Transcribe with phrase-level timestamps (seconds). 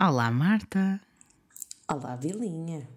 [0.00, 1.00] Olá, Marta.
[1.88, 2.88] Olá, Vilinha.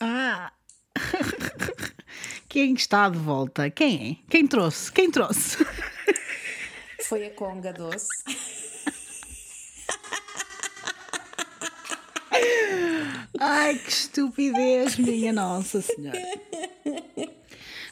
[0.00, 0.50] Ah!
[2.48, 3.70] Quem está de volta?
[3.70, 4.28] Quem é?
[4.28, 4.90] Quem trouxe?
[4.90, 5.64] Quem trouxe?
[7.04, 8.08] Foi a Conga Doce.
[13.38, 16.18] Ai, que estupidez, minha Nossa Senhora.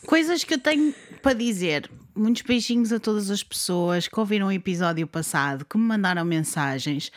[0.05, 1.89] Coisas que eu tenho para dizer.
[2.13, 7.13] Muitos beijinhos a todas as pessoas que ouviram o episódio passado, que me mandaram mensagens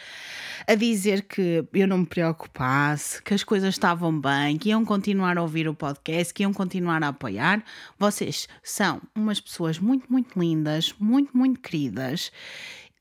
[0.70, 5.36] a dizer que eu não me preocupasse, que as coisas estavam bem, que iam continuar
[5.36, 7.66] a ouvir o podcast, que iam continuar a apoiar.
[7.98, 12.32] Vocês são umas pessoas muito, muito lindas, muito, muito queridas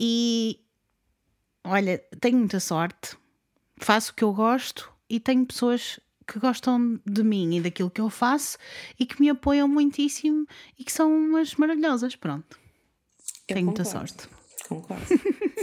[0.00, 0.58] e
[1.62, 3.14] olha, tenho muita sorte,
[3.76, 8.00] faço o que eu gosto e tenho pessoas que gostam de mim e daquilo que
[8.00, 8.56] eu faço
[8.98, 10.46] e que me apoiam muitíssimo
[10.78, 12.16] e que são umas maravilhosas.
[12.16, 12.58] Pronto.
[13.46, 14.28] Eu tenho concordo, muita sorte.
[14.66, 15.04] Concordo.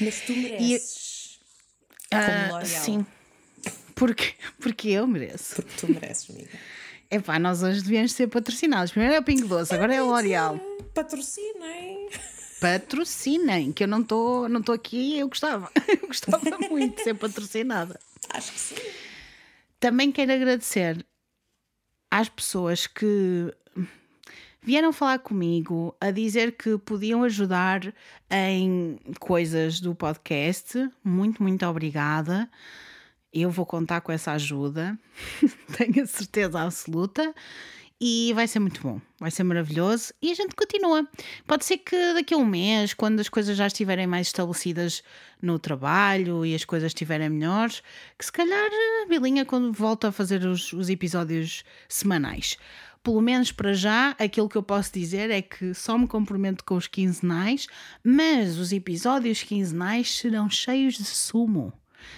[0.00, 1.38] Mas tu mereces.
[2.10, 2.66] Como Ah, L'Oréal.
[2.84, 3.06] sim.
[3.94, 5.56] Porque, porque eu mereço.
[5.56, 6.50] Porque tu mereces, amiga.
[7.10, 8.90] Epá, nós hoje devíamos ser patrocinados.
[8.90, 10.58] Primeiro é o Pingo Doce, agora é o L'Oreal.
[10.94, 12.08] Patrocinem.
[12.60, 15.70] Patrocinem, que eu não estou não tô aqui, eu gostava.
[15.88, 17.98] Eu gostava muito de ser patrocinada.
[18.30, 18.74] Acho que sim.
[19.80, 21.04] Também quero agradecer
[22.10, 23.52] às pessoas que
[24.62, 27.92] vieram falar comigo a dizer que podiam ajudar
[28.30, 30.88] em coisas do podcast.
[31.04, 32.48] Muito, muito obrigada.
[33.32, 34.98] Eu vou contar com essa ajuda,
[35.76, 37.34] tenho a certeza absoluta.
[38.04, 41.06] E vai ser muito bom, vai ser maravilhoso e a gente continua.
[41.46, 45.04] Pode ser que daqui a um mês, quando as coisas já estiverem mais estabelecidas
[45.40, 47.80] no trabalho e as coisas estiverem melhores,
[48.18, 48.68] que se calhar
[49.04, 52.58] a Bilinha, quando volta a fazer os, os episódios semanais.
[53.02, 56.76] Pelo menos para já, aquilo que eu posso dizer é que só me comprometo com
[56.76, 57.66] os quinzenais,
[58.04, 61.72] mas os episódios quinzenais serão cheios de sumo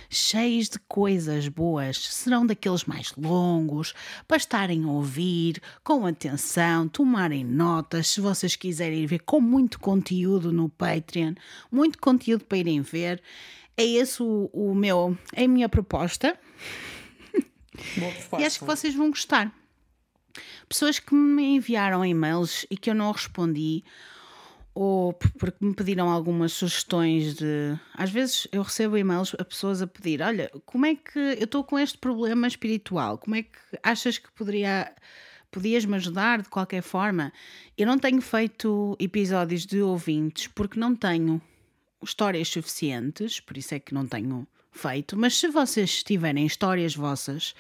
[0.09, 1.99] cheios de coisas boas.
[1.99, 3.95] Serão daqueles mais longos,
[4.27, 10.53] para estarem a ouvir com atenção, tomarem notas, se vocês quiserem ver com muito conteúdo
[10.53, 11.35] no Patreon,
[11.71, 13.23] muito conteúdo para irem ver.
[13.77, 16.39] É esse o, o meu, é a minha proposta
[17.99, 18.39] proposta.
[18.41, 19.53] e acho que vocês vão gostar.
[20.69, 23.85] Pessoas que me enviaram e-mails e que eu não respondi,
[24.75, 27.79] ou porque me pediram algumas sugestões de.
[27.95, 31.63] Às vezes eu recebo e-mails a pessoas a pedir: Olha, como é que eu estou
[31.63, 33.19] com este problema espiritual?
[33.19, 34.93] Como é que achas que poderia.
[35.51, 37.33] Podias-me ajudar de qualquer forma?
[37.79, 41.41] Eu não tenho feito episódios de ouvintes porque não tenho
[42.03, 45.17] histórias suficientes, por isso é que não tenho feito.
[45.17, 47.55] Mas se vocês tiverem histórias vossas,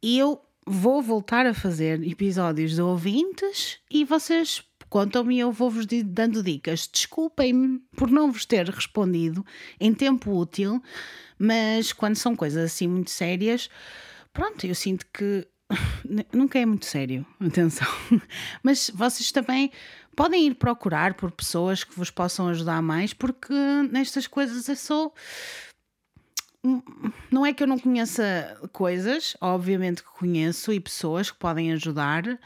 [0.00, 6.44] eu vou voltar a fazer episódios de ouvintes e vocês contam-me e eu vou-vos dando
[6.44, 6.88] dicas.
[6.90, 9.44] Desculpem-me por não vos ter respondido
[9.80, 10.80] em tempo útil,
[11.36, 13.68] mas quando são coisas assim muito sérias,
[14.32, 15.44] pronto, eu sinto que
[16.32, 17.88] nunca é muito sério, atenção.
[18.62, 19.72] Mas vocês também
[20.14, 23.54] podem ir procurar por pessoas que vos possam ajudar mais, porque
[23.90, 25.12] nestas coisas eu sou
[27.30, 32.38] não é que eu não conheça coisas, obviamente que conheço e pessoas que podem ajudar,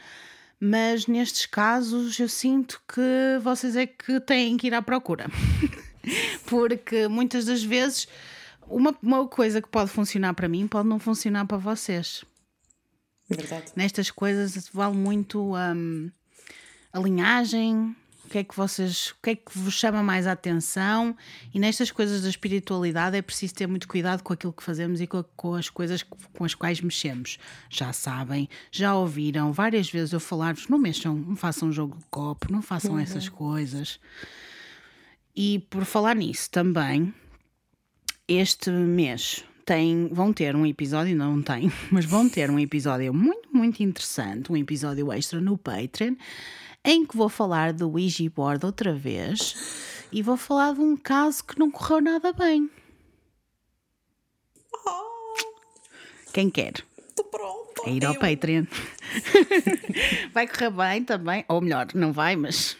[0.59, 5.27] mas nestes casos eu sinto que vocês é que têm que ir à procura.
[6.45, 8.07] Porque muitas das vezes
[8.67, 12.23] uma, uma coisa que pode funcionar para mim pode não funcionar para vocês.
[13.29, 13.71] Verdade.
[13.75, 16.11] Nestas coisas vale muito hum,
[16.93, 20.31] a linhagem, o que é que vocês, o que é que vos chama mais a
[20.31, 21.15] atenção
[21.53, 25.05] e nestas coisas da espiritualidade é preciso ter muito cuidado com aquilo que fazemos e
[25.05, 27.37] com, com as coisas com as quais mexemos.
[27.69, 32.51] Já sabem, já ouviram várias vezes eu falar-vos, não mexam, não façam jogo de copo,
[32.51, 33.99] não façam essas coisas.
[35.35, 37.13] E por falar nisso também,
[38.27, 43.49] este mês tem, vão ter um episódio, não tem, mas vão ter um episódio muito,
[43.51, 46.15] muito interessante, um episódio extra no Patreon,
[46.83, 51.43] em que vou falar do Ouija Board outra vez e vou falar de um caso
[51.43, 52.69] que não correu nada bem.
[56.33, 56.73] Quem quer?
[57.09, 57.83] Estou pronto.
[57.85, 58.65] É ir ao Eu- Patreon.
[60.33, 62.75] vai correr bem também, ou melhor, não vai, mas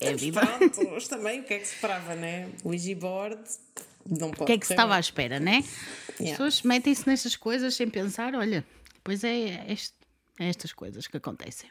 [0.00, 0.40] é Estamos vida.
[0.46, 1.40] prontos também.
[1.40, 2.48] O que é que se esperava, né?
[2.62, 3.42] O Ouija board
[4.08, 5.58] não pode O que é que se estava à espera, né?
[5.58, 6.30] As Yeah.
[6.30, 8.64] pessoas metem-se nestas coisas sem pensar, olha,
[9.02, 9.94] pois é, este-
[10.38, 11.70] é estas coisas que acontecem.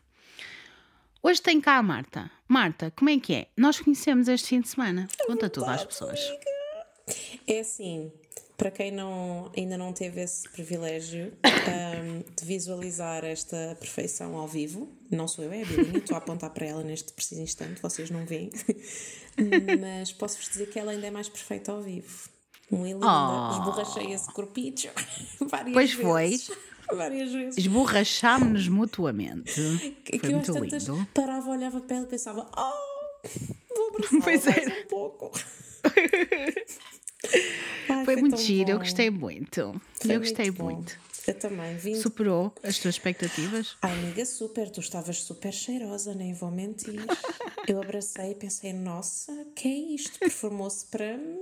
[1.22, 2.30] Hoje tem cá a Marta.
[2.48, 3.48] Marta, como é que é?
[3.56, 5.08] Nós conhecemos este fim de semana.
[5.26, 6.20] Conta tudo às pessoas.
[7.48, 8.12] É assim,
[8.58, 14.88] Para quem não, ainda não teve esse privilégio um, de visualizar esta perfeição ao vivo,
[15.10, 18.10] não sou eu, é a Bilinha, estou a apontar para ela neste preciso instante, vocês
[18.12, 18.52] não veem,
[19.82, 22.30] mas posso-vos dizer que ela ainda é mais perfeita ao vivo.
[22.72, 23.52] Muito linda, Oh.
[23.60, 24.90] esborrachei esse corpicho
[25.42, 26.46] várias Pois vezes.
[26.48, 26.58] foi.
[26.98, 27.58] Várias vezes.
[27.58, 29.54] Esborrachámos-nos mutuamente.
[30.06, 31.08] Que Foi às muito tantas lindo.
[31.14, 33.28] parava, olhava para ela e pensava, oh,
[33.76, 35.32] vou abraçar Pois mais um pouco.
[37.90, 39.82] Ai, Foi muito tão giro, eu gostei muito.
[40.02, 40.66] Foi eu gostei bom.
[40.66, 40.98] muito.
[41.26, 41.96] Eu também vim.
[41.96, 43.78] Superou as tuas expectativas?
[43.82, 47.00] Ai, amiga, super, tu estavas super cheirosa, nem vou mentir.
[47.66, 50.20] Eu abracei e pensei, nossa, que é isto?
[50.20, 51.40] Perfumou-se para mim.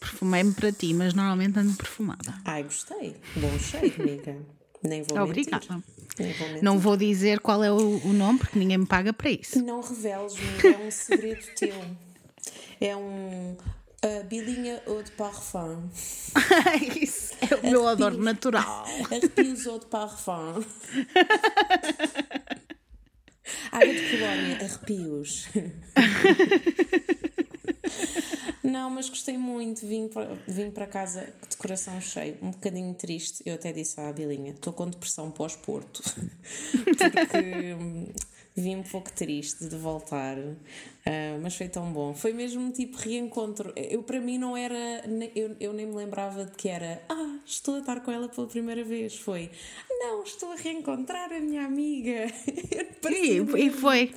[0.00, 2.34] Perfumei-me para ti, mas normalmente ando perfumada.
[2.44, 3.16] Ai, gostei.
[3.36, 4.36] Bom cheiro, amiga.
[4.82, 5.64] Nem vou Obrigada.
[5.74, 5.84] mentir.
[6.18, 6.62] Nem vou mentir.
[6.64, 9.62] Não vou dizer qual é o, o nome porque ninguém me paga para isso.
[9.62, 11.74] Não reveles, amiga, é um segredo teu.
[12.80, 13.56] É um
[14.04, 15.88] uh, bilinha eau de parfum.
[17.00, 18.84] isso é o meu odor natural.
[19.10, 20.64] Arrepios eau de parfum.
[23.72, 25.48] Água de colónia, arrepios.
[28.62, 29.86] Não, mas gostei muito.
[29.86, 33.42] Vim para, vim para casa de coração cheio, um bocadinho triste.
[33.46, 36.02] Eu até disse à Bilinha: estou com depressão pós-Porto.
[36.84, 38.06] Porque hum,
[38.54, 40.36] vim um pouco triste de voltar.
[41.06, 42.14] Ah, mas foi tão bom.
[42.14, 43.72] Foi mesmo tipo reencontro.
[43.76, 45.02] Eu, para mim, não era.
[45.34, 47.02] Eu, eu nem me lembrava de que era.
[47.08, 49.16] Ah, estou a estar com ela pela primeira vez.
[49.16, 49.50] Foi.
[49.90, 52.26] Não, estou a reencontrar a minha amiga.
[53.10, 54.12] E, e foi.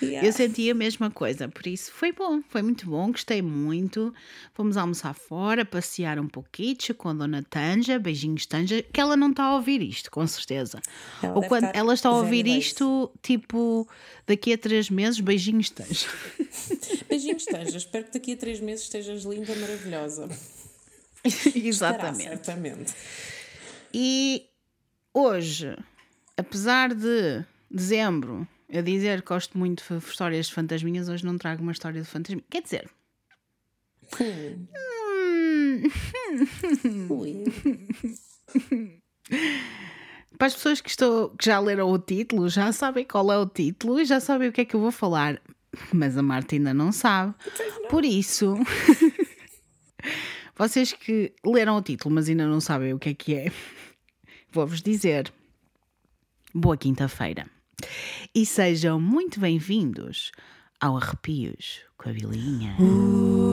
[0.00, 0.26] Yeah.
[0.26, 4.12] Eu senti a mesma coisa, por isso foi bom, foi muito bom, gostei muito.
[4.54, 9.30] Fomos almoçar fora, passear um pouquinho com a dona Tanja, beijinhos Tanja, que ela não
[9.30, 10.80] está a ouvir isto, com certeza.
[11.22, 13.86] Ela Ou quando ela está a ouvir isto, tipo,
[14.26, 16.06] daqui a três meses, beijinhos Tanja.
[17.08, 17.76] Beijinhos, Tanja.
[17.76, 20.28] Espero que daqui a três meses estejas linda, maravilhosa.
[21.24, 22.22] Estará, Exatamente.
[22.28, 22.94] certamente.
[23.94, 24.46] E
[25.14, 25.76] hoje,
[26.36, 31.62] apesar de dezembro eu dizer que gosto muito de histórias de fantasminhas, hoje não trago
[31.62, 32.44] uma história de fantasminha.
[32.50, 32.90] Quer dizer,
[34.20, 34.66] Hum.
[36.84, 37.44] hum, Ui.
[40.42, 43.46] para as pessoas que, estou, que já leram o título, já sabem qual é o
[43.46, 45.40] título e já sabem o que é que eu vou falar.
[45.92, 47.32] Mas a Marta ainda não sabe.
[47.88, 48.56] Por isso,
[50.58, 53.52] vocês que leram o título, mas ainda não sabem o que é que é,
[54.50, 55.32] vou-vos dizer.
[56.52, 57.48] Boa quinta-feira.
[58.34, 60.32] E sejam muito bem-vindos
[60.80, 62.72] ao Arrepios com a Vilinha.
[62.72, 63.51] Arrepios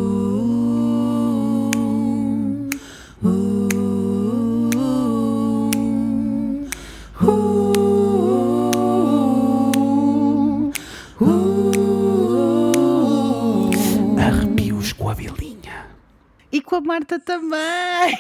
[16.70, 18.16] com a Marta também.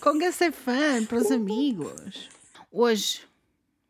[0.00, 2.28] Com Gacé Fã para os amigos.
[2.70, 3.22] Hoje,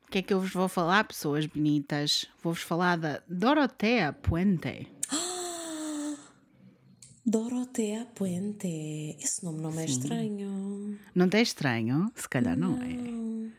[0.06, 2.26] o que é que eu vos vou falar, pessoas bonitas?
[2.42, 4.88] Vou-vos falar da Dorotea Puente.
[7.26, 9.14] Dorotea Puente.
[9.20, 10.98] Esse nome não é estranho.
[11.14, 12.10] Não é estranho?
[12.14, 13.52] Se calhar não, é.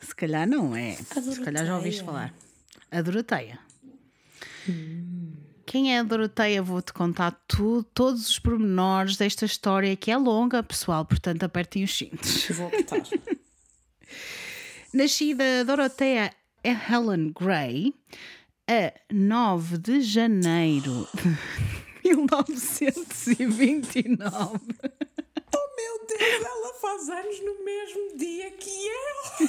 [0.00, 0.94] Se calhar não é.
[0.94, 2.32] Se calhar já ouviste falar.
[2.90, 3.58] A Doroteia.
[5.72, 6.62] Quem é a Doroteia?
[6.62, 11.96] Vou-te contar tudo, todos os pormenores desta história que é longa, pessoal, portanto apertem os
[11.96, 12.46] cintos.
[12.50, 13.00] Vou apertar.
[14.92, 16.30] Nascida Doroteia
[16.62, 17.94] Helen Gray
[18.68, 21.08] a 9 de janeiro
[22.04, 24.28] de 1929.
[24.28, 24.60] oh
[25.74, 29.48] meu Deus, ela faz anos no mesmo dia que eu.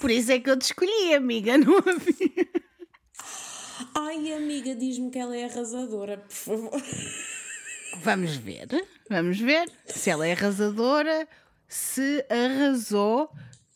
[0.00, 2.65] Por isso é que eu te escolhi, amiga, não havia.
[3.98, 6.82] Ai, amiga, diz-me que ela é arrasadora, por favor.
[8.02, 8.68] Vamos ver,
[9.08, 11.26] vamos ver se ela é arrasadora,
[11.66, 13.30] se arrasou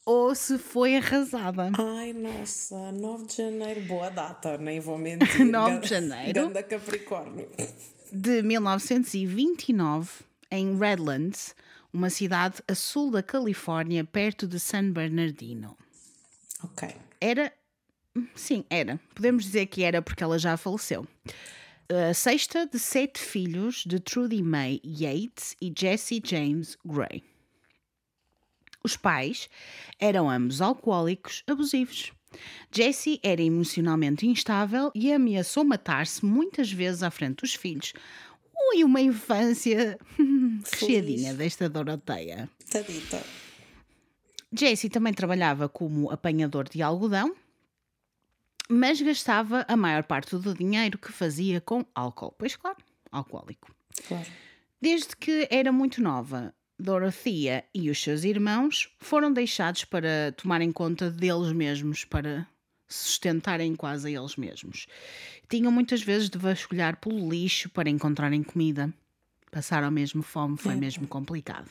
[0.05, 1.71] ou se foi arrasada.
[1.79, 5.45] Ai, nossa, 9 de janeiro, boa data, nem vou mentir.
[5.47, 6.33] 9 de janeiro.
[6.49, 7.49] Ganda Capricórnio.
[8.13, 10.11] De 1929,
[10.51, 11.55] em Redlands,
[11.93, 15.79] uma cidade a sul da Califórnia, perto de San Bernardino.
[16.63, 16.89] Ok.
[17.21, 17.51] Era.
[18.35, 19.01] Sim, era.
[19.15, 21.07] Podemos dizer que era porque ela já faleceu.
[21.89, 27.23] A sexta de sete filhos de Trudy May Yates e Jesse James Gray.
[28.83, 29.49] Os pais
[29.99, 32.13] eram ambos alcoólicos abusivos.
[32.71, 37.93] Jesse era emocionalmente instável e ameaçou matar-se muitas vezes à frente dos filhos.
[38.73, 39.99] Ui, uma infância
[40.81, 42.49] recheadinha desta Doroteia.
[42.71, 43.21] Tadita.
[44.53, 47.35] Jesse também trabalhava como apanhador de algodão,
[48.71, 52.33] mas gastava a maior parte do dinheiro que fazia com álcool.
[52.39, 52.79] Pois claro,
[53.11, 53.75] alcoólico.
[54.07, 54.27] Claro.
[54.81, 61.11] Desde que era muito nova, Dorothea e os seus irmãos foram deixados para tomarem conta
[61.11, 62.47] deles mesmos, para
[62.89, 64.87] se sustentarem quase a eles mesmos.
[65.49, 68.93] Tinham muitas vezes de vasculhar pelo lixo para encontrarem comida.
[69.51, 71.69] Passaram mesmo fome, foi mesmo complicado.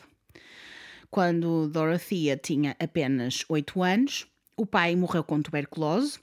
[1.09, 4.27] Quando Dorothea tinha apenas 8 anos,
[4.59, 6.19] o pai morreu com tuberculose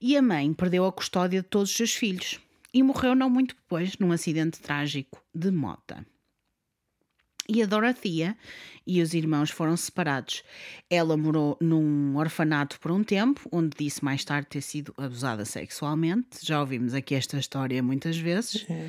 [0.00, 2.38] e a mãe perdeu a custódia de todos os seus filhos
[2.72, 6.06] e morreu não muito depois num acidente trágico de mota.
[7.48, 8.36] E a Dorothea
[8.86, 10.44] e os irmãos foram separados.
[10.88, 16.46] Ela morou num orfanato por um tempo, onde disse mais tarde ter sido abusada sexualmente.
[16.46, 18.88] Já ouvimos aqui esta história muitas vezes É.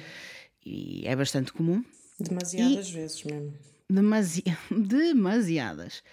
[0.64, 1.84] e é bastante comum.
[2.20, 3.52] Demasiadas vezes mesmo.
[3.90, 6.04] Demasi demasiadas.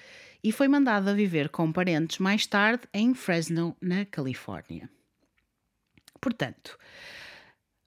[0.43, 4.89] E foi mandada a viver com parentes mais tarde em Fresno, na Califórnia.
[6.21, 6.79] Portanto,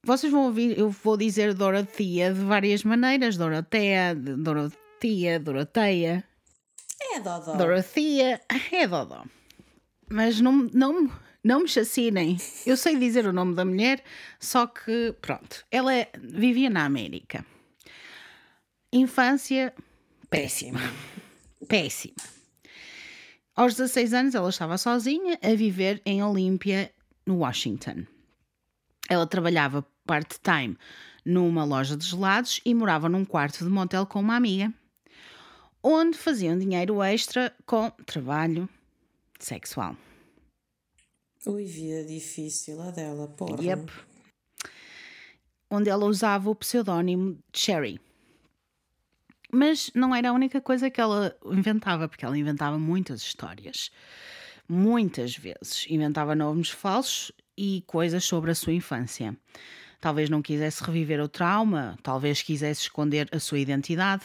[0.03, 6.23] vocês vão ouvir, eu vou dizer Dorothea de várias maneiras: Dorotea, Dorothea, Doroteia.
[6.99, 7.55] É, Dodó.
[7.55, 8.41] Dorothea
[8.71, 9.23] é Dodó.
[10.09, 11.09] Mas não, não,
[11.43, 12.37] não me chacinem.
[12.65, 14.03] Eu sei dizer o nome da mulher,
[14.39, 17.45] só que, pronto, ela vivia na América.
[18.91, 19.73] Infância
[20.29, 20.79] péssima.
[21.67, 22.40] Péssima.
[23.61, 26.91] Aos 16 anos, ela estava sozinha a viver em Olímpia,
[27.27, 28.07] no Washington.
[29.07, 30.75] Ela trabalhava part-time
[31.23, 34.73] numa loja de gelados e morava num quarto de motel com uma amiga
[35.83, 38.67] onde faziam dinheiro extra com trabalho
[39.37, 39.95] sexual.
[41.45, 43.61] Ui, vida difícil a dela, porra.
[43.61, 43.91] Yep.
[45.69, 48.01] Onde ela usava o pseudónimo Cherry.
[49.51, 53.91] Mas não era a única coisa que ela inventava, porque ela inventava muitas histórias.
[54.67, 55.85] Muitas vezes.
[55.89, 59.35] Inventava nomes falsos e coisas sobre a sua infância.
[59.99, 64.23] Talvez não quisesse reviver o trauma, talvez quisesse esconder a sua identidade.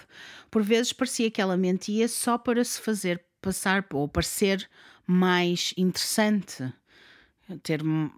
[0.51, 4.69] Por vezes parecia que ela mentia só para se fazer passar ou parecer
[5.07, 6.73] mais interessante,
[7.63, 8.11] ter um-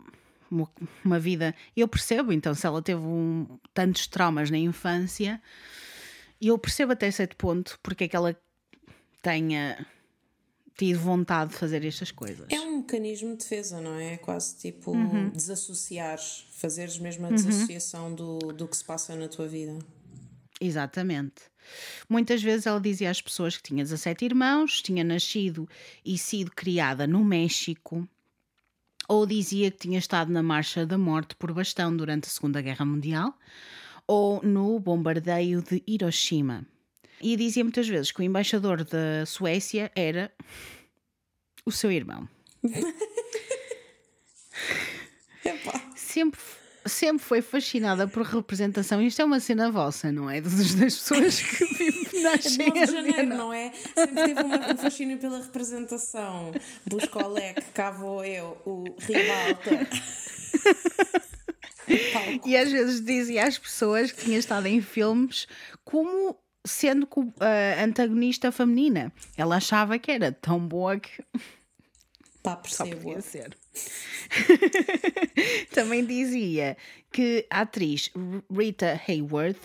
[0.51, 0.69] uma,
[1.05, 1.55] uma vida.
[1.77, 5.43] Eu percebo, então, se ela teve um- tantos traumas na infância,
[6.41, 8.37] e eu percebo até certo ponto porque é que ela
[9.23, 9.87] tenha
[10.77, 12.47] tido vontade de fazer estas coisas.
[12.51, 14.15] É um mecanismo de defesa, não é?
[14.15, 15.31] É quase tipo Uhum.
[15.31, 19.77] desassociares, fazeres mesmo a desassociação do, do que se passa na tua vida.
[20.61, 21.43] Exatamente.
[22.09, 25.69] Muitas vezes ela dizia às pessoas que tinha 17 irmãos, tinha nascido
[26.05, 28.09] e sido criada no México,
[29.09, 32.85] ou dizia que tinha estado na Marcha da Morte por bastão durante a Segunda Guerra
[32.85, 33.35] Mundial,
[34.09, 36.67] ou no bombardeio de Hiroshima.
[37.21, 40.33] E dizia muitas vezes que o embaixador da Suécia era
[41.67, 42.29] o seu irmão.
[45.97, 46.41] Sempre,
[46.87, 49.01] sempre foi fascinada por representação.
[49.01, 50.41] Isto é uma cena vossa, não é?
[50.41, 53.73] Das, pessoas que vivem nascem 9 de a janeiro, não é?
[53.73, 56.53] Sempre teve uma- um fascínio pela representação.
[57.33, 59.89] Leque, cá vou eu, o ribalta.
[62.45, 65.47] E às vezes dizia às pessoas que tinha estado em filmes
[65.85, 67.09] como sendo
[67.41, 69.13] a antagonista feminina.
[69.37, 71.23] Ela achava que era tão boa que
[72.43, 73.03] Pá, só percebo.
[73.03, 73.57] podia ser.
[75.73, 76.77] Também dizia
[77.13, 78.11] que a atriz
[78.51, 79.61] Rita Hayworth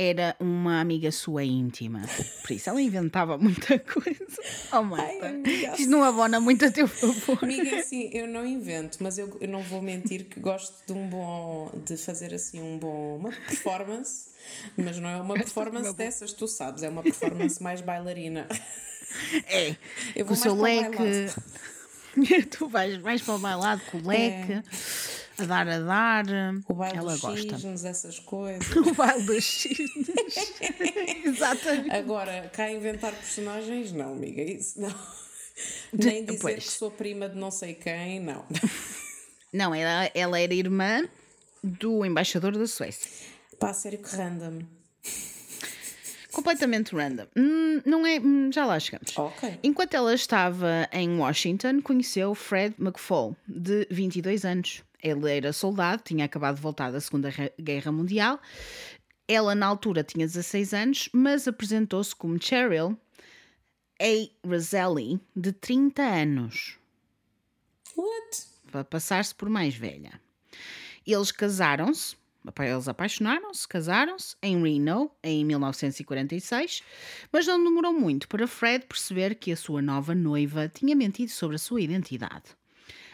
[0.00, 2.02] era uma amiga sua íntima.
[2.42, 4.24] Por isso ela inventava muita coisa.
[4.72, 5.74] Oh, Marta, amiga.
[5.76, 7.38] isto não abona muito a teu favor.
[7.42, 11.08] Amiga, assim, eu não invento, mas eu, eu não vou mentir que gosto de um
[11.08, 11.72] bom.
[11.84, 13.16] de fazer assim um bom.
[13.16, 14.28] uma performance,
[14.76, 18.46] mas não é uma performance dessas, tu sabes, é uma performance mais bailarina.
[19.48, 19.74] É,
[20.14, 21.32] Eu com vou o seu mais leque.
[22.56, 24.62] tu vais, vais para o bailado com o leque,
[25.38, 26.24] a dar a dar.
[26.68, 27.58] O baile Ela dos gosta.
[27.58, 28.68] cisnes, essas coisas.
[28.76, 30.08] O baile dos cisnes.
[31.24, 31.90] Exatamente.
[31.90, 34.94] Agora, cá inventar personagens, não, amiga, isso não.
[35.92, 36.64] Nem dizer pois.
[36.64, 38.44] que sou prima de não sei quem, não.
[39.50, 41.08] Não, ela, ela era irmã
[41.64, 43.10] do embaixador da Suécia.
[43.58, 44.58] Pá, sério que random.
[46.32, 47.26] Completamente random.
[47.34, 48.20] Hum, não é.
[48.20, 49.16] hum, já lá chegamos.
[49.16, 49.58] Ok.
[49.62, 54.82] Enquanto ela estava em Washington, conheceu Fred McFall, de 22 anos.
[55.02, 58.40] Ele era soldado, tinha acabado de voltar da Segunda Guerra Mundial.
[59.26, 62.96] Ela, na altura, tinha 16 anos, mas apresentou-se como Cheryl
[64.00, 64.46] A.
[64.46, 66.78] Roselli, de 30 anos.
[67.96, 68.48] What?
[68.70, 70.20] para passar-se por mais velha.
[71.06, 72.16] Eles casaram-se,
[72.60, 76.82] eles apaixonaram-se, casaram-se em Reno em 1946,
[77.32, 81.56] mas não demorou muito para Fred perceber que a sua nova noiva tinha mentido sobre
[81.56, 82.57] a sua identidade.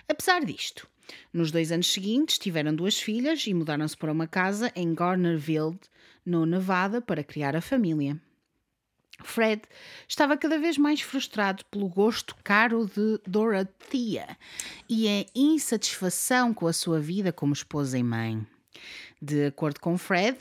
[0.08, 0.88] Apesar disto,
[1.32, 5.78] nos dois anos seguintes tiveram duas filhas e mudaram-se para uma casa em Garnerville,
[6.24, 8.20] no Nevada, para criar a família.
[9.22, 9.62] Fred
[10.08, 14.36] estava cada vez mais frustrado pelo gosto caro de Dorothea
[14.88, 18.44] e a insatisfação com a sua vida como esposa e mãe.
[19.22, 20.38] De acordo com Fred,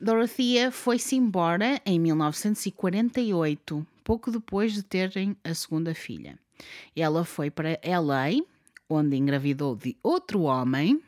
[0.00, 6.38] Dorothea foi-se embora em 1948, pouco depois de terem a segunda filha.
[6.94, 8.42] Ela foi para LA,
[8.88, 11.02] onde engravidou de outro homem,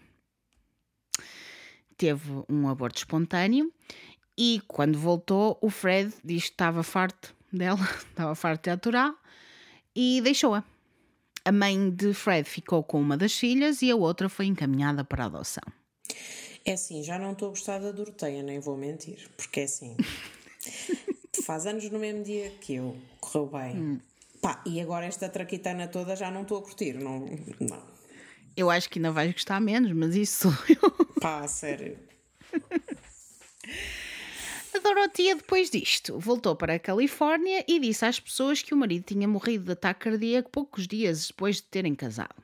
[1.97, 3.73] teve um aborto espontâneo
[4.37, 9.15] e quando voltou, o Fred diz que estava farto dela, estava farto de aturar
[9.95, 10.63] e deixou-a.
[11.45, 15.25] A mãe de Fred ficou com uma das filhas e a outra foi encaminhada para
[15.25, 15.65] a adoção.
[16.65, 19.97] É assim, já não estou a gostar da Doroteia, nem vou mentir, porque é assim.
[21.43, 23.77] faz anos no mesmo dia que eu, correu bem.
[23.77, 24.01] Hum.
[24.41, 27.27] Pá, e agora esta traquitana toda já não estou a curtir, não,
[27.61, 27.83] não.
[28.57, 30.91] Eu acho que ainda vais gostar menos, mas isso sou eu.
[31.21, 31.99] Pá, sério.
[34.75, 39.05] A Dorotia, depois disto, voltou para a Califórnia e disse às pessoas que o marido
[39.05, 42.43] tinha morrido de ataque cardíaco poucos dias depois de terem casado.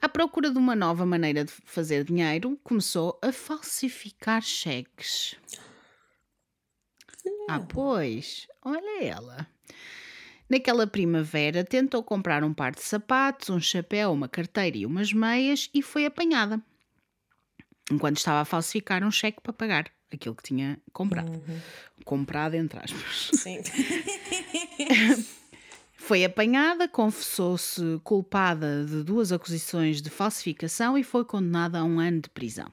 [0.00, 5.36] À procura de uma nova maneira de fazer dinheiro, começou a falsificar cheques.
[7.48, 9.46] Ah, pois, olha ela.
[10.52, 15.70] Naquela primavera, tentou comprar um par de sapatos, um chapéu, uma carteira e umas meias
[15.72, 16.60] e foi apanhada.
[17.90, 21.30] Enquanto estava a falsificar um cheque para pagar aquilo que tinha comprado.
[21.30, 21.58] Uhum.
[22.04, 23.30] Comprado, entre aspas.
[23.32, 23.62] Sim.
[25.96, 32.20] foi apanhada, confessou-se culpada de duas acusações de falsificação e foi condenada a um ano
[32.20, 32.70] de prisão.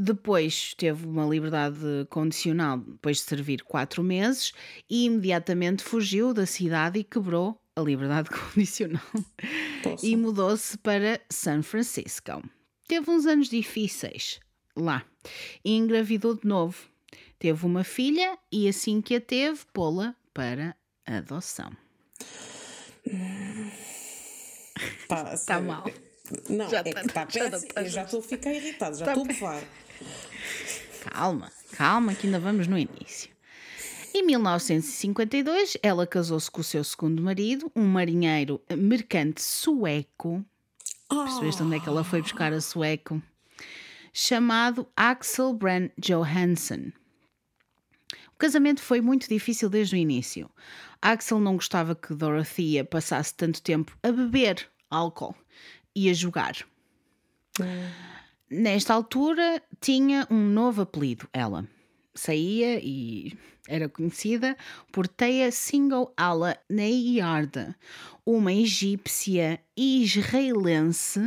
[0.00, 4.52] Depois teve uma liberdade condicional depois de servir quatro meses
[4.88, 9.02] e imediatamente fugiu da cidade e quebrou a liberdade condicional
[10.00, 12.42] e mudou-se para San Francisco.
[12.86, 14.38] Teve uns anos difíceis,
[14.76, 15.04] lá
[15.64, 16.76] e engravidou de novo.
[17.36, 21.72] Teve uma filha e assim que a teve, pô-la para adoção.
[25.34, 25.84] Está mal.
[26.48, 27.72] Não, já é tá, que está péssimo.
[27.74, 29.64] Eu já estou a ficar irritado, já tá estou a bufar.
[31.10, 33.30] Calma, calma, que ainda vamos no início.
[34.14, 40.44] Em 1952, ela casou-se com o seu segundo marido, um marinheiro mercante sueco.
[41.10, 41.24] Oh.
[41.24, 43.22] Percebeste onde é que ela foi buscar a sueco?
[44.20, 46.90] chamado Axel Brand Johansson.
[48.34, 50.50] O casamento foi muito difícil desde o início.
[51.00, 55.36] Axel não gostava que Dorothea passasse tanto tempo a beber álcool
[55.94, 56.56] e a jogar.
[57.60, 58.17] Hum.
[58.50, 61.66] Nesta altura tinha um novo apelido, ela.
[62.14, 63.36] Saía e
[63.68, 64.56] era conhecida
[64.90, 67.76] por Teia Single Ala Neyarda,
[68.24, 71.20] uma egípcia israelense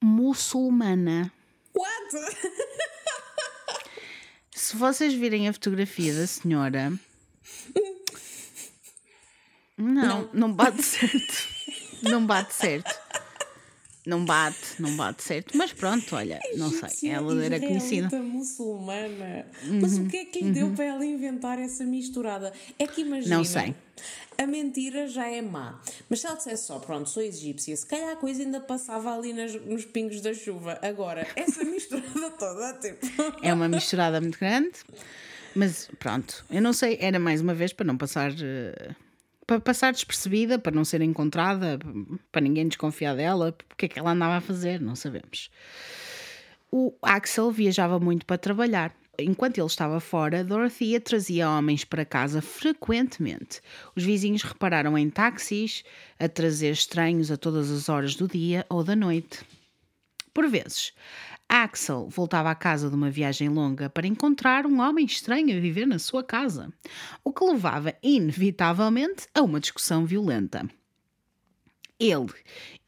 [0.00, 1.32] muçulmana.
[1.74, 2.12] What?
[4.54, 6.92] Se vocês virem a fotografia da senhora.
[9.76, 11.48] Não, não, não bate certo.
[12.02, 13.05] Não bate certo.
[14.06, 15.56] Não bate, não bate certo.
[15.56, 17.10] Mas pronto, olha, não sei.
[17.10, 18.22] Ela era conhecida.
[18.22, 19.46] muçulmana.
[19.80, 20.74] Mas o que é que lhe deu uhum.
[20.76, 22.52] para ela inventar essa misturada?
[22.78, 23.36] É que imagina.
[23.36, 23.74] Não sei
[24.38, 25.80] a mentira já é má.
[26.08, 29.32] Mas se ela dissesse só, pronto, sou egípcia, se calhar a coisa ainda passava ali
[29.32, 30.78] nas, nos pingos da chuva.
[30.82, 33.06] Agora, essa misturada toda, tipo.
[33.42, 34.72] É uma misturada muito grande,
[35.54, 38.30] mas pronto, eu não sei, era mais uma vez para não passar.
[38.32, 39.05] Uh,
[39.46, 41.78] para passar despercebida, para não ser encontrada,
[42.32, 45.50] para ninguém desconfiar dela, porque é que ela andava a fazer, não sabemos.
[46.70, 52.42] O Axel viajava muito para trabalhar Enquanto ele estava fora, Dorothea trazia homens para casa
[52.42, 53.62] frequentemente.
[53.94, 55.82] Os vizinhos repararam em táxis
[56.18, 59.40] a trazer estranhos a todas as horas do dia ou da noite.
[60.34, 60.92] Por vezes,
[61.48, 65.86] Axel voltava à casa de uma viagem longa para encontrar um homem estranho a viver
[65.86, 66.72] na sua casa,
[67.22, 70.68] o que levava inevitavelmente a uma discussão violenta.
[71.98, 72.32] Ele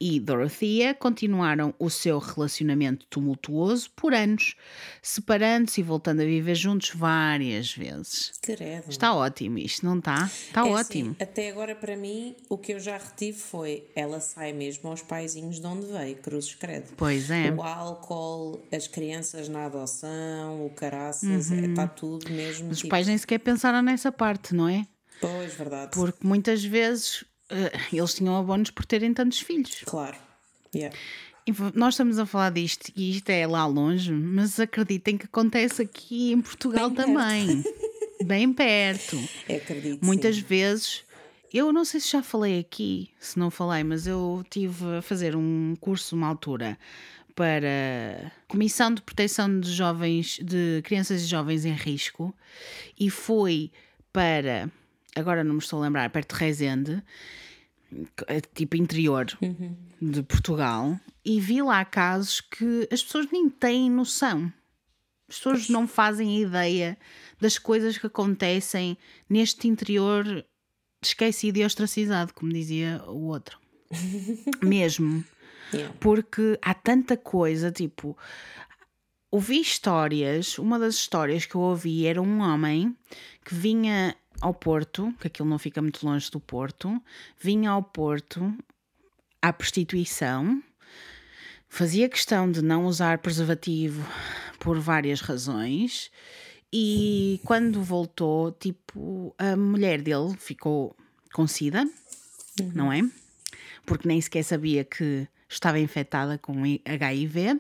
[0.01, 4.55] e Dorothea continuaram o seu relacionamento tumultuoso por anos,
[5.03, 8.33] separando-se e voltando a viver juntos várias vezes.
[8.41, 8.89] Credo.
[8.89, 10.27] Está ótimo isto, não está?
[10.27, 11.11] Está é assim, ótimo.
[11.11, 15.03] Assim, até agora, para mim, o que eu já retive foi ela sai mesmo aos
[15.03, 16.93] paizinhos de onde veio, cruzes credo.
[16.97, 17.51] Pois é.
[17.51, 21.71] O álcool, as crianças na adoção, o caraças, uhum.
[21.71, 22.71] está tudo mesmo.
[22.71, 22.91] Os tipo...
[22.91, 24.87] pais nem sequer pensaram nessa parte, não é?
[25.21, 25.91] Pois, verdade.
[25.93, 27.25] Porque muitas vezes
[27.93, 29.83] eles tinham abonos por terem tantos filhos.
[29.85, 30.17] Claro.
[30.75, 30.97] Yeah.
[31.47, 35.81] E nós estamos a falar disto e isto é lá longe, mas acreditem que acontece
[35.81, 37.65] aqui em Portugal Bem também.
[38.25, 39.17] Bem perto.
[39.49, 40.05] Acredito.
[40.05, 40.43] Muitas sim.
[40.43, 41.05] vezes
[41.53, 45.35] eu não sei se já falei aqui, se não falei, mas eu tive a fazer
[45.35, 46.79] um curso uma altura
[47.35, 52.35] para Comissão de Proteção de Jovens, de Crianças e Jovens em Risco,
[52.99, 53.71] e foi
[54.13, 54.71] para,
[55.15, 57.03] agora não me estou a lembrar, perto de Rezende,
[58.55, 59.77] tipo interior uhum.
[60.01, 64.53] de Portugal, e vi lá casos que as pessoas nem têm noção.
[65.29, 65.69] As pessoas pois.
[65.69, 66.97] não fazem ideia
[67.39, 68.97] das coisas que acontecem
[69.29, 70.45] neste interior
[71.03, 73.59] esquecido e ostracizado, como dizia o outro.
[74.63, 75.23] Mesmo.
[75.73, 75.95] Yeah.
[76.01, 78.17] Porque há tanta coisa, tipo,
[79.31, 80.59] ouvi histórias.
[80.59, 82.97] Uma das histórias que eu ouvi era um homem
[83.45, 87.03] que vinha ao Porto, que aquilo não fica muito longe do Porto,
[87.41, 88.57] vinha ao Porto
[89.41, 90.63] à prostituição,
[91.69, 94.05] fazia questão de não usar preservativo
[94.59, 96.11] por várias razões.
[96.73, 100.95] E quando voltou, tipo, a mulher dele ficou
[101.33, 101.85] com SIDA,
[102.61, 102.73] uhum.
[102.75, 103.01] não é?
[103.87, 107.59] Porque nem sequer sabia que estava infectada com HIV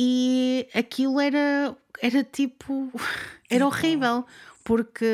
[0.00, 2.92] e aquilo era, era tipo.
[3.50, 4.26] Era horrível,
[4.62, 5.06] porque.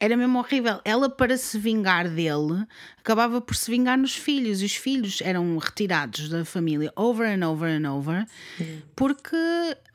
[0.00, 0.80] Era mesmo horrível.
[0.84, 2.66] Ela, para se vingar dele,
[2.98, 4.60] acabava por se vingar nos filhos.
[4.60, 8.26] E os filhos eram retirados da família over and over and over,
[8.96, 9.36] porque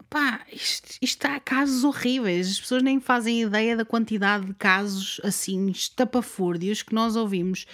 [0.09, 2.49] pá, isto, isto há casos horríveis.
[2.49, 7.65] As pessoas nem fazem ideia da quantidade de casos assim, estapafúrdios que nós ouvimos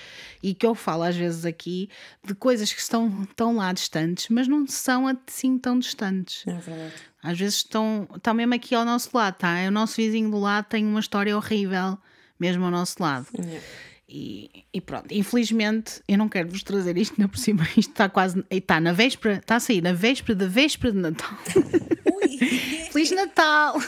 [0.41, 1.89] e que eu falo às vezes aqui
[2.23, 6.45] de coisas que estão tão lá distantes, mas não são assim tão distantes.
[6.47, 6.93] É verdade.
[7.21, 9.55] Às vezes estão, estão mesmo aqui ao nosso lado, tá?
[9.67, 11.97] O nosso vizinho do lado tem uma história horrível,
[12.39, 13.27] mesmo ao nosso lado.
[13.39, 13.92] É.
[14.15, 18.07] E, e, pronto, infelizmente eu não quero vos trazer isto na por cima, isto está
[18.07, 21.35] quase, está na véspera, está a sair na véspera da véspera de Natal.
[22.93, 23.73] Feliz Natal!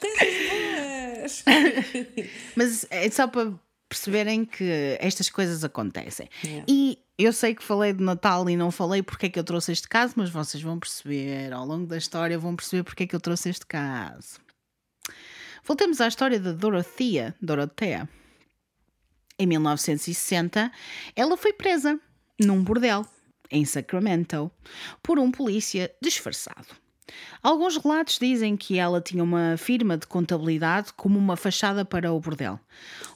[0.00, 1.44] Coisas boas!
[2.54, 3.52] Mas é só para
[3.88, 6.28] perceberem que estas coisas acontecem.
[6.44, 6.64] Yeah.
[6.68, 9.72] E eu sei que falei de Natal e não falei porque é que eu trouxe
[9.72, 13.16] este caso, mas vocês vão perceber ao longo da história, vão perceber porque é que
[13.16, 14.43] eu trouxe este caso.
[15.64, 18.06] Voltemos à história de Dorothea, Dorothea.
[19.38, 20.70] Em 1960,
[21.16, 21.98] ela foi presa
[22.38, 23.06] num bordel
[23.50, 24.50] em Sacramento,
[25.02, 26.66] por um polícia disfarçado.
[27.42, 32.20] Alguns relatos dizem que ela tinha uma firma de contabilidade como uma fachada para o
[32.20, 32.60] bordel.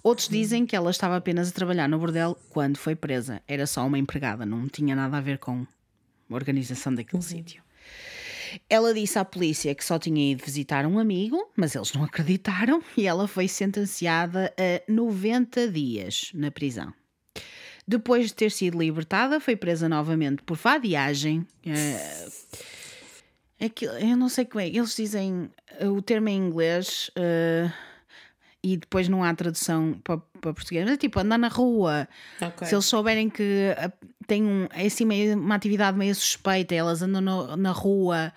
[0.02, 3.42] Outros dizem que ela estava apenas a trabalhar no bordel quando foi presa.
[3.46, 5.66] Era só uma empregada, não tinha nada a ver com
[6.30, 7.28] a organização daquele uhum.
[7.28, 7.62] sítio.
[8.68, 12.82] Ela disse à polícia que só tinha ido visitar um amigo, mas eles não acreditaram
[12.96, 16.92] e ela foi sentenciada a 90 dias na prisão.
[17.86, 21.46] Depois de ter sido libertada, foi presa novamente por vadiagem.
[21.64, 22.30] Uh,
[24.00, 24.68] eu não sei como é.
[24.68, 27.72] Eles dizem uh, o termo em inglês uh,
[28.62, 30.84] e depois não há tradução para, para português.
[30.84, 32.06] Mas é tipo andar na rua.
[32.36, 32.68] Okay.
[32.68, 33.74] Se eles souberem que
[34.28, 38.32] tem um, é assim meio, uma atividade meio suspeita, elas andam no, na rua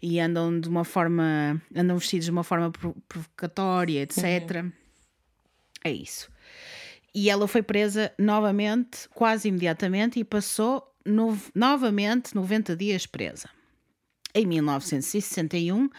[0.00, 1.60] e andam de uma forma.
[1.74, 2.70] andam vestidos de uma forma
[3.08, 4.62] provocatória, etc.
[4.62, 4.72] Uhum.
[5.84, 6.30] É isso.
[7.14, 13.50] E ela foi presa novamente, quase imediatamente, e passou no, novamente 90 dias presa.
[14.32, 15.90] Em 1961,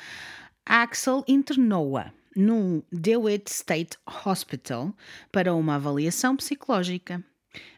[0.65, 4.95] Axel internou-a no DeWitt State Hospital
[5.31, 7.23] para uma avaliação psicológica.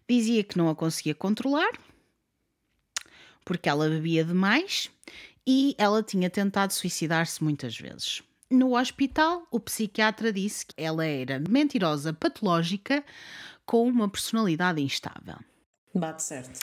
[0.09, 1.71] Dizia que não a conseguia controlar
[3.45, 4.89] porque ela bebia demais
[5.47, 8.23] e ela tinha tentado suicidar-se muitas vezes.
[8.49, 13.03] No hospital, o psiquiatra disse que ela era mentirosa patológica
[13.65, 15.37] com uma personalidade instável.
[15.93, 16.59] Bate certo.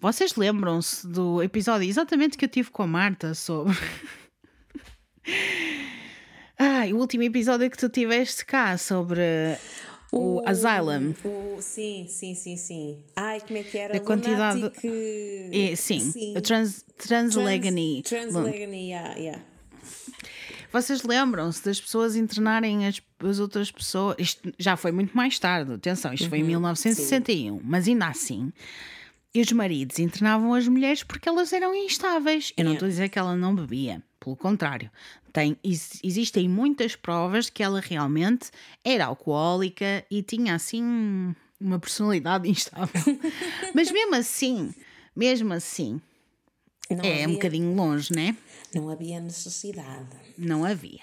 [0.00, 3.76] Vocês lembram-se do episódio exatamente que eu tive com a Marta sobre.
[6.58, 9.58] ah, o último episódio que tu tiveste cá sobre
[10.12, 11.14] o, o Asylum.
[11.24, 13.02] O, sim, sim, sim, sim.
[13.14, 13.96] Ai, como é que era?
[13.96, 14.58] A quantidade.
[14.58, 14.84] Lunatic...
[15.52, 16.34] É, sim, sim.
[16.42, 18.02] Trans, Translegany.
[18.02, 19.42] Trans, Translegany, yeah, yeah.
[20.72, 24.16] Vocês lembram-se das pessoas internarem as, as, outras pessoas?
[24.18, 27.62] Isto já foi muito mais tarde, atenção, isto uhum, foi em 1961, sim.
[27.64, 28.52] mas ainda assim.
[29.34, 32.52] E os maridos internavam as mulheres porque elas eram instáveis.
[32.56, 34.90] Eu não estou a dizer que ela não bebia, pelo contrário.
[35.32, 38.50] Tem, existem muitas provas de que ela realmente
[38.84, 43.02] era alcoólica e tinha assim uma personalidade instável.
[43.74, 44.74] Mas mesmo assim,
[45.14, 46.00] mesmo assim,
[46.90, 48.36] não é havia, um bocadinho longe, né?
[48.74, 50.16] Não havia necessidade.
[50.36, 51.02] Não havia.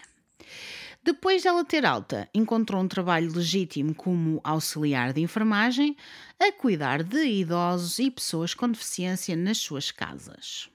[1.04, 5.96] Depois dela ter alta, encontrou um trabalho legítimo como auxiliar de enfermagem
[6.40, 10.68] a cuidar de idosos e pessoas com deficiência nas suas casas.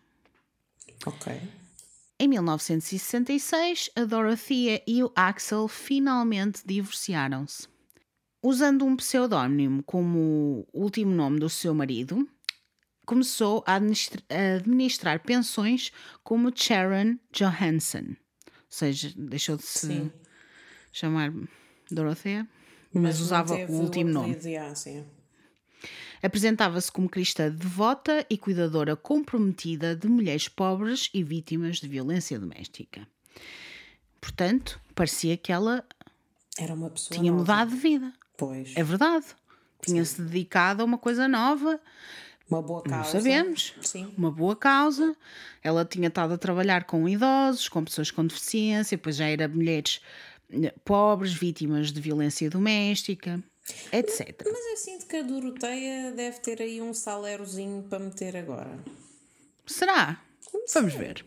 [1.05, 1.41] Ok.
[2.23, 7.67] Em 1966, a Dorothea e o Axel finalmente divorciaram-se.
[8.43, 12.29] Usando um pseudónimo como último nome do seu marido,
[13.07, 15.91] começou a administrar, pensões
[16.23, 18.09] como Sharon Johansson.
[18.09, 20.13] Ou seja, deixou de se Sim.
[20.93, 21.33] chamar
[21.91, 22.47] Dorothea,
[22.93, 24.37] mas, usava manteve o último nome.
[26.23, 33.07] Apresentava-se como cristã devota e cuidadora comprometida de mulheres pobres e vítimas de violência doméstica.
[34.21, 35.85] Portanto, parecia que ela
[36.59, 37.43] Era uma pessoa tinha nova.
[37.43, 38.13] mudado de vida.
[38.37, 38.73] Pois.
[38.77, 39.27] É verdade.
[39.83, 41.81] Tinha-se dedicado a uma coisa nova,
[42.51, 43.13] Uma boa não causa.
[43.13, 43.75] sabemos.
[43.81, 44.13] Sim.
[44.17, 45.17] Uma boa causa.
[45.63, 50.01] Ela tinha estado a trabalhar com idosos, com pessoas com deficiência, depois já era mulheres
[50.53, 53.43] eh, pobres, vítimas de violência doméstica,
[53.93, 54.43] etc.
[54.45, 58.79] Mas eu sinto que a Doroteia deve ter aí um salérozinho para meter agora.
[59.67, 60.23] Será?
[60.75, 61.25] Vamos ver.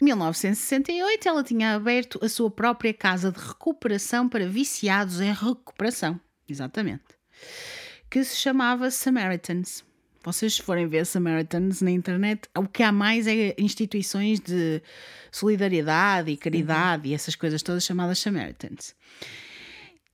[0.00, 6.20] Em 1968, ela tinha aberto a sua própria casa de recuperação para viciados em recuperação.
[6.48, 7.04] Exatamente.
[8.08, 9.84] Que se chamava Samaritans.
[10.22, 14.82] Vocês forem ver Samaritans na internet, o que há mais é instituições de
[15.30, 18.94] solidariedade e caridade e essas coisas todas chamadas Samaritans.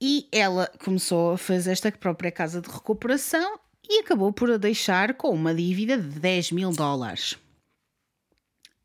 [0.07, 5.15] E ela começou a fazer esta própria casa de recuperação e acabou por a deixar
[5.15, 7.39] com uma dívida de 10 mil dólares.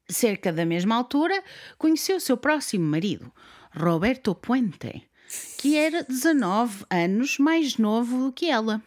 [0.07, 1.43] Cerca da mesma altura,
[1.77, 3.29] conheceu o seu próximo marido,
[3.75, 5.09] Roberto Puente,
[5.57, 8.81] que era 19 anos mais novo do que ela.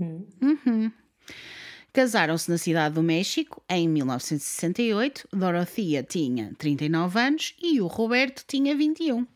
[0.00, 0.90] Uhum.
[1.92, 5.28] Casaram-se na cidade do México em 1968.
[5.34, 9.26] Dorothea tinha 39 anos e o Roberto tinha 21.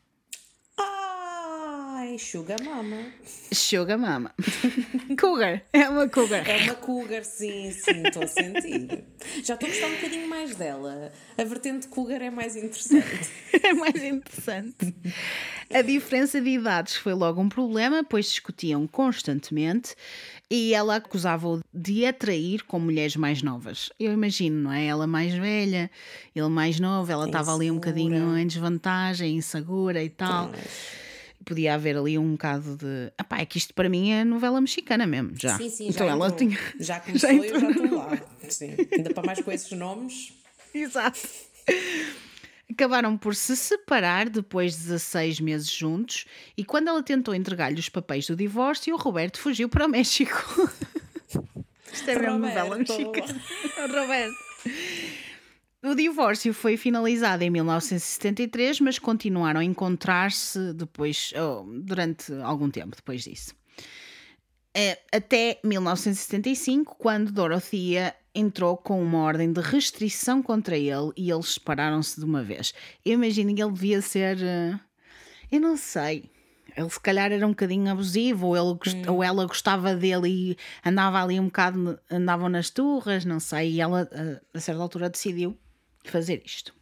[2.11, 3.05] Ai, Sugar Mama.
[3.53, 4.35] Sugar Mama.
[5.17, 5.63] cougar.
[5.73, 6.45] É uma cougar.
[6.45, 9.05] É uma cougar, sim, sim, estou a sentir.
[9.45, 11.13] Já estou a gostar um bocadinho mais dela.
[11.39, 13.31] A vertente cougar é mais interessante.
[13.63, 14.93] é mais interessante.
[15.73, 19.95] A diferença de idades foi logo um problema, pois discutiam constantemente
[20.51, 23.89] e ela acusava-o de atrair com mulheres mais novas.
[24.01, 24.85] Eu imagino, não é?
[24.85, 25.89] Ela mais velha,
[26.35, 30.51] ele mais novo, ela estava ali um bocadinho em desvantagem, insegura e tal.
[31.45, 33.13] Podia haver ali um bocado de.
[33.19, 35.57] Epá, é que isto para mim é novela mexicana mesmo, já.
[35.57, 36.39] Sim, sim, então já ela entrou.
[36.39, 36.59] tinha.
[36.79, 38.19] Já começou já e eu já entrou estou lá.
[38.49, 38.77] Sim.
[38.93, 40.33] Ainda para mais com esses nomes.
[40.75, 41.21] Exato.
[42.71, 46.25] Acabaram por se separar depois de 16 meses juntos
[46.57, 50.71] e quando ela tentou entregar-lhe os papéis do divórcio, o Roberto fugiu para o México.
[51.93, 53.43] Isto é mesmo novela mexicana.
[53.77, 54.35] Roberto.
[55.83, 62.95] O divórcio foi finalizado em 1973, mas continuaram a encontrar-se depois, oh, durante algum tempo
[62.95, 63.55] depois disso.
[64.75, 71.55] É, até 1975, quando Dorothea entrou com uma ordem de restrição contra ele e eles
[71.55, 72.73] separaram-se de uma vez.
[73.05, 74.39] Eu imagino que ele devia ser.
[74.43, 74.79] eh,
[75.51, 76.31] Eu não sei.
[76.77, 80.57] Ele se calhar era um bocadinho abusivo, ou, ele, ou ela gostava dele e
[80.89, 83.73] andava ali um bocado, andavam nas turras, não sei.
[83.73, 85.59] E ela, eh, a certa altura, decidiu
[86.05, 86.75] fazer isto.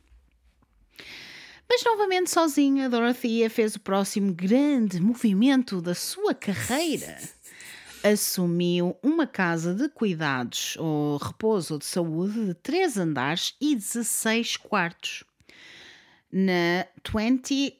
[1.68, 7.18] Mas novamente sozinha, Dorothea fez o próximo grande movimento da sua carreira.
[8.02, 15.24] Assumiu uma casa de cuidados ou repouso de saúde de 3 andares e 16 quartos
[16.32, 17.76] na 2100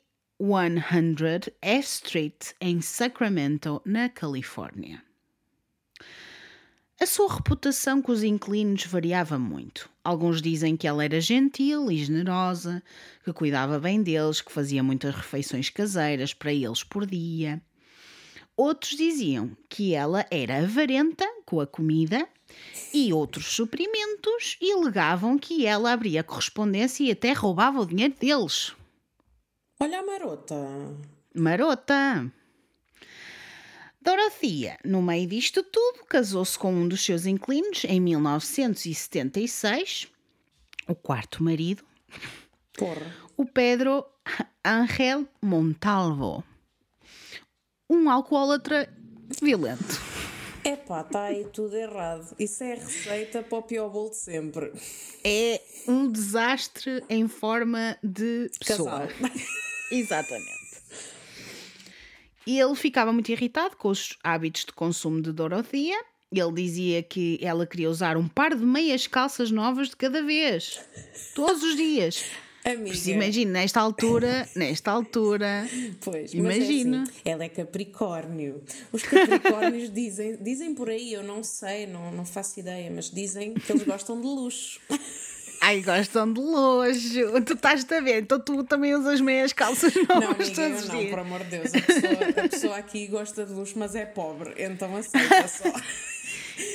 [1.62, 5.07] F Street, em Sacramento, na Califórnia.
[7.00, 9.88] A sua reputação com os inquilinos variava muito.
[10.02, 12.82] Alguns dizem que ela era gentil e generosa,
[13.24, 17.62] que cuidava bem deles, que fazia muitas refeições caseiras para eles por dia.
[18.56, 22.28] Outros diziam que ela era avarenta com a comida
[22.92, 28.74] e outros suprimentos e alegavam que ela abria correspondência e até roubava o dinheiro deles.
[29.78, 30.56] Olha a marota.
[31.32, 32.32] Marota!
[34.08, 40.08] Dorothea, no meio disto tudo, casou-se com um dos seus inquilinos em 1976,
[40.86, 41.84] o quarto marido,
[42.72, 43.14] Porra.
[43.36, 44.06] o Pedro
[44.64, 46.42] Ángel Montalvo,
[47.90, 48.90] um alcoólatra
[49.42, 50.00] violento.
[50.64, 52.34] Epá, está aí tudo errado.
[52.38, 54.72] Isso é a receita para o pior bolo de sempre.
[55.22, 59.06] É um desastre em forma de pessoa.
[59.06, 59.30] Casal.
[59.92, 60.57] Exatamente.
[62.48, 66.02] E ele ficava muito irritado com os hábitos de consumo de Dorothea.
[66.32, 70.80] Ele dizia que ela queria usar um par de meias calças novas de cada vez.
[71.34, 72.24] Todos os dias.
[72.64, 73.10] Amiga.
[73.10, 75.68] Imagina, nesta altura, nesta altura,
[76.00, 77.00] Pois, Imagina.
[77.00, 78.62] Mas é assim, ela é Capricórnio.
[78.92, 83.52] Os Capricórnios dizem, dizem por aí, eu não sei, não, não faço ideia, mas dizem
[83.52, 84.80] que eles gostam de luxo.
[85.60, 87.42] Ai, gostam de luxo.
[87.44, 90.82] Tu estás a ver, então tu também usas meias calças Não, novas amiga, eu todos
[90.82, 91.10] os não, dias.
[91.10, 91.74] por amor de Deus.
[91.74, 95.72] A pessoa, a pessoa aqui gosta de luxo, mas é pobre, então aceita só.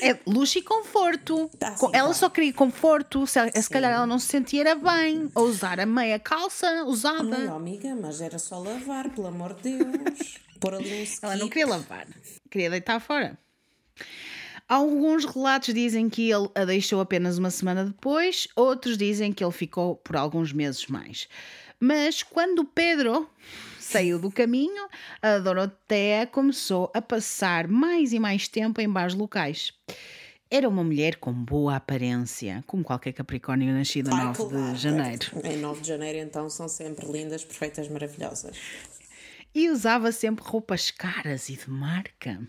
[0.01, 1.49] É luxo e conforto.
[1.59, 3.27] Tá, Co- sim, ela só queria conforto.
[3.27, 7.35] Se, se calhar ela não se sentia bem a usar a meia calça usada.
[7.37, 10.35] Ai, oh, amiga, mas era só lavar, pelo amor de Deus.
[10.59, 12.07] Pôr ali um Ela não queria lavar,
[12.49, 13.37] queria deitar fora.
[14.67, 19.51] Alguns relatos dizem que ele a deixou apenas uma semana depois, outros dizem que ele
[19.51, 21.27] ficou por alguns meses mais.
[21.79, 23.29] Mas quando Pedro
[23.77, 24.87] saiu do caminho,
[25.21, 29.73] a Doroteia começou a passar mais e mais tempo em bares locais.
[30.49, 34.79] Era uma mulher com boa aparência, como qualquer Capricórnio nascido a Ai, 9 claro, de
[34.79, 35.25] janeiro.
[35.43, 38.55] Em 9 de janeiro, então, são sempre lindas, perfeitas, maravilhosas.
[39.53, 42.39] E usava sempre roupas caras e de marca.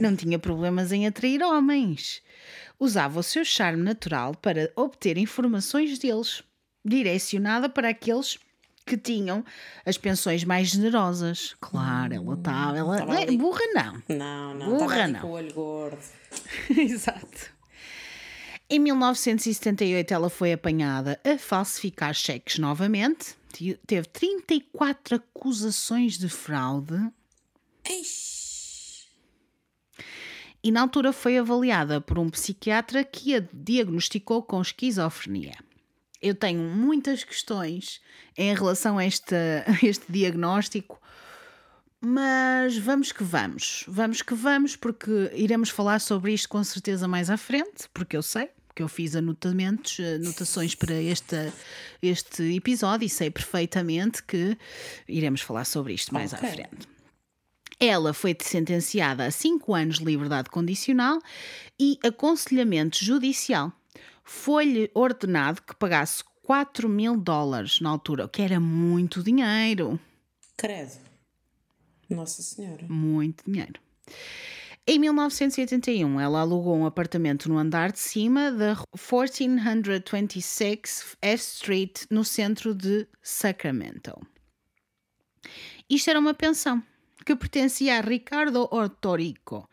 [0.00, 2.22] Não tinha problemas em atrair homens.
[2.80, 6.42] Usava o seu charme natural para obter informações deles,
[6.84, 8.38] direcionada para aqueles
[8.84, 9.44] que tinham
[9.86, 11.54] as pensões mais generosas.
[11.60, 12.76] Claro, ela estava.
[12.76, 13.36] Ela, Estava não é ali.
[13.36, 14.02] burra, não.
[14.16, 15.20] Não, não, Burra, não.
[15.20, 15.98] com o olho gordo.
[16.76, 17.52] Exato.
[18.68, 23.36] Em 1978, ela foi apanhada a falsificar cheques novamente.
[23.52, 26.94] Te- Teve 34 acusações de fraude
[27.88, 28.31] Eish.
[30.62, 35.54] E na altura foi avaliada por um psiquiatra que a diagnosticou com esquizofrenia.
[36.20, 38.00] Eu tenho muitas questões
[38.36, 39.34] em relação a este,
[39.66, 41.00] a este diagnóstico,
[42.00, 43.84] mas vamos que vamos.
[43.88, 48.22] Vamos que vamos, porque iremos falar sobre isto com certeza mais à frente, porque eu
[48.22, 51.52] sei, que eu fiz anotamentos, anotações para este,
[52.00, 54.56] este episódio e sei perfeitamente que
[55.08, 56.50] iremos falar sobre isto mais à Ok.
[56.50, 56.91] frente.
[57.84, 61.18] Ela foi sentenciada a 5 anos de liberdade condicional
[61.80, 63.72] e aconselhamento judicial.
[64.22, 69.98] Foi-lhe ordenado que pagasse 4 mil dólares na altura, o que era muito dinheiro.
[70.56, 70.96] Credo.
[72.08, 72.86] Nossa Senhora.
[72.88, 73.80] Muito dinheiro.
[74.86, 82.24] Em 1981, ela alugou um apartamento no andar de cima da 1426 F Street, no
[82.24, 84.16] centro de Sacramento.
[85.90, 86.80] Isto era uma pensão
[87.24, 89.68] que pertencia a Ricardo Ortorico,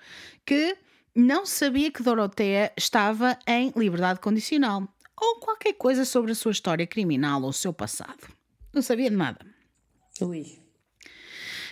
[0.46, 0.78] que
[1.16, 4.88] não sabia que Doroteia estava em liberdade condicional
[5.20, 8.28] ou qualquer coisa sobre a sua história criminal ou o seu passado.
[8.74, 9.46] Não sabia de nada.
[10.22, 10.60] Ui.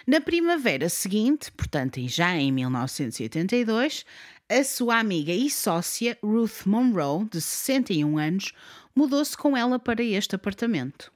[0.06, 4.06] Na primavera seguinte, portanto já em 1982,
[4.50, 8.54] a sua amiga e sócia Ruth Monroe, de 61 anos,
[8.96, 11.12] mudou-se com ela para este apartamento.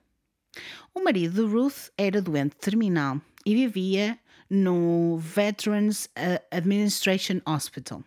[0.94, 4.20] O marido de Ruth era doente terminal e vivia
[4.52, 8.04] no Veterans uh, Administration Hospital.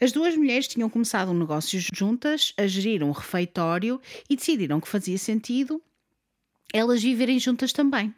[0.00, 4.88] As duas mulheres tinham começado um negócio juntas, a gerir um refeitório e decidiram que
[4.88, 5.80] fazia sentido
[6.72, 8.14] elas viverem juntas também.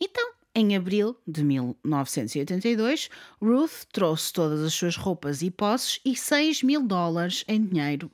[0.00, 6.62] Então, em abril de 1982, Ruth trouxe todas as suas roupas e posses e 6
[6.62, 8.08] mil dólares em dinheiro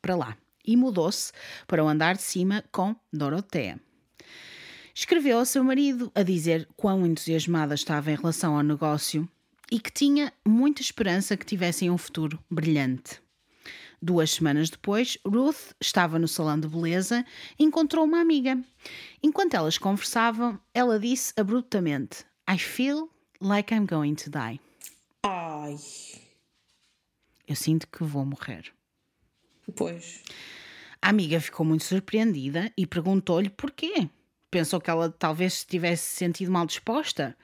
[0.00, 1.32] para lá e mudou-se
[1.66, 3.80] para o andar de cima com Dorotea.
[4.98, 9.28] Escreveu ao seu marido a dizer quão entusiasmada estava em relação ao negócio
[9.70, 13.22] e que tinha muita esperança que tivessem um futuro brilhante.
[14.02, 17.24] Duas semanas depois, Ruth estava no salão de beleza
[17.56, 18.60] e encontrou uma amiga.
[19.22, 23.08] Enquanto elas conversavam, ela disse abruptamente: I feel
[23.40, 24.60] like I'm going to die.
[25.22, 25.76] Ai.
[27.46, 28.64] Eu sinto que vou morrer.
[29.76, 30.24] Pois.
[31.00, 34.10] A amiga ficou muito surpreendida e perguntou-lhe porquê.
[34.50, 37.36] Pensou que ela talvez se tivesse sentido mal disposta,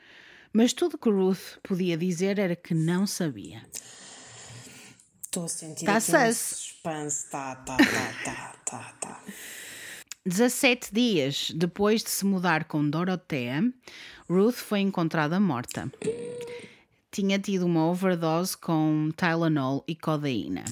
[0.53, 3.63] mas tudo que Ruth podia dizer era que não sabia.
[5.23, 6.37] Estou a sentir Tá aqui um sus.
[6.39, 7.31] suspense.
[7.31, 9.23] Tá, tá, tá, tá, tá, tá.
[10.25, 13.63] 17 dias depois de se mudar com Dorothea,
[14.31, 15.93] Ruth foi encontrada morta.
[17.11, 20.65] Tinha tido uma overdose com Tylenol e codeína.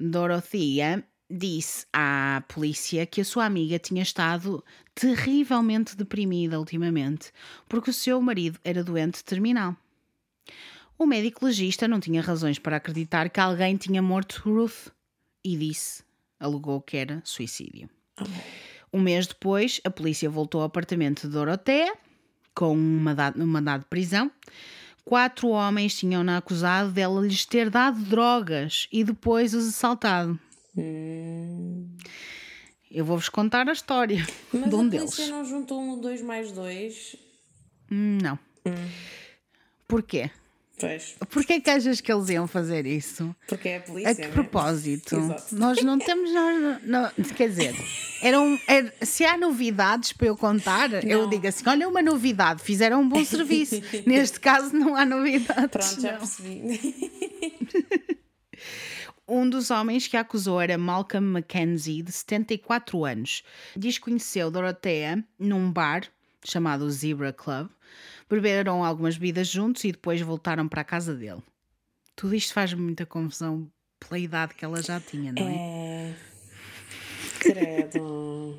[0.00, 4.64] Dorothea disse à polícia que a sua amiga tinha estado
[4.94, 7.32] terrivelmente deprimida ultimamente,
[7.68, 9.76] porque o seu marido era doente terminal.
[10.98, 14.88] O médico legista não tinha razões para acreditar que alguém tinha morto Ruth
[15.44, 16.02] e disse,
[16.40, 17.88] alegou que era suicídio.
[18.92, 21.94] Um mês depois, a polícia voltou ao apartamento de Dorotea
[22.54, 24.32] com um mandado, de prisão.
[25.04, 30.38] Quatro homens tinham-na acusado dela lhes ter dado drogas e depois os assaltado.
[32.90, 35.14] Eu vou-vos contar a história Mas de um a deles.
[35.14, 37.16] polícia não juntou um 2 mais 2?
[37.90, 38.38] Não.
[39.86, 40.30] Porquê?
[40.80, 41.16] Pois.
[41.30, 43.34] Porquê é que achas que eles iam fazer isso?
[43.48, 44.12] Porque é a polícia.
[44.12, 44.28] A que né?
[44.28, 45.16] propósito?
[45.16, 45.56] Exato.
[45.56, 46.30] Nós não temos.
[46.32, 47.74] Nós, não, quer dizer,
[48.22, 51.28] eram, era- se há novidades para eu contar, eu Não.
[51.30, 53.82] digo assim: olha, uma novidade, fizeram um bom serviço.
[54.06, 55.68] Neste caso, não há novidades.
[55.70, 56.18] Pronto, já não.
[56.18, 56.78] percebi.
[59.28, 63.42] Um dos homens que a acusou era Malcolm Mackenzie, de 74 anos.
[63.76, 66.04] Diz que conheceu Dorothea num bar
[66.42, 67.68] chamado Zebra Club.
[68.30, 71.42] Beberam algumas bebidas juntos e depois voltaram para a casa dele.
[72.16, 73.70] Tudo isto faz muita confusão
[74.00, 75.54] pela idade que ela já tinha, não é?
[75.54, 76.14] É.
[77.38, 78.58] Credo.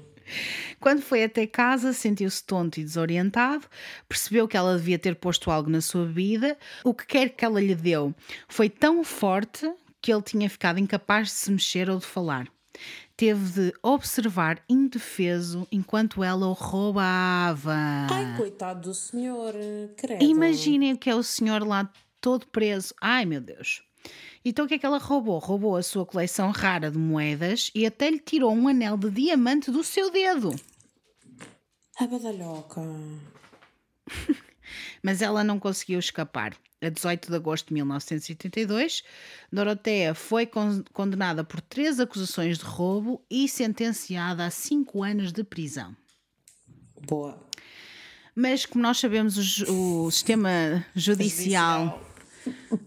[0.80, 3.66] Quando foi até casa, sentiu-se tonto e desorientado,
[4.08, 6.58] percebeu que ela devia ter posto algo na sua bebida.
[6.84, 8.14] O que quer que ela lhe deu
[8.48, 9.68] foi tão forte
[10.02, 12.48] que ele tinha ficado incapaz de se mexer ou de falar.
[13.18, 17.76] Teve de observar indefeso enquanto ela o roubava.
[18.10, 19.54] Ai, coitado do senhor.
[19.98, 20.24] Credo.
[20.24, 21.92] Imaginem o que é o senhor lá
[22.22, 22.94] todo preso.
[23.02, 23.84] Ai meu Deus.
[24.46, 25.38] Então o que é que ela roubou?
[25.40, 29.70] Roubou a sua coleção rara de moedas e até lhe tirou um anel de diamante
[29.70, 30.56] do seu dedo.
[32.00, 32.82] A badalhoca.
[35.04, 36.56] mas ela não conseguiu escapar.
[36.82, 39.04] A 18 de agosto de 1982,
[39.52, 45.44] Dorothea foi con- condenada por três acusações de roubo e sentenciada a cinco anos de
[45.44, 45.94] prisão.
[47.06, 47.38] Boa.
[48.34, 52.02] Mas, como nós sabemos, o, o sistema judicial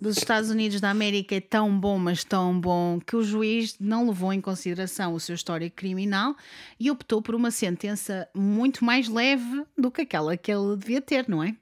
[0.00, 4.08] dos Estados Unidos da América é tão bom, mas tão bom, que o juiz não
[4.08, 6.34] levou em consideração o seu histórico criminal
[6.80, 11.28] e optou por uma sentença muito mais leve do que aquela que ele devia ter,
[11.28, 11.54] não é?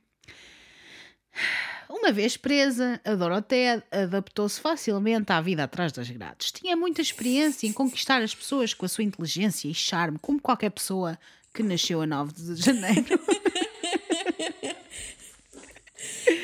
[1.91, 6.53] Uma vez presa, a Dorothea adaptou-se facilmente à vida atrás das grades.
[6.53, 10.71] Tinha muita experiência em conquistar as pessoas com a sua inteligência e charme, como qualquer
[10.71, 11.19] pessoa
[11.53, 13.19] que nasceu a 9 de janeiro.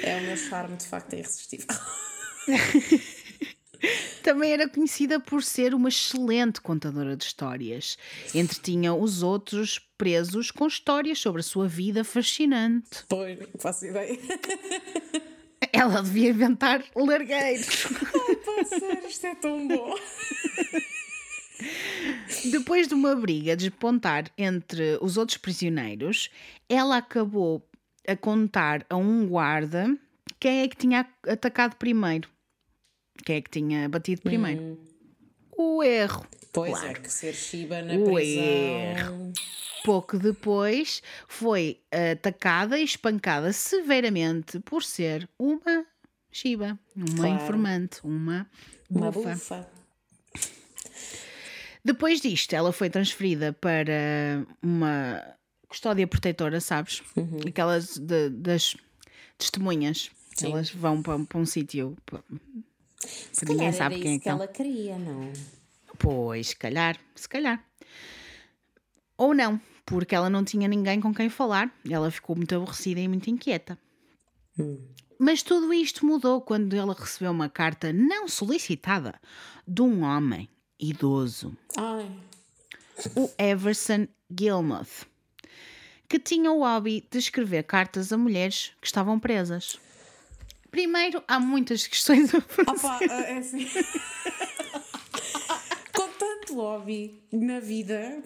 [0.03, 1.69] É o meu charme, de facto, é irresistível.
[4.25, 7.97] Também era conhecida por ser uma excelente contadora de histórias.
[8.35, 13.05] Entretinha os outros presos com histórias sobre a sua vida fascinante.
[13.09, 14.19] Pois, não faço ideia.
[15.77, 17.67] Ela devia inventar largueiros.
[18.67, 19.95] Sério, isto é tão bom.
[22.51, 26.31] Depois de uma briga despontar entre os outros prisioneiros,
[26.69, 27.67] ela acabou
[28.07, 29.97] a contar a um guarda
[30.39, 32.29] quem é que tinha atacado primeiro.
[33.25, 34.79] Quem é que tinha batido primeiro.
[35.57, 36.27] O erro.
[36.53, 36.89] Pois Claro.
[36.89, 39.33] é, que ser Shiba na O prisão.
[39.87, 41.81] Pouco depois foi
[42.13, 45.87] atacada e espancada severamente por ser uma
[46.33, 47.35] Shiba, uma Claro.
[47.35, 48.51] informante, uma
[48.91, 49.33] Uma bufa.
[49.35, 49.69] bufa.
[51.85, 55.23] Depois disto, ela foi transferida para uma
[55.69, 57.03] custódia protetora, sabes?
[57.47, 58.77] Aquelas de- das
[59.39, 60.11] testemunhas.
[60.35, 60.51] Sim.
[60.51, 61.97] Elas vão para, para um sítio.
[62.05, 62.23] pa-
[63.33, 65.33] Se que ninguém sabe quem é isso que que ela queria, não?
[65.99, 67.65] Pois, se calhar, se calhar.
[69.17, 71.73] Ou não, porque ela não tinha ninguém com quem falar.
[71.89, 73.79] Ela ficou muito aborrecida e muito inquieta.
[75.19, 79.15] Mas tudo isto mudou quando ela recebeu uma carta não solicitada
[79.67, 82.11] de um homem idoso, Ai,
[83.15, 85.07] o Everson Gilmoth,
[86.09, 89.79] que tinha o hobby de escrever cartas a mulheres que estavam presas.
[90.71, 92.71] Primeiro, há muitas questões a fazer.
[92.71, 93.67] opa, é assim.
[95.95, 98.23] Com tanto lobby na vida.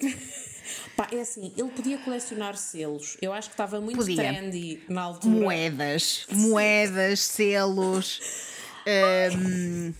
[1.00, 3.16] Pá, é assim, ele podia colecionar selos.
[3.22, 4.16] Eu acho que estava muito Podia.
[4.16, 5.34] trendy na altura.
[5.34, 8.20] moedas, moedas, selos,
[9.34, 9.94] hum,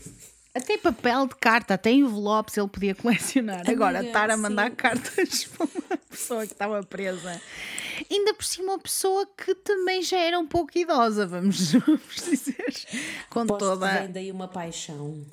[0.55, 3.62] até papel de carta, até envelopes ele podia colecionar.
[3.66, 4.76] Agora, Amiga, estar a mandar sim.
[4.76, 7.40] cartas para uma pessoa que estava presa.
[8.11, 12.74] Ainda por cima, uma pessoa que também já era um pouco idosa, vamos, vamos dizer.
[13.30, 14.01] Com Aposto que toda.
[14.01, 15.24] vem daí uma paixão.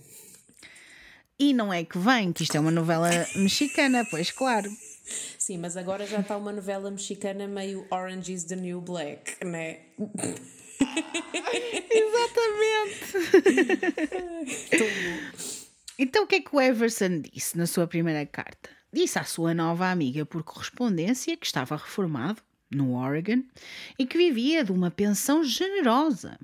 [1.37, 4.71] E não é que vem, que isto é uma novela mexicana, pois claro.
[5.37, 9.79] Sim, mas agora já está uma novela mexicana meio Orange is the New Black, né?
[11.89, 12.97] Exatamente.
[15.99, 18.69] Então o que é que o Everson disse na sua primeira carta?
[18.93, 22.39] Disse à sua nova amiga por correspondência que estava reformado
[22.69, 23.41] no Oregon
[23.97, 26.37] e que vivia de uma pensão generosa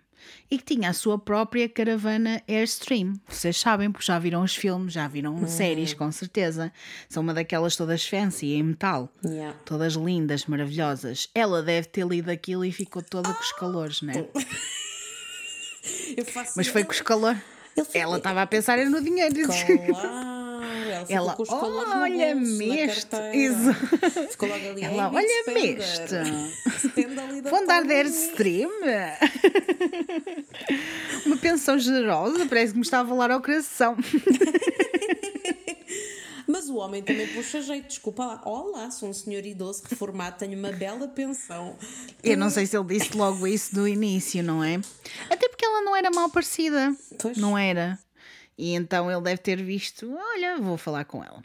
[0.50, 3.14] e que tinha a sua própria caravana Airstream.
[3.28, 6.72] Vocês sabem, porque já viram os filmes, já viram séries, com certeza.
[7.10, 9.10] São uma daquelas todas fancy, em metal.
[9.26, 9.58] Yeah.
[9.66, 11.30] Todas lindas, maravilhosas.
[11.34, 14.26] Ela deve ter lido aquilo e ficou toda com os calores, né?
[16.16, 17.42] Eu faço Mas foi com os calores.
[17.94, 19.36] Ela estava a pensar no dinheiro.
[19.48, 20.43] Claro!
[21.10, 21.36] Ela Ela,
[22.02, 23.16] olha-me este.
[23.34, 23.74] Isso.
[24.32, 24.84] Ficou logo ali.
[24.84, 25.28] Ela, ali
[27.42, 27.94] da Vou andar de tarde.
[27.94, 28.72] Airstream.
[31.26, 33.98] Uma pensão generosa, parece que me está a falar ao coração.
[36.48, 38.42] Mas o homem também puxa jeito, desculpa lá.
[38.46, 41.76] Olá, sou um senhor idoso reformado, tenho uma bela pensão.
[42.24, 44.80] Eu não sei se ele disse logo isso do início, não é?
[45.30, 46.96] Até porque ela não era mal parecida.
[47.20, 47.38] Pois.
[47.38, 47.98] Não era.
[48.58, 51.44] E então ele deve ter visto: olha, vou falar com ela.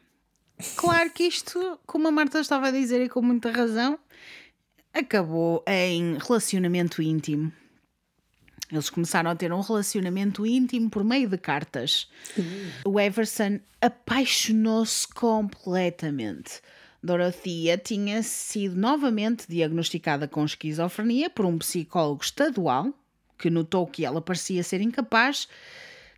[0.76, 3.98] Claro que isto, como a Marta estava a dizer e com muita razão,
[4.92, 7.52] acabou em relacionamento íntimo.
[8.70, 12.08] Eles começaram a ter um relacionamento íntimo por meio de cartas.
[12.84, 16.60] O Everson apaixonou-se completamente.
[17.02, 22.92] Dorothea tinha sido novamente diagnosticada com esquizofrenia por um psicólogo estadual
[23.38, 25.48] que notou que ela parecia ser incapaz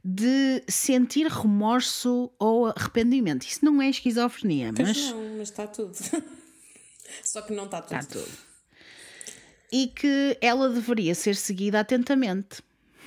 [0.04, 3.44] de sentir remorso ou arrependimento.
[3.44, 5.94] Isso não é esquizofrenia, Pois mas não, mas está tudo.
[7.24, 8.00] Só que não está tudo.
[8.00, 8.50] Está tudo.
[9.72, 12.62] E que ela deveria ser seguida atentamente.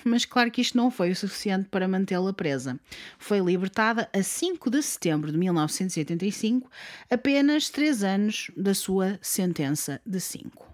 [0.06, 2.78] Mas claro que isto não foi o suficiente para mantê-la presa.
[3.18, 6.70] Foi libertada a 5 de setembro de 1985,
[7.10, 10.74] apenas 3 anos da sua sentença de 5.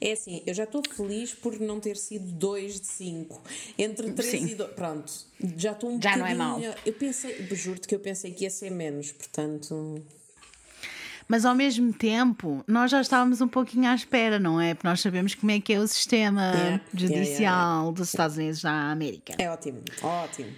[0.00, 3.42] É assim, eu já estou feliz por não ter sido 2 de 5.
[3.78, 4.46] Entre 3 Sim.
[4.48, 4.70] e 2.
[4.72, 5.12] Pronto,
[5.56, 6.58] já estou um Já não é bocadinho mau.
[6.58, 6.76] melhor.
[6.84, 10.02] Eu pensei, juro-te que eu pensei que ia ser menos, portanto.
[11.28, 14.74] Mas ao mesmo tempo, nós já estávamos um pouquinho à espera, não é?
[14.74, 18.36] Porque nós sabemos como é que é o sistema Yeah, judicial yeah, yeah, dos Estados
[18.36, 19.34] Unidos da América.
[19.38, 20.52] É ótimo, ótimo.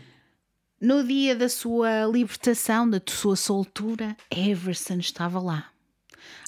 [0.80, 5.70] No dia da sua libertação, da sua soltura, Everson estava lá,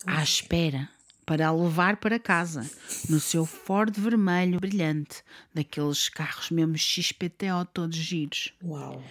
[0.06, 0.88] à espera
[1.24, 2.68] para a levar para casa,
[3.08, 5.22] no seu Ford vermelho brilhante,
[5.54, 8.52] daqueles carros mesmo XPTO todos giros.
[8.62, 9.02] Uau.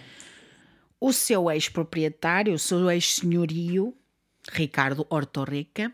[1.00, 3.96] O seu ex-proprietário, o seu ex-senhorio,
[4.52, 5.90] Ricardo Hortorreca,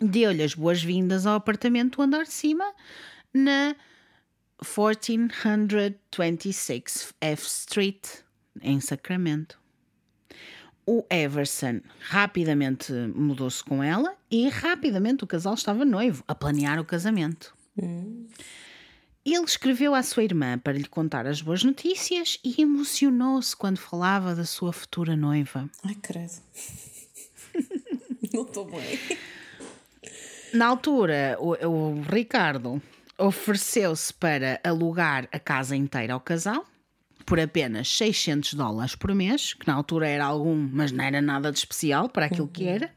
[0.00, 2.74] deu-lhe as boas-vindas ao apartamento do andar de cima,
[3.32, 3.76] na
[4.60, 8.08] 1426 F Street,
[8.60, 9.64] em Sacramento.
[10.86, 16.84] O Everson rapidamente mudou-se com ela e rapidamente o casal estava noivo, a planear o
[16.84, 17.52] casamento.
[19.24, 24.32] Ele escreveu à sua irmã para lhe contar as boas notícias e emocionou-se quando falava
[24.32, 25.68] da sua futura noiva.
[25.84, 26.40] Ai, credo.
[28.32, 29.00] não estou bem.
[30.54, 32.80] Na altura, o, o Ricardo
[33.18, 36.64] ofereceu-se para alugar a casa inteira ao casal
[37.26, 41.50] por apenas 600 dólares por mês, que na altura era algum, mas não era nada
[41.50, 42.94] de especial para aquilo que era.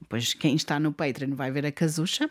[0.00, 2.30] Depois, quem está no Patreon vai ver a casucha.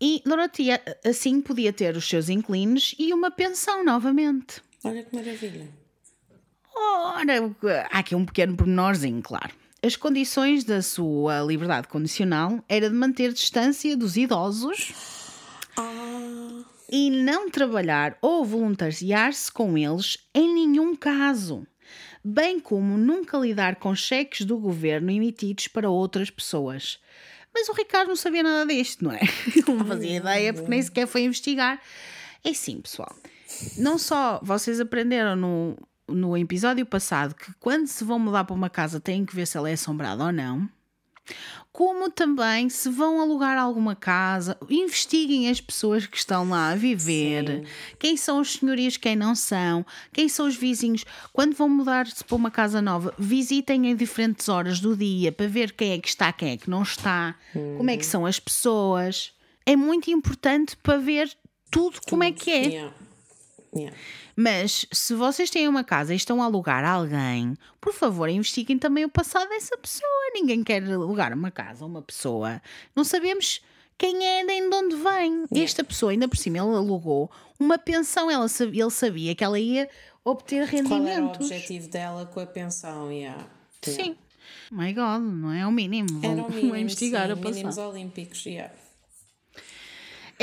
[0.00, 4.62] E Dorotia assim podia ter os seus inquilinos e uma pensão novamente.
[4.84, 5.68] Olha que maravilha.
[6.74, 7.32] Ora,
[7.90, 9.52] há aqui um pequeno pormenorzinho, claro.
[9.82, 15.21] As condições da sua liberdade condicional era de manter distância dos idosos
[16.92, 21.66] e não trabalhar ou voluntariar-se com eles em nenhum caso,
[22.22, 27.00] bem como nunca lidar com cheques do governo emitidos para outras pessoas.
[27.54, 29.20] Mas o Ricardo não sabia nada disto, não é?
[29.56, 31.80] Ele não fazia ideia porque nem sequer foi investigar.
[32.44, 33.14] É assim, pessoal.
[33.78, 35.76] Não só vocês aprenderam no,
[36.06, 39.56] no episódio passado que quando se vão mudar para uma casa têm que ver se
[39.56, 40.68] ela é assombrada ou não
[41.72, 47.66] como também se vão alugar alguma casa, investiguem as pessoas que estão lá a viver,
[47.98, 51.04] quem são os senhorios, quem não são, quem são os vizinhos.
[51.32, 55.72] Quando vão mudar-se para uma casa nova, visitem em diferentes horas do dia para ver
[55.72, 59.32] quem é que está, quem é que não está, como é que são as pessoas.
[59.64, 61.30] É muito importante para ver
[61.70, 62.66] tudo como é que é.
[62.66, 62.94] Yeah.
[63.74, 63.96] Yeah.
[64.36, 68.78] Mas se vocês têm uma casa e estão a alugar a alguém, por favor, investiguem
[68.78, 70.10] também o passado dessa pessoa.
[70.34, 72.60] Ninguém quer alugar uma casa a uma pessoa.
[72.94, 73.62] Não sabemos
[73.96, 75.44] quem é nem de onde vem.
[75.62, 78.30] Esta pessoa, ainda por cima, ele alugou uma pensão.
[78.30, 79.88] Ela ele sabia que ela ia
[80.24, 81.46] obter Qual era o rendimentos.
[81.50, 83.10] objetivo dela com a pensão?
[83.10, 83.42] Yeah.
[83.80, 84.16] Sim.
[84.70, 86.08] My God, não é o mínimo.
[86.20, 87.90] Vou, Era o vou mínimo, investigar sim, o mínimos passado.
[87.90, 88.44] olímpicos.
[88.44, 88.72] Yeah.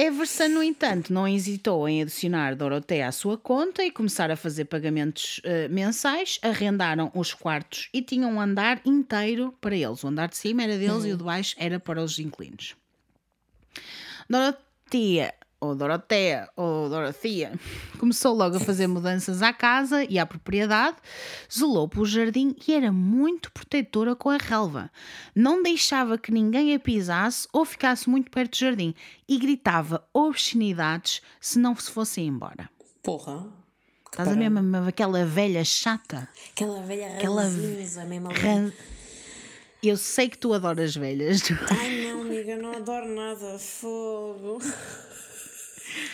[0.02, 4.64] Everson, no entanto, não hesitou em adicionar Doroteia à sua conta e começar a fazer
[4.64, 6.40] pagamentos eh, mensais.
[6.42, 10.02] Arrendaram os quartos e tinham um andar inteiro para eles.
[10.02, 12.78] O andar de cima era deles e o de baixo era para os inquilinos.
[14.30, 17.52] Doroteia, ou Doroteia, ou Dorothea,
[18.00, 20.96] começou logo a fazer mudanças à casa e à propriedade,
[21.54, 24.90] zelou pelo jardim e era muito protetora com a relva.
[25.36, 28.94] Não deixava que ninguém a pisasse ou ficasse muito perto do jardim
[29.28, 32.70] e gritava obscenidades se não se fossem embora.
[33.04, 33.46] Porra,
[34.12, 36.28] Estás a ver mesmo aquela velha chata?
[36.52, 38.04] Aquela velha Aquela ranzinza.
[38.04, 38.72] Ran-
[39.84, 41.42] Eu sei que tu adoras velhas.
[41.70, 43.58] Ai não, amiga, não adoro nada.
[43.60, 44.60] Fogo.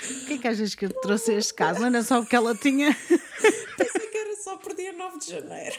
[0.10, 1.80] O que é que achas que eu te trouxe este caso?
[1.80, 2.96] Não era só porque ela tinha.
[3.78, 5.76] Pensei que era só por dia 9 de janeiro.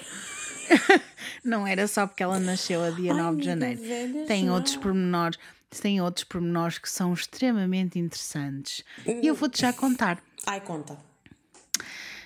[1.45, 3.81] Não era só porque ela nasceu a dia Ai, 9 de janeiro.
[3.81, 5.39] velha Tem outros pormenores.
[5.81, 8.85] Tem outros pormenores que são extremamente interessantes.
[9.07, 10.23] E eu vou-te já contar.
[10.47, 10.99] Ai, conta.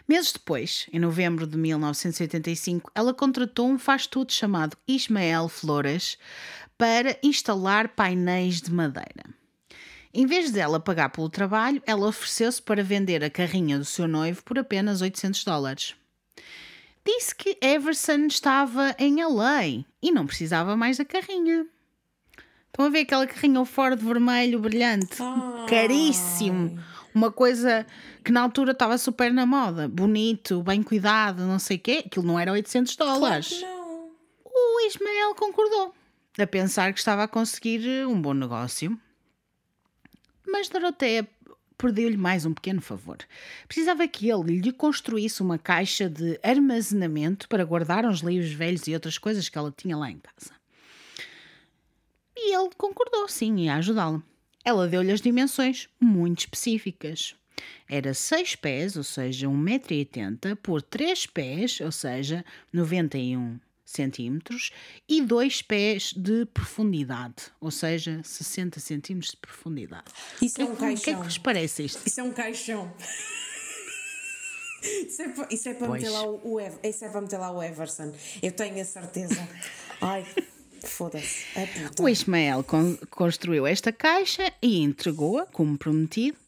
[0.07, 6.18] Meses depois, em novembro de 1985, ela contratou um faz-tudo chamado Ismael Flores
[6.76, 9.39] para instalar painéis de madeira.
[10.13, 14.43] Em vez dela pagar pelo trabalho, ela ofereceu-se para vender a carrinha do seu noivo
[14.43, 15.95] por apenas 800 dólares.
[17.07, 21.65] Disse que Everson estava em LA e não precisava mais da carrinha.
[22.67, 25.17] Estão a ver aquela carrinha fora de vermelho brilhante?
[25.21, 25.67] Ai.
[25.69, 26.79] Caríssimo.
[27.15, 27.87] Uma coisa
[28.25, 29.89] que na altura estava super na moda.
[29.89, 32.03] Bonito, bem cuidado, não sei o quê.
[32.07, 33.61] Aquilo não era 800 dólares.
[33.61, 34.11] Não.
[34.45, 35.95] O Ismael concordou,
[36.39, 38.99] a pensar que estava a conseguir um bom negócio.
[40.51, 41.29] Mas Doroteia
[41.79, 43.19] perdeu-lhe mais um pequeno favor.
[43.67, 48.93] Precisava que ele lhe construísse uma caixa de armazenamento para guardar uns livros velhos e
[48.95, 50.53] outras coisas que ela tinha lá em casa.
[52.37, 54.23] E ele concordou, sim, em ajudá-la.
[54.65, 57.35] Ela deu-lhe as dimensões muito específicas.
[57.89, 63.59] Era 6 pés, ou seja, 1,80m, por 3 pés, ou seja, 91
[63.91, 64.70] centímetros,
[65.09, 70.05] e 2 pés de profundidade, ou seja, 60 centímetros de profundidade.
[70.41, 71.22] Isso é um O que é que caixão.
[71.22, 72.01] vos parece isto?
[72.07, 72.93] Isso é um caixão.
[74.82, 77.51] Isso é para, isso é para meter lá o, o isso é para meter lá
[77.53, 78.14] o Everson.
[78.43, 79.47] Eu tenho a certeza.
[80.01, 80.24] Ai,
[80.82, 81.45] foda-se.
[81.88, 82.03] Puta.
[82.03, 86.38] O Ismael con- construiu esta caixa e entregou-a, como prometido.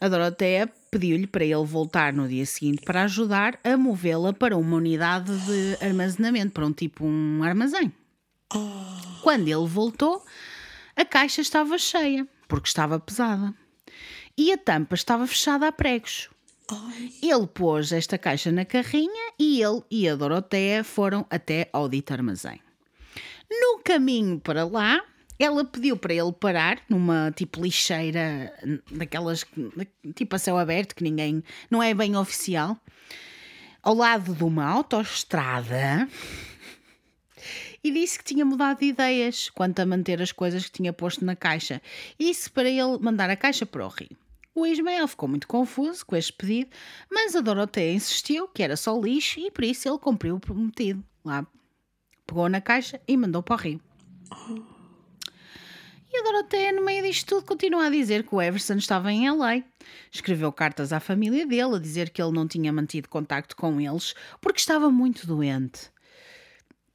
[0.00, 4.78] A Doroteia pediu-lhe para ele voltar no dia seguinte para ajudar a movê-la para uma
[4.78, 7.92] unidade de armazenamento, para um tipo um armazém.
[9.22, 10.24] Quando ele voltou,
[10.96, 13.52] a caixa estava cheia, porque estava pesada.
[14.38, 16.30] E a tampa estava fechada a pregos.
[17.22, 22.12] Ele pôs esta caixa na carrinha e ele e a Doroteia foram até ao dito
[22.12, 22.58] armazém.
[23.50, 25.04] No caminho para lá,
[25.38, 28.52] ela pediu para ele parar numa tipo lixeira,
[28.90, 29.44] daquelas
[30.14, 31.42] tipo a céu aberto, que ninguém.
[31.70, 32.78] não é bem oficial,
[33.82, 36.08] ao lado de uma autoestrada.
[37.84, 41.24] E disse que tinha mudado de ideias quanto a manter as coisas que tinha posto
[41.24, 41.80] na caixa.
[42.18, 44.16] E para ele mandar a caixa para o rio.
[44.52, 46.70] O Ismael ficou muito confuso com este pedido,
[47.12, 51.04] mas a Doroteia insistiu que era só lixo e por isso ele cumpriu o prometido.
[51.22, 51.46] Lá
[52.26, 53.80] pegou na caixa e mandou para o rio.
[56.16, 59.30] E a Doroteia, no meio disto tudo, continua a dizer que o Everson estava em
[59.30, 59.62] LA.
[60.10, 64.14] Escreveu cartas à família dele a dizer que ele não tinha mantido contacto com eles
[64.40, 65.90] porque estava muito doente.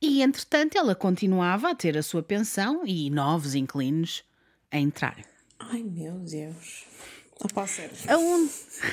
[0.02, 4.24] E, entretanto, ela continuava a ter a sua pensão e novos inquilinos
[4.72, 5.24] a entrar.
[5.60, 6.88] Ai meu Deus.
[7.68, 7.90] Ser.
[8.08, 8.50] A 1,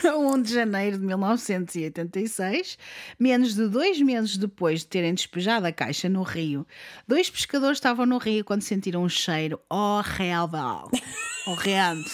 [0.08, 2.78] a 1 de janeiro de 1986,
[3.18, 6.66] menos de dois meses depois de terem despejado a caixa no rio,
[7.06, 10.90] dois pescadores estavam no rio quando sentiram um cheiro horrível.
[11.46, 12.10] Horrendo.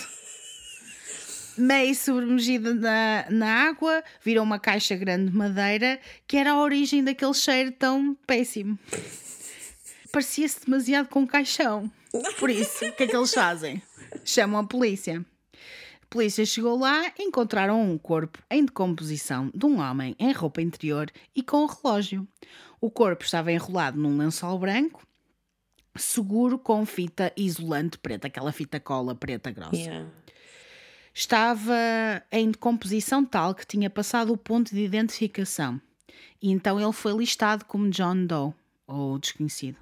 [1.57, 7.03] Meio submergida na, na água, viram uma caixa grande de madeira que era a origem
[7.03, 8.77] daquele cheiro tão péssimo.
[10.11, 11.91] Parecia-se demasiado com um caixão.
[12.39, 13.83] Por isso, o que é que eles fazem?
[14.25, 15.25] Chamam a polícia.
[16.15, 20.63] A polícia chegou lá e encontraram um corpo em decomposição de um homem em roupa
[20.63, 22.25] interior e com um relógio.
[22.81, 25.05] O corpo estava enrolado num lençol branco,
[25.97, 29.75] seguro com fita isolante preta, aquela fita cola preta grossa.
[29.75, 30.09] Yeah.
[31.13, 31.75] Estava
[32.31, 35.81] em decomposição tal que tinha passado o ponto de identificação.
[36.41, 38.55] E então ele foi listado como John Doe,
[38.87, 39.79] ou desconhecido.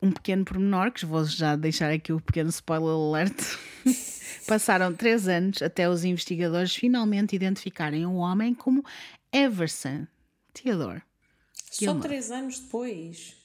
[0.00, 3.36] Um pequeno pormenor, que vou já deixar aqui o pequeno spoiler alert.
[4.46, 8.84] Passaram três anos até os investigadores finalmente identificarem o homem como
[9.32, 10.06] Everson
[10.54, 11.02] Theodore,
[11.70, 12.02] Só Gilmore.
[12.08, 13.36] três anos depois.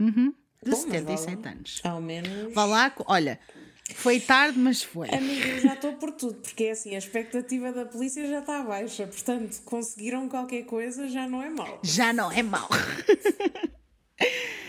[0.00, 0.32] de Bom,
[0.66, 1.50] mas 77 vá lá.
[1.52, 1.80] anos.
[1.84, 2.54] Ao menos.
[2.54, 3.38] Vá lá, olha,
[3.94, 5.08] foi tarde, mas foi.
[5.14, 8.62] Amiga, eu já estou por tudo, porque é assim, a expectativa da polícia já está
[8.62, 11.80] baixa, portanto, conseguiram qualquer coisa, já não é mau.
[11.84, 12.68] já não é mau.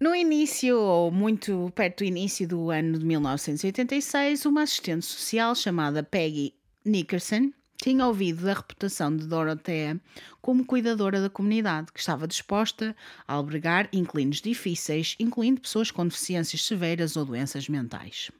[0.00, 6.02] No início, ou muito perto do início do ano de 1986, uma assistente social chamada
[6.02, 10.00] Peggy Nickerson tinha ouvido da reputação de Dorothea
[10.40, 12.96] como cuidadora da comunidade, que estava disposta
[13.28, 18.30] a albergar inquilinos difíceis, incluindo pessoas com deficiências severas ou doenças mentais.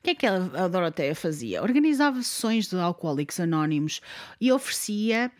[0.00, 1.60] que é que a Doroteia fazia?
[1.60, 4.00] Organizava sessões de alcoólicos anónimos
[4.40, 5.32] e oferecia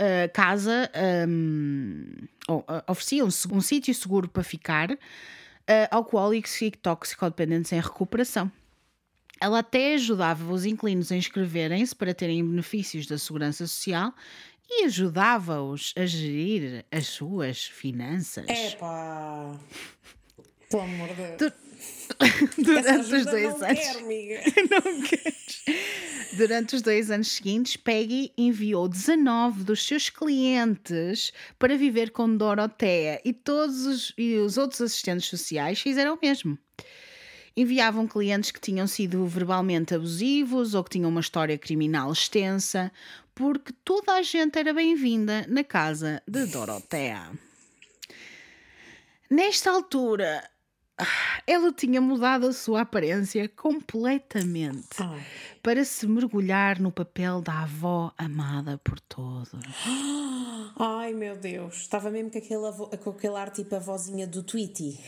[0.00, 0.90] uh, casa,
[1.28, 2.06] um,
[2.48, 4.96] uh, oferecia um, um sítio seguro para ficar uh,
[5.90, 8.50] alcoólicos e toxicodependentes em recuperação.
[9.40, 14.12] Ela até ajudava os inquilinos a inscreverem-se para terem benefícios da segurança social
[14.68, 18.46] e ajudava-os a gerir as suas finanças.
[18.48, 19.58] Epá!
[20.70, 21.52] Pelo amor de Deus.
[22.58, 23.78] Durante os dois não anos.
[23.80, 24.40] Quero, amiga.
[24.70, 25.64] não queres.
[26.32, 33.20] Durante os dois anos seguintes, Peggy enviou 19 dos seus clientes para viver com Doroteia
[33.24, 36.58] e todos os, e os outros assistentes sociais fizeram o mesmo.
[37.56, 42.92] Enviavam clientes que tinham sido verbalmente abusivos ou que tinham uma história criminal extensa,
[43.34, 47.30] porque toda a gente era bem-vinda na casa de Doroteia.
[49.28, 50.42] Nesta altura,
[51.46, 55.24] ela tinha mudado a sua aparência completamente Ai.
[55.62, 59.50] para se mergulhar no papel da avó amada por todos.
[60.78, 64.42] Ai meu Deus, estava mesmo com aquele, avo- com aquele ar tipo a vozinha do
[64.42, 64.98] Tweety.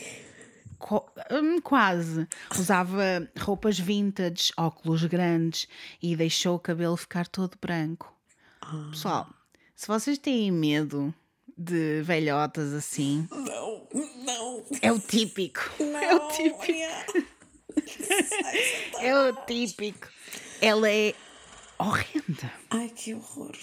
[0.77, 2.27] Co- hum, quase.
[2.59, 5.67] Usava roupas vintage, óculos grandes
[6.01, 8.13] e deixou o cabelo ficar todo branco.
[8.91, 9.29] Pessoal,
[9.75, 11.13] se vocês têm medo
[11.57, 15.61] de velhotas assim, Não, não, é o típico.
[15.79, 15.99] não.
[15.99, 17.33] É o típico.
[19.01, 20.07] É o típico.
[20.61, 21.15] Ela é
[21.79, 22.51] horrenda.
[22.69, 23.55] Ai que horror.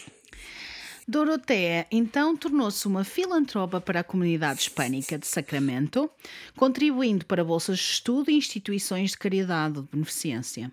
[1.07, 6.11] Doroteia então tornou-se uma filantropa para a comunidade hispânica de Sacramento,
[6.57, 10.73] contribuindo para bolsas de estudo e instituições de caridade ou de beneficência.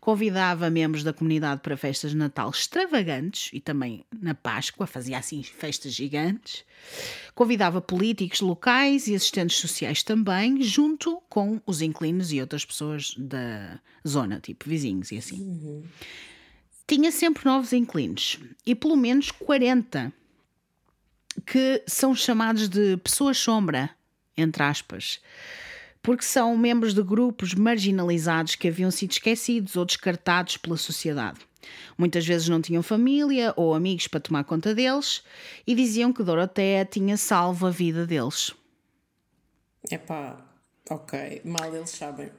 [0.00, 5.42] Convidava membros da comunidade para festas de Natal extravagantes e também na Páscoa, fazia assim
[5.42, 6.64] festas gigantes.
[7.34, 13.80] Convidava políticos locais e assistentes sociais também, junto com os inquilinos e outras pessoas da
[14.06, 15.84] zona, tipo vizinhos e assim
[16.86, 20.12] tinha sempre novos inquilinos e pelo menos 40
[21.44, 23.90] que são chamados de pessoas sombra,
[24.36, 25.20] entre aspas,
[26.06, 31.40] porque são membros de grupos marginalizados que haviam sido esquecidos ou descartados pela sociedade.
[31.98, 35.24] Muitas vezes não tinham família ou amigos para tomar conta deles
[35.66, 38.54] e diziam que Doroteia tinha salvo a vida deles.
[39.90, 40.36] Epá,
[40.88, 42.30] ok, mal eles sabem.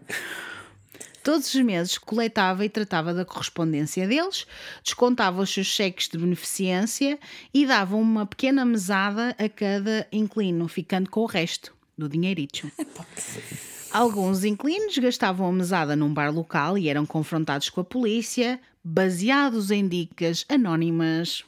[1.21, 4.47] Todos os meses coletava e tratava da correspondência deles,
[4.81, 7.19] descontava os seus cheques de beneficência
[7.53, 12.71] e dava uma pequena mesada a cada inquilino, ficando com o resto do dinheirito.
[13.91, 19.71] Alguns inquilinos gastavam a mesada num bar local e eram confrontados com a polícia, baseados
[19.71, 21.43] em dicas anónimas.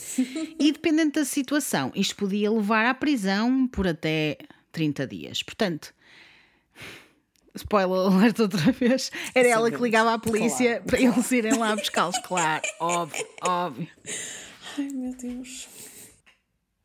[0.58, 4.38] e dependendo da situação, isto podia levar à prisão por até
[4.72, 5.42] 30 dias.
[5.42, 5.94] Portanto,
[7.54, 11.76] spoiler alert outra vez, era ela que ligava à polícia Claro, para eles irem lá
[11.76, 12.18] buscá-los.
[12.18, 13.88] Claro, óbvio, óbvio.
[14.76, 15.68] Ai meu Deus.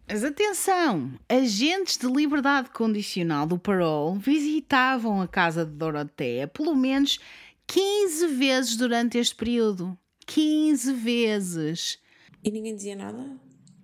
[0.09, 7.19] Mas atenção, agentes de liberdade condicional do parole visitavam a casa de Doroteia pelo menos
[7.67, 9.95] 15 vezes durante este período.
[10.25, 11.99] 15 vezes.
[12.43, 13.23] E ninguém dizia nada?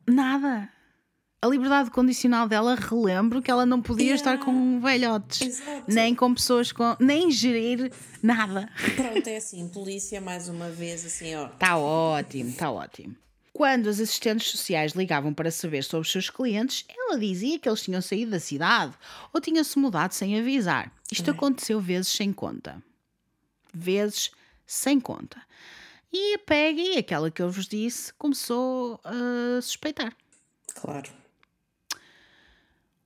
[0.08, 0.70] Nada.
[1.42, 4.16] A liberdade condicional dela, relembro que ela não podia Yeah.
[4.20, 5.84] estar com velhotes, Exato.
[5.94, 6.96] nem com pessoas com.
[7.00, 7.92] nem gerir
[8.24, 8.68] nada.
[8.96, 11.46] Pronto, é assim, polícia mais uma vez, assim, ó.
[11.48, 13.16] Está ótimo, está ótimo.
[13.56, 17.82] Quando as assistentes sociais ligavam para saber sobre os seus clientes, ela dizia que eles
[17.82, 18.94] tinham saído da cidade
[19.32, 20.92] ou tinham-se mudado sem avisar.
[21.10, 22.84] Isto aconteceu vezes sem conta.
[23.74, 24.30] Vezes
[24.68, 25.42] sem conta.
[26.12, 30.14] E a Peggy, aquela que eu vos disse, começou a suspeitar.
[30.74, 31.14] Claro.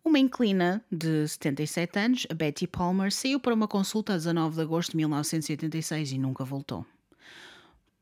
[0.03, 4.61] Uma inclina de 77 anos, a Betty Palmer, saiu para uma consulta a 19 de
[4.63, 6.83] agosto de 1986 e nunca voltou.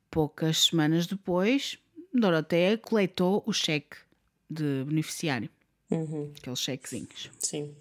[0.09, 1.77] Poucas semanas depois,
[2.13, 3.97] Doroteia coletou o cheque
[4.49, 5.49] de beneficiário,
[5.89, 7.31] Uhum, aqueles chequezinhos.
[7.39, 7.75] sim.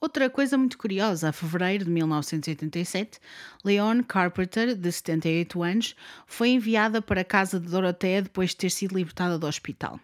[0.00, 3.18] Outra coisa muito curiosa, a fevereiro de 1987,
[3.64, 8.70] Leon Carpenter, de 78 anos, foi enviada para a casa de Doroteia depois de ter
[8.70, 9.98] sido libertada do hospital.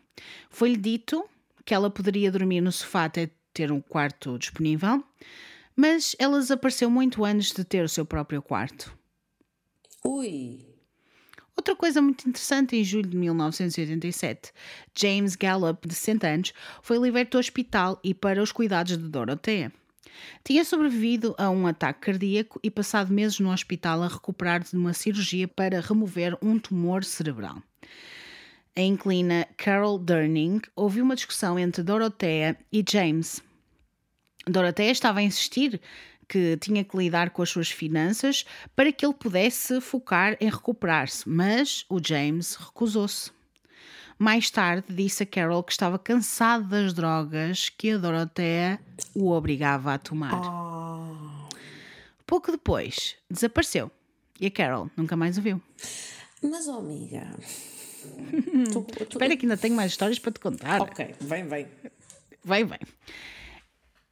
[0.51, 1.25] Foi-lhe dito
[1.64, 5.03] que ela poderia dormir no sofá até ter um quarto disponível,
[5.77, 8.93] mas ela desapareceu muito antes de ter o seu próprio quarto.
[10.05, 10.74] Ui.
[11.57, 14.52] Outra coisa muito interessante, em julho de 1987,
[14.94, 16.52] James Gallup, de 60 anos,
[16.82, 19.72] foi liberto do hospital e para os cuidados de Dorothea.
[20.42, 24.92] Tinha sobrevivido a um ataque cardíaco e passado meses no hospital a recuperar de uma
[24.92, 27.62] cirurgia para remover um tumor cerebral.
[28.76, 33.40] A inclina Carol Durning ouviu uma discussão entre Dorothea e James.
[34.46, 35.80] Dorothea estava a insistir
[36.35, 41.28] que tinha que lidar com as suas finanças para que ele pudesse focar em recuperar-se,
[41.28, 43.30] mas o James recusou-se.
[44.18, 48.80] Mais tarde disse a Carol que estava cansado das drogas que a Dorothea
[49.14, 50.35] o obrigava a tomar.
[50.35, 51.49] Oh.
[52.26, 53.89] Pouco depois, desapareceu
[54.41, 55.62] e a Carol nunca mais o viu.
[56.43, 57.30] Mas, oh, amiga.
[58.72, 59.03] tu, tu...
[59.05, 60.80] Espera que ainda tenho mais histórias para te contar.
[60.80, 61.68] Ok, vem, vem.
[62.45, 62.80] Vem, vem.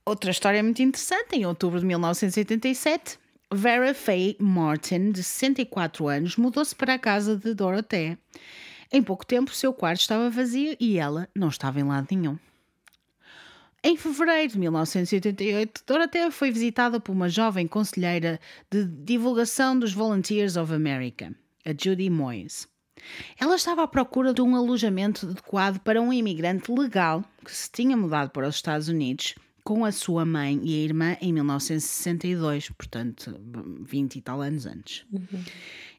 [0.04, 1.36] Outra história muito interessante.
[1.36, 3.18] Em outubro de 1987,
[3.52, 8.18] Vera Faye Martin, de 64 anos, mudou-se para a casa de Dorothea.
[8.90, 12.36] Em pouco tempo, seu quarto estava vazio e ela não estava em lado nenhum.
[13.84, 18.40] Em fevereiro de 1988, Dorothea foi visitada por uma jovem conselheira
[18.70, 21.32] de divulgação dos Volunteers of America,
[21.64, 22.68] a Judy Moyes.
[23.38, 27.96] Ela estava à procura de um alojamento adequado para um imigrante legal que se tinha
[27.96, 29.34] mudado para os Estados Unidos
[29.64, 33.38] com a sua mãe e a irmã em 1962, portanto,
[33.82, 35.04] 20 e tal anos antes.
[35.12, 35.44] Uhum.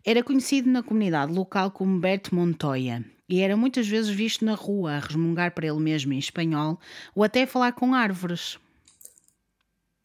[0.05, 4.93] Era conhecido na comunidade local como Bert Montoya e era muitas vezes visto na rua
[4.93, 6.79] a resmungar para ele mesmo em espanhol
[7.15, 8.59] ou até falar com árvores.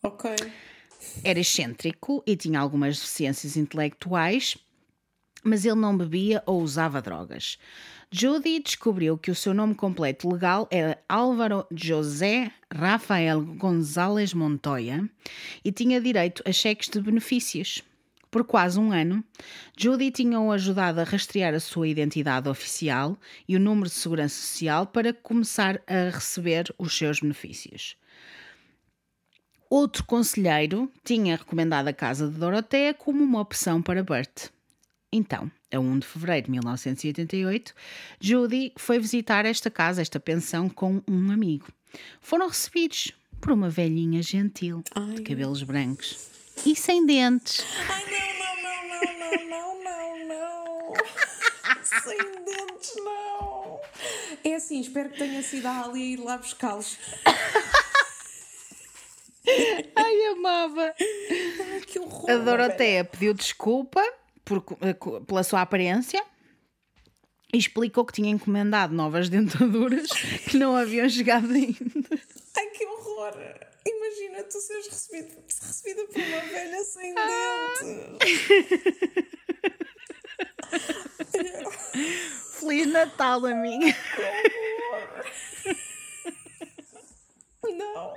[0.03, 0.31] Ok.
[1.25, 4.57] Era excêntrico e tinha algumas deficiências intelectuais,
[5.43, 7.59] mas ele não bebia ou usava drogas.
[8.11, 15.07] Judy descobriu que o seu nome completo legal era Álvaro José Rafael González Montoya
[15.63, 17.83] e tinha direito a cheques de benefícios.
[18.31, 19.23] Por quase um ano,
[19.77, 23.15] Judy tinha-o ajudado a rastrear a sua identidade oficial
[23.47, 27.95] e o número de segurança social para começar a receber os seus benefícios.
[29.69, 34.49] Outro conselheiro tinha recomendado a casa de Dorothea como uma opção para Bert.
[35.13, 37.75] Então, a 1 de fevereiro de 1988,
[38.21, 41.67] Judy foi visitar esta casa, esta pensão, com um amigo.
[42.21, 45.15] Foram recebidos por uma velhinha gentil, Ai.
[45.15, 46.29] de cabelos brancos
[46.67, 47.65] e sem dentes.
[47.89, 50.95] Ai, não, não, não, não, não, não, não.
[51.85, 53.81] sem dentes, não.
[54.45, 56.99] É assim, espero que tenha sido a Ali ir lá buscá-los.
[59.97, 60.95] Ai, amava.
[61.01, 62.31] Ai, que horror.
[62.31, 64.03] A Dorotea pediu desculpa
[64.49, 64.95] por, eh,
[65.27, 66.25] pela sua aparência
[67.53, 70.09] e explicou que tinha encomendado novas dentaduras
[70.49, 71.79] que não haviam chegado ainda.
[72.57, 73.35] Ai, que horror!
[73.87, 78.29] Imagina tu seres recebido, recebida por uma velha sem dentes.
[82.59, 83.97] Feliz Natal, amiga.
[87.65, 88.15] Não.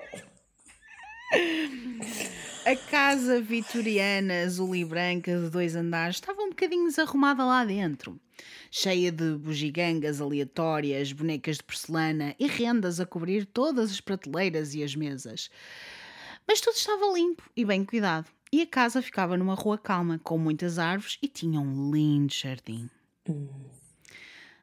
[2.66, 8.20] A casa vitoriana azul e branca de dois andares estava um bocadinho desarrumada lá dentro
[8.72, 14.82] cheia de bugigangas aleatórias, bonecas de porcelana e rendas a cobrir todas as prateleiras e
[14.82, 15.50] as mesas.
[16.48, 20.38] Mas tudo estava limpo e bem cuidado, e a casa ficava numa rua calma, com
[20.38, 22.90] muitas árvores e tinha um lindo jardim.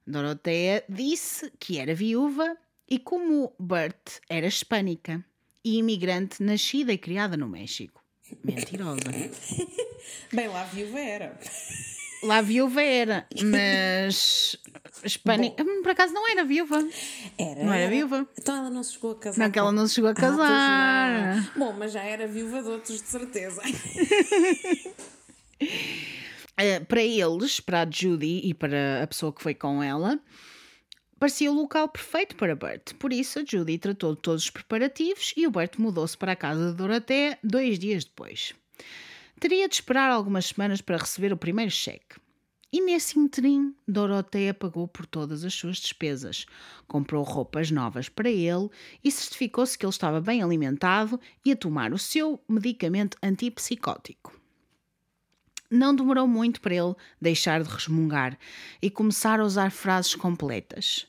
[0.06, 2.56] Doroteia disse que era viúva
[2.88, 5.22] e, como Bert era hispânica
[5.64, 8.02] e imigrante nascida e criada no México.
[8.44, 9.00] Mentirosa.
[10.32, 11.38] Bem, lá viúva era.
[12.22, 14.56] Lá viúva era, mas
[15.04, 16.86] hispânica, Bom, por acaso não era viúva.
[17.38, 17.64] Era.
[17.64, 18.26] Não era viúva.
[18.36, 19.38] Então ela não se chegou a casar.
[19.38, 21.38] Não, que ela não se chegou a ah, casar.
[21.38, 23.62] Ah, Bom, mas já era viúva de outros, de certeza.
[25.61, 30.18] uh, para eles, para a Judy e para a pessoa que foi com ela,
[31.18, 32.94] parecia o local perfeito para Bert.
[32.94, 36.36] Por isso, a Judy tratou de todos os preparativos e o Bert mudou-se para a
[36.36, 38.54] casa de Dorothea dois dias depois.
[39.40, 42.16] Teria de esperar algumas semanas para receber o primeiro cheque.
[42.70, 46.44] E nesse interim, Doroteia pagou por todas as suas despesas,
[46.86, 48.68] comprou roupas novas para ele
[49.02, 54.38] e certificou-se que ele estava bem alimentado e a tomar o seu medicamento antipsicótico.
[55.70, 58.38] Não demorou muito para ele deixar de resmungar
[58.80, 61.06] e começar a usar frases completas.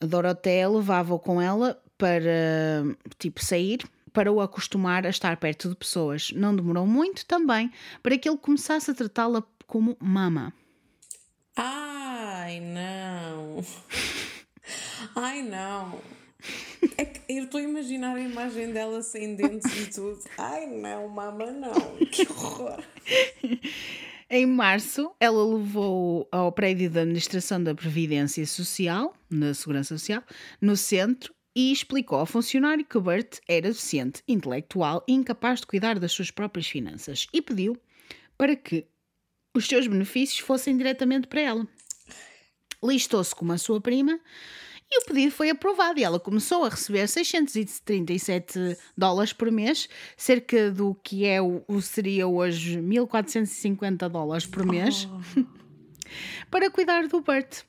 [0.00, 2.84] Doroteia levava-o com ela para,
[3.18, 3.80] tipo, sair
[4.12, 6.30] para o acostumar a estar perto de pessoas.
[6.32, 7.70] Não demorou muito também
[8.02, 10.52] para que ele começasse a tratá-la como mama.
[11.54, 13.64] Ai, não.
[15.14, 16.00] Ai, não.
[16.96, 20.20] É que eu estou a imaginar a imagem dela sem dentes e tudo.
[20.38, 21.96] Ai, não, mama, não.
[22.10, 22.82] Que horror.
[24.28, 30.22] Em março, ela levou ao prédio da Administração da Previdência Social, na Segurança Social,
[30.60, 35.98] no centro, e explicou ao funcionário que Bert era deficiente, intelectual e incapaz de cuidar
[35.98, 37.76] das suas próprias finanças e pediu
[38.38, 38.86] para que
[39.52, 41.68] os seus benefícios fossem diretamente para ela.
[42.82, 44.18] Listou-se como a sua prima
[44.92, 50.70] E o pedido foi aprovado e ela começou a receber 637 dólares por mês, cerca
[50.70, 55.44] do que é o, o seria hoje 1450 dólares por mês, oh.
[56.50, 57.62] para cuidar do Bert.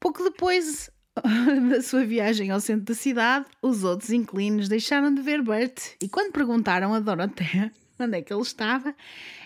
[0.00, 0.90] Pouco depois
[1.70, 6.08] da sua viagem ao centro da cidade, os outros inquilinos deixaram de ver Bert e
[6.08, 8.94] quando perguntaram a Dorothea onde é que ele estava,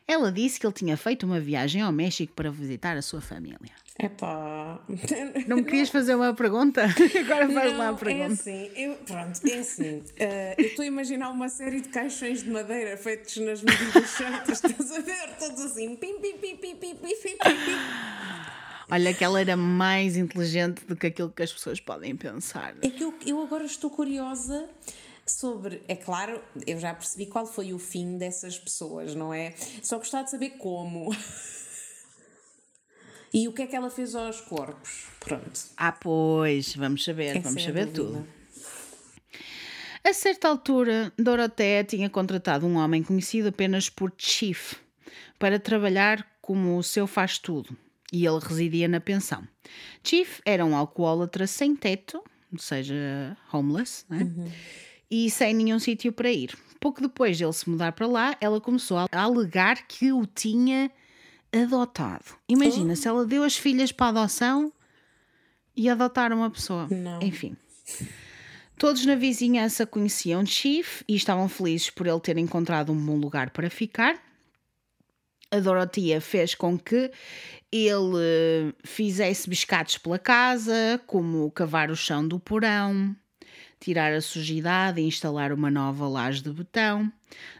[0.06, 3.58] ela disse que ele tinha feito uma viagem ao México para visitar a sua família.
[4.00, 4.80] Epá.
[5.48, 6.84] Não me querias fazer uma pergunta?
[7.20, 8.22] Agora faz não, lá a pergunta.
[8.22, 9.96] É assim, eu, pronto, é assim.
[9.98, 14.62] Uh, eu estou a imaginar uma série de caixões de madeira feitos nas medidas certas,
[14.64, 15.36] estás a ver?
[15.38, 17.38] Todos assim, pim, pim, pim, pim, pim, pim, pim, pim.
[18.90, 22.76] Olha que ela era mais inteligente do que aquilo que as pessoas podem pensar.
[22.80, 24.68] É que eu, eu agora estou curiosa
[25.26, 25.82] sobre.
[25.88, 29.54] É claro, eu já percebi qual foi o fim dessas pessoas, não é?
[29.82, 31.10] Só gostava de saber como.
[33.32, 35.06] E o que é que ela fez aos corpos?
[35.20, 35.60] Pronto.
[35.76, 38.26] Ah, pois, vamos saber, Essa vamos é saber tudo.
[40.02, 44.74] A certa altura, Dorothea tinha contratado um homem conhecido apenas por Chief
[45.38, 47.76] para trabalhar como o seu faz-tudo
[48.12, 49.46] e ele residia na pensão.
[50.02, 52.22] Chief era um alcoólatra sem teto,
[52.52, 54.22] ou seja, homeless, né?
[54.22, 54.50] Uhum.
[55.10, 56.56] e sem nenhum sítio para ir.
[56.80, 60.90] Pouco depois de ele se mudar para lá, ela começou a alegar que o tinha
[61.52, 62.24] adotado.
[62.48, 62.96] Imagina, oh.
[62.96, 64.72] se ela deu as filhas para adoção
[65.76, 66.88] e adotaram uma pessoa.
[66.90, 67.22] Não.
[67.22, 67.56] Enfim.
[68.76, 73.50] Todos na vizinhança conheciam Chief e estavam felizes por ele ter encontrado um bom lugar
[73.50, 74.20] para ficar.
[75.50, 77.10] A Dorotia fez com que
[77.72, 83.16] ele fizesse biscates pela casa, como cavar o chão do porão,
[83.80, 87.12] tirar a sujidade e instalar uma nova laje de betão,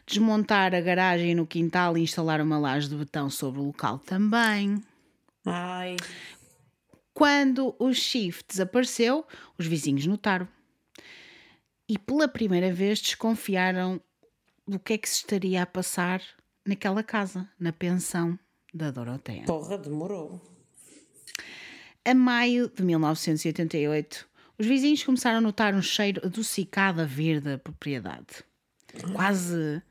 [0.05, 4.83] desmontar a garagem no quintal e instalar uma laje de betão sobre o local também.
[5.45, 5.95] Ai.
[7.13, 9.25] Quando o Chief desapareceu,
[9.57, 10.47] os vizinhos notaram.
[11.87, 13.99] E pela primeira vez desconfiaram
[14.67, 16.21] do que é que se estaria a passar
[16.65, 18.37] naquela casa, na pensão
[18.73, 19.43] da Doroteia.
[19.45, 20.39] Porra, demorou.
[22.05, 24.27] A maio de 1988,
[24.59, 28.43] os vizinhos começaram a notar um cheiro adocicado a vir da propriedade.
[29.13, 29.81] Quase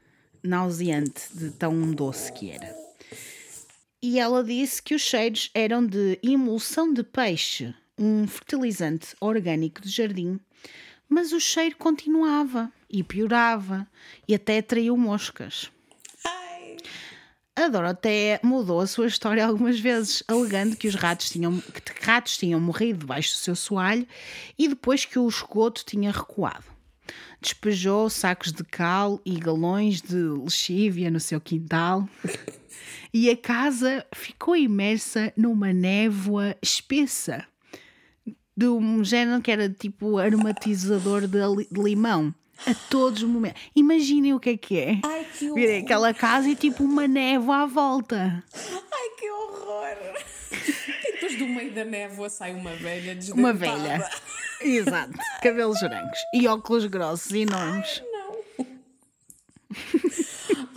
[0.42, 2.76] nauseante de tão doce que era.
[4.02, 9.88] E ela disse que os cheiros eram de emulsão de peixe, um fertilizante orgânico de
[9.88, 10.38] jardim,
[11.08, 13.88] mas o cheiro continuava e piorava
[14.28, 15.70] e até atraiu moscas.
[17.58, 22.38] A Doroteia mudou a sua história algumas vezes, alegando que os ratos tinham, que ratos
[22.38, 24.06] tinham morrido debaixo do seu soalho
[24.56, 26.62] e depois que o esgoto tinha recuado.
[27.40, 32.08] Despejou sacos de cal e galões de lexívia no seu quintal
[33.12, 37.44] e a casa ficou imersa numa névoa espessa
[38.56, 42.32] de um género que era tipo aromatizador de, de limão
[42.66, 43.60] a todos os momentos.
[43.74, 45.00] Imaginem o que é que é.
[45.04, 45.78] Ai, que horror.
[45.84, 48.44] aquela casa e tipo uma névoa à volta.
[48.54, 49.96] Ai, que horror!
[51.08, 53.40] E depois do meio da névoa sai uma velha desdentada.
[53.40, 54.10] Uma velha.
[54.60, 55.12] Exato.
[55.42, 58.02] Cabelos brancos e óculos grossos enormes.
[58.02, 58.66] Ai, não.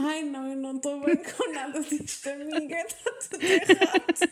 [0.08, 2.76] Ai, não, eu não estou bem com nada disto, amiga.
[2.76, 4.32] Está tudo errado.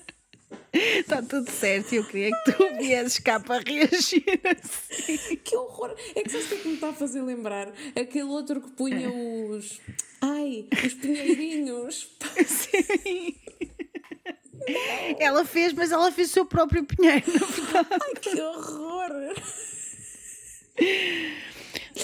[0.71, 5.35] Está tudo certo, eu queria que tu viesses cá para reagir assim.
[5.37, 5.95] Que horror!
[6.15, 7.73] É que sabes o que é me está a fazer lembrar?
[7.95, 9.79] Aquele outro que punha os.
[10.21, 12.09] Ai, os pinheirinhos.
[12.45, 13.35] Sim.
[15.19, 17.87] Ela fez, mas ela fez o seu próprio pinheiro, na verdade.
[17.91, 19.33] Ai, que horror!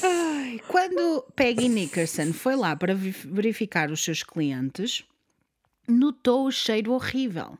[0.01, 5.03] Ai, quando Peggy Nickerson foi lá para verificar os seus clientes,
[5.87, 7.57] notou o cheiro horrível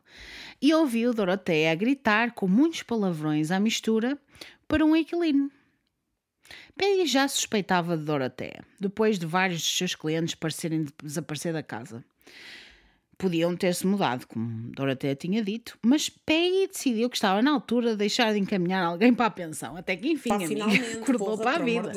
[0.60, 4.18] e ouviu Doroteia gritar com muitos palavrões à mistura
[4.66, 5.50] para um inquilino.
[6.76, 12.04] Peggy já suspeitava de Doroteia, depois de vários dos seus clientes parecerem desaparecer da casa.
[13.18, 17.96] Podiam ter-se mudado, como Doroteia tinha dito, mas Peggy decidiu que estava na altura de
[17.96, 20.38] deixar de encaminhar alguém para a pensão, até que enfim Pá, a
[21.00, 21.92] acordou para a vida.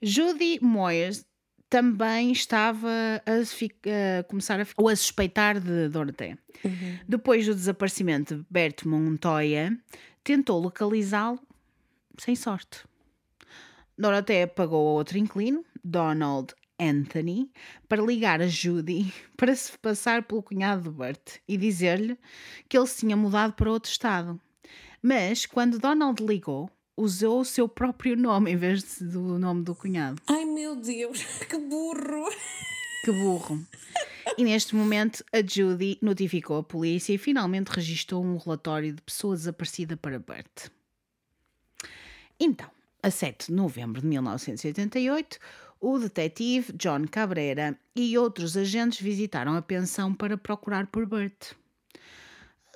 [0.00, 1.27] Judy Moyes
[1.68, 6.38] também estava a, a começar a, ou a suspeitar de Dorothea.
[6.64, 6.98] Uhum.
[7.06, 9.76] Depois do desaparecimento de Bert Montoya,
[10.24, 11.40] tentou localizá-lo
[12.16, 12.84] sem sorte.
[13.96, 17.50] Dorothea pagou a outro inclino, Donald Anthony,
[17.88, 22.16] para ligar a Judy para se passar pelo cunhado de Bert e dizer-lhe
[22.68, 24.40] que ele se tinha mudado para outro estado.
[25.02, 30.20] Mas quando Donald ligou, usou o seu próprio nome em vez do nome do cunhado.
[30.26, 32.28] Ai meu Deus, que burro!
[33.04, 33.64] Que burro.
[34.36, 39.36] E neste momento a Judy notificou a polícia e finalmente registrou um relatório de pessoa
[39.36, 40.68] desaparecida para Bert.
[42.38, 42.68] Então,
[43.02, 45.38] a 7 de novembro de 1988,
[45.80, 51.52] o detetive John Cabrera e outros agentes visitaram a pensão para procurar por Bert.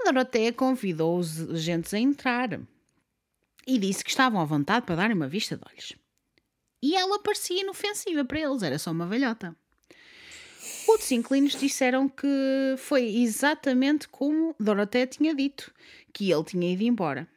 [0.01, 2.61] A Doroteia convidou os agentes a entrar
[3.67, 5.93] e disse que estavam à vontade para darem uma vista de olhos.
[6.83, 9.57] E ela parecia inofensiva para eles, era só uma velhota.
[10.89, 12.27] Os inquilinos disseram que
[12.77, 15.73] foi exatamente como Doroteia tinha dito,
[16.13, 17.29] que ele tinha ido embora.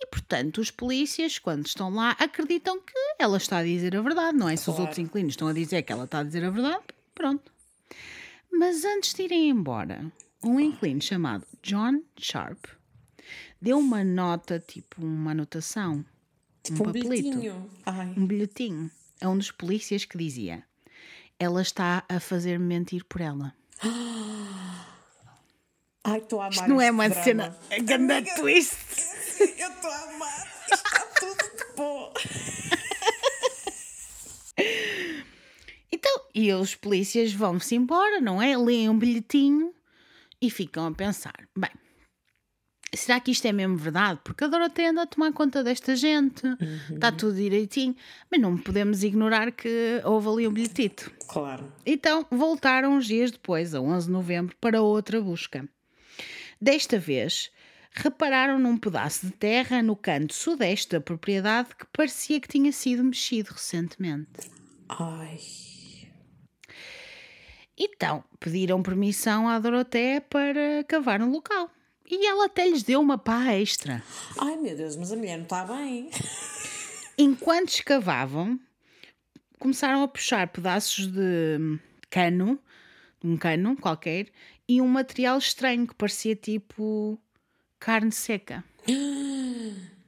[0.00, 4.36] E, portanto, os polícias, quando estão lá, acreditam que ela está a dizer a verdade,
[4.36, 4.56] não é?
[4.56, 6.84] Se os outros inquilinos estão a dizer que ela está a dizer a verdade,
[7.14, 7.52] pronto.
[8.50, 12.77] Mas antes de irem embora, um inquilino chamado John Sharp
[13.60, 16.04] deu uma nota, tipo uma anotação,
[16.62, 17.70] Tipo um um bilhetinho.
[18.16, 18.90] Um bilhetinho
[19.20, 20.62] a um dos polícias que dizia:
[21.38, 23.54] Ela está a fazer-me mentir por ela.
[26.04, 27.24] ai estou a amar Isto não é uma drama.
[27.24, 27.56] cena.
[27.82, 28.76] Ganda Amiga, twist.
[29.40, 30.46] Eu estou a amar.
[30.72, 32.12] Isto está tudo de bom.
[35.90, 38.56] Então, e os polícias vão-se embora, não é?
[38.56, 39.74] Leem um bilhetinho
[40.40, 41.70] e ficam a pensar: bem,
[42.94, 44.20] será que isto é mesmo verdade?
[44.24, 46.42] Porque a Doroteia anda a tomar conta desta gente,
[46.92, 47.94] está tudo direitinho,
[48.30, 51.10] mas não podemos ignorar que houve ali um bilhetito.
[51.28, 51.72] Claro.
[51.84, 55.68] Então voltaram uns dias depois, a 11 de novembro, para outra busca.
[56.60, 57.50] Desta vez,
[57.92, 63.04] repararam num pedaço de terra no canto sudeste da propriedade que parecia que tinha sido
[63.04, 64.50] mexido recentemente.
[64.88, 65.38] Ai.
[67.76, 71.70] Então, pediram permissão à Doroteia para cavar no local.
[72.10, 74.02] E ela até lhes deu uma pá extra.
[74.38, 76.10] Ai meu Deus, mas a mulher não está bem.
[77.18, 78.58] Enquanto escavavam,
[79.58, 81.78] começaram a puxar pedaços de
[82.08, 82.58] cano,
[83.22, 84.28] um cano qualquer,
[84.66, 87.18] e um material estranho que parecia tipo
[87.78, 88.64] carne seca.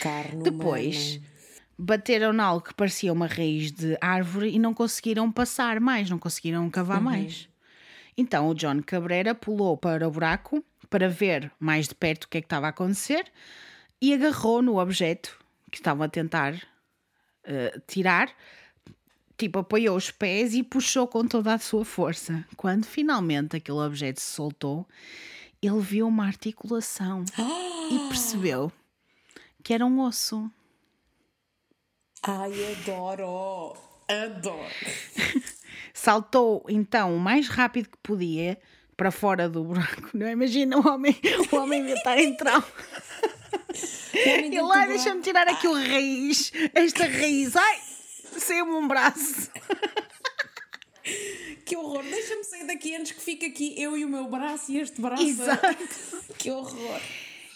[0.00, 1.26] Carne Depois humana.
[1.78, 6.68] bateram nalgo que parecia uma raiz de árvore e não conseguiram passar mais, não conseguiram
[6.70, 7.48] cavar mais.
[8.16, 12.38] Então o John Cabrera pulou para o buraco para ver mais de perto o que
[12.38, 13.24] é que estava a acontecer
[14.00, 15.38] e agarrou no objeto
[15.70, 16.54] que estavam a tentar
[17.44, 18.30] eh, tirar,
[19.38, 22.44] tipo apoiou os pés e puxou com toda a sua força.
[22.56, 24.86] Quando finalmente aquele objeto se soltou,
[25.62, 27.24] ele viu uma articulação
[27.90, 28.70] e percebeu
[29.62, 30.50] que era um osso.
[32.22, 33.91] Ai, adoro.
[34.12, 34.66] Adoro.
[35.94, 38.58] Saltou então o mais rápido que podia
[38.96, 40.10] para fora do buraco.
[40.14, 40.32] Não é?
[40.32, 41.16] Imagina o homem,
[41.50, 41.84] o homem
[42.18, 42.66] em trauma.
[44.12, 47.56] Ele lá, deixa-me tirar aqui o raiz, esta raiz.
[47.56, 47.80] Ai,
[48.38, 49.50] saiu-me um braço.
[51.64, 52.02] Que horror.
[52.02, 55.22] Deixa-me sair daqui antes que fique aqui eu e o meu braço e este braço.
[55.22, 55.76] Exato.
[56.38, 57.00] Que horror.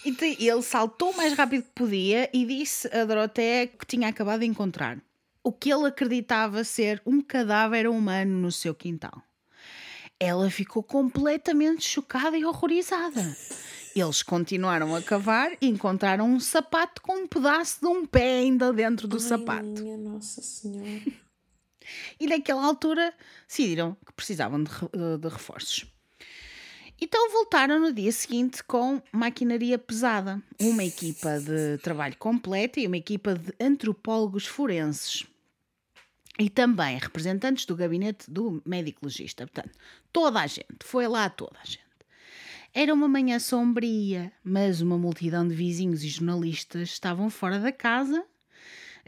[0.04, 4.40] Então, ele saltou o mais rápido que podia e disse a Doroteia que tinha acabado
[4.40, 4.98] de encontrar
[5.47, 9.22] o que ele acreditava ser um cadáver humano no seu quintal.
[10.18, 13.22] Ela ficou completamente chocada e horrorizada.
[13.94, 18.72] Eles continuaram a cavar e encontraram um sapato com um pedaço de um pé ainda
[18.72, 19.84] dentro do sapato.
[19.84, 21.03] Minha Nossa Senhora.
[22.18, 23.14] E naquela altura
[23.47, 24.70] decidiram que precisavam de,
[25.20, 25.86] de reforços.
[27.01, 32.97] Então voltaram no dia seguinte com maquinaria pesada, uma equipa de trabalho completa e uma
[32.97, 35.24] equipa de antropólogos forenses.
[36.39, 39.47] E também representantes do gabinete do médico legista.
[39.47, 39.70] Portanto,
[40.12, 41.80] toda a gente, foi lá toda a gente.
[42.74, 48.22] Era uma manhã sombria, mas uma multidão de vizinhos e jornalistas estavam fora da casa.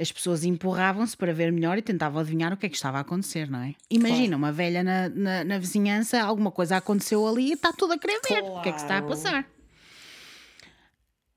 [0.00, 3.00] As pessoas empurravam-se para ver melhor e tentavam adivinhar o que é que estava a
[3.00, 3.74] acontecer, não é?
[3.90, 7.98] Imagina uma velha na, na, na vizinhança, alguma coisa aconteceu ali e está tudo a
[7.98, 9.06] querer ver o que é que se está a Claro.
[9.08, 9.50] passar.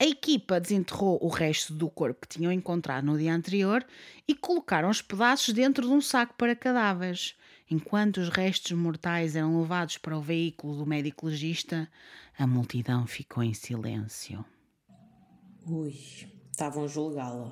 [0.02, 3.86] A equipa desenterrou o resto do corpo que tinham encontrado no dia anterior
[4.28, 7.36] e colocaram os pedaços dentro de um saco para cadáveres.
[7.70, 11.88] Enquanto os restos mortais eram levados para o veículo do médico legista,
[12.36, 14.43] a multidão ficou em silêncio.
[15.68, 15.95] Ui,
[16.52, 17.52] estavam a julgá-la.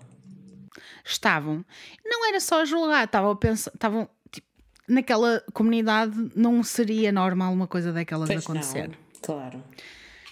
[1.06, 1.64] Estavam,
[2.03, 4.48] não era só a julgar, estavam a pensar, estavam tipo,
[4.88, 8.88] naquela comunidade não seria normal uma coisa daquelas Pois acontecer.
[8.88, 9.64] não, claro.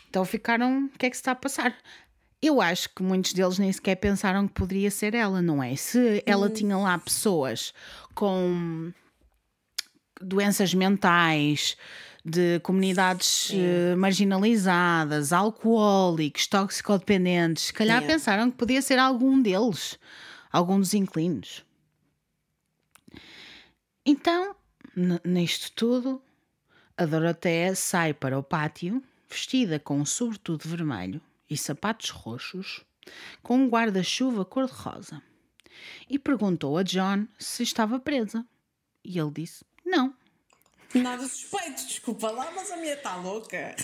[0.09, 1.77] Então ficaram, o que é que se está a passar?
[2.41, 5.75] Eu acho que muitos deles nem sequer pensaram que poderia ser ela, não é?
[5.75, 7.73] Se ela tinha lá pessoas
[8.13, 8.91] com
[10.21, 11.75] doenças mentais,
[12.23, 18.13] de comunidades eh, marginalizadas, alcoólicos, toxicodependentes, se calhar Yeah.
[18.13, 19.97] pensaram que podia ser algum deles,
[20.51, 21.63] algum dos inquilinos.
[24.05, 24.55] Então,
[25.23, 26.21] nisto tudo,
[26.97, 32.83] a Doroteia sai para o pátio, vestida com um sobretudo vermelho e sapatos roxos,
[33.41, 35.21] com um guarda-chuva cor-de-rosa
[36.09, 38.45] e perguntou a John se estava presa.
[39.03, 40.13] E ele disse: Não.
[40.93, 43.75] Nada suspeito, desculpa lá, mas a minha está louca.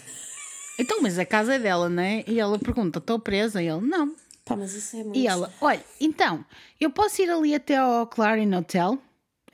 [0.79, 2.23] Então, mas a casa é dela, não é?
[2.27, 3.61] E ela pergunta: Estou presa?
[3.61, 4.15] E ele: Não.
[4.45, 5.17] Pá, mas isso é muito.
[5.17, 6.45] E ela: Olha, então,
[6.79, 8.97] eu posso ir ali até ao Clarin Hotel?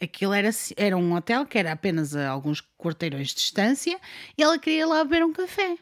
[0.02, 3.99] Aquilo era, era um hotel que era apenas a alguns quarteirões de distância
[4.38, 5.77] e ela queria lá beber um café.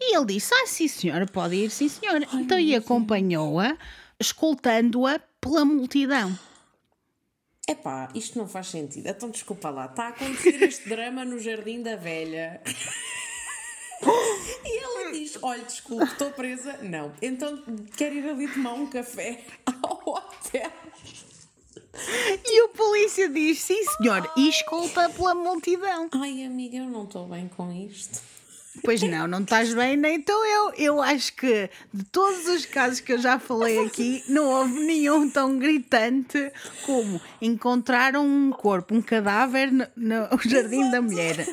[0.00, 2.26] E ele disse: Ah, sim, senhora, pode ir, sim, senhora.
[2.32, 3.76] Ai, então, e acompanhou-a,
[4.18, 6.36] escoltando-a pela multidão.
[7.68, 9.06] Epá, isto não faz sentido.
[9.06, 12.60] Então, desculpa lá, está a acontecer este drama no Jardim da Velha.
[14.64, 16.78] e ela diz: Olha, desculpe, estou presa.
[16.82, 17.12] Não.
[17.20, 17.62] Então,
[17.96, 19.44] quer ir ali tomar um café
[19.82, 20.72] ao hotel.
[22.44, 26.08] E o polícia diz: Sim, senhor, e escolta pela multidão.
[26.12, 28.20] Ai, amiga, eu não estou bem com isto.
[28.82, 30.72] Pois não, não estás bem, nem estou eu.
[30.76, 35.28] Eu acho que de todos os casos que eu já falei aqui, não houve nenhum
[35.30, 36.52] tão gritante
[36.84, 40.90] como encontraram um corpo, um cadáver no, no jardim Exato.
[40.92, 41.46] da mulher.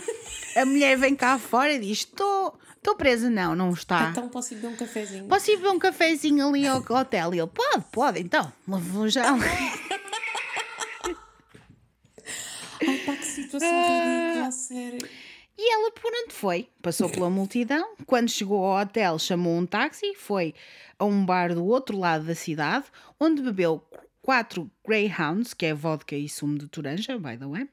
[0.55, 2.57] A mulher vem cá fora e diz: Estou
[2.97, 3.29] presa.
[3.29, 4.09] Não, não está.
[4.11, 5.25] Então, posso ir beber um cafezinho?
[5.25, 7.33] Posso ir beber um cafezinho ali ao hotel?
[7.33, 8.51] E ele: Pode, pode, então.
[8.65, 9.33] Vou já.
[12.79, 15.09] Ai, pá, que situação ridícula, a sério.
[15.57, 16.69] E ela por onde foi?
[16.81, 17.95] Passou pela multidão.
[18.05, 20.53] Quando chegou ao hotel, chamou um táxi, foi
[20.99, 22.85] a um bar do outro lado da cidade,
[23.19, 23.83] onde bebeu
[24.21, 27.69] quatro Greyhounds, que é vodka e sumo de toranja, by the way,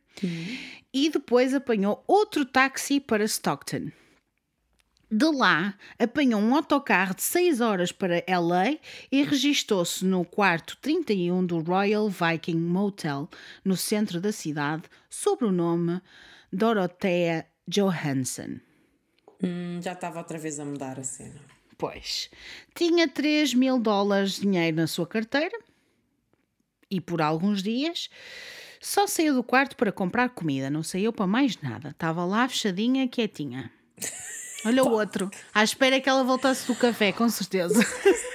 [0.93, 3.91] e depois apanhou outro táxi para Stockton.
[5.11, 8.79] De lá, apanhou um autocarro de 6 horas para LA
[9.13, 13.29] e registou-se no quarto 31 do Royal Viking Motel,
[13.65, 16.01] no centro da cidade, sob o nome
[16.53, 18.61] Dorothea Johansson.
[19.43, 21.41] Hum, já estava outra vez a mudar a cena.
[21.77, 22.31] Pois,
[22.75, 25.59] tinha 3 mil dólares de dinheiro na sua carteira
[26.91, 28.09] e por alguns dias
[28.81, 31.91] só saiu do quarto para comprar comida, não saiu para mais nada.
[31.91, 33.73] Estava lá fechadinha, quietinha.
[34.65, 37.81] Olha o outro, à espera que ela voltasse do café, com certeza.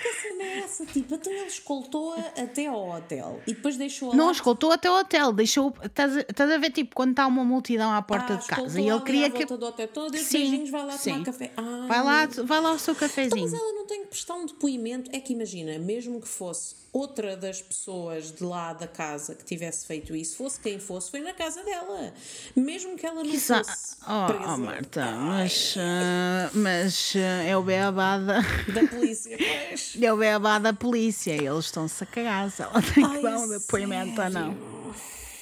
[0.56, 0.86] Mas essa?
[0.86, 4.32] Tipo, então ele escoltou-a até ao hotel e depois deixou-a Não lá.
[4.32, 5.74] escoltou até o hotel, deixou.
[5.84, 8.80] Estás a, estás a ver, tipo, quando está uma multidão à porta Ah, de casa
[8.82, 9.46] e ele queria que.
[9.46, 11.12] do hotel deu Sim, beijinhos, vai lá sim.
[11.14, 11.52] tomar café.
[11.58, 13.56] Ai, Vai lá, vai lá ao seu Então, mas cafezinho.
[13.56, 15.10] ela não tem que prestar um depoimento.
[15.14, 19.86] É que imagina, mesmo que fosse outra das pessoas de lá da casa que tivesse
[19.86, 22.12] feito isso, fosse quem fosse, foi na casa dela.
[22.56, 27.56] Mesmo que ela não Exa- fosse Oh, presa oh, Marta, mas, ah, mas ah, é
[27.56, 28.42] o beabá da,
[28.90, 29.98] polícia, pois.
[30.02, 31.32] é o beabá da polícia.
[31.32, 34.56] Eles estão-se a cagar se ela tem que dar um depoimento ou não.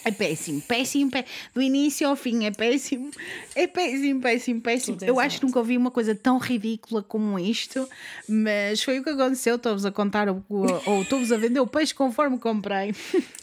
[0.03, 1.29] É péssimo, péssimo, péssimo.
[1.53, 3.11] Do início ao fim é péssimo.
[3.53, 4.97] É péssimo, péssimo, péssimo.
[5.01, 7.87] Eu acho que nunca ouvi uma coisa tão ridícula como isto,
[8.27, 9.55] mas foi o que aconteceu.
[9.55, 12.95] Estou-vos a contar, ou estou-vos a vender o peixe conforme comprei.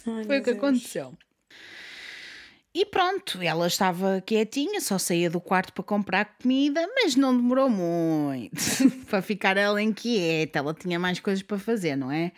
[0.06, 0.56] Ai, Foi o que Deus.
[0.56, 1.12] aconteceu.
[2.74, 7.70] E pronto, ela estava quietinha, só saía do quarto para comprar comida, mas não demorou
[7.70, 8.50] muito
[9.06, 10.58] para ficar ela inquieta.
[10.58, 12.32] Ela tinha mais coisas para fazer, não é?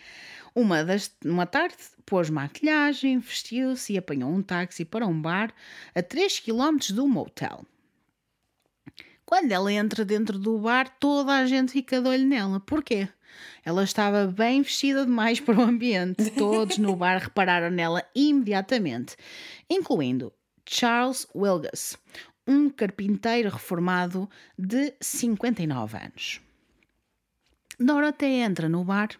[0.54, 5.54] Uma, das, uma tarde pôs maquilhagem, vestiu-se e apanhou um táxi para um bar
[5.94, 7.64] a 3 km do motel.
[9.24, 12.60] Quando ela entra dentro do bar, toda a gente fica de olho nela.
[12.60, 13.08] Porquê?
[13.64, 16.30] Ela estava bem vestida demais para o ambiente.
[16.30, 19.16] Todos no bar repararam nela imediatamente,
[19.68, 20.32] incluindo
[20.68, 21.96] Charles Wilgus,
[22.46, 26.40] um carpinteiro reformado de 59 anos.
[27.78, 29.10] Dorothea entra no bar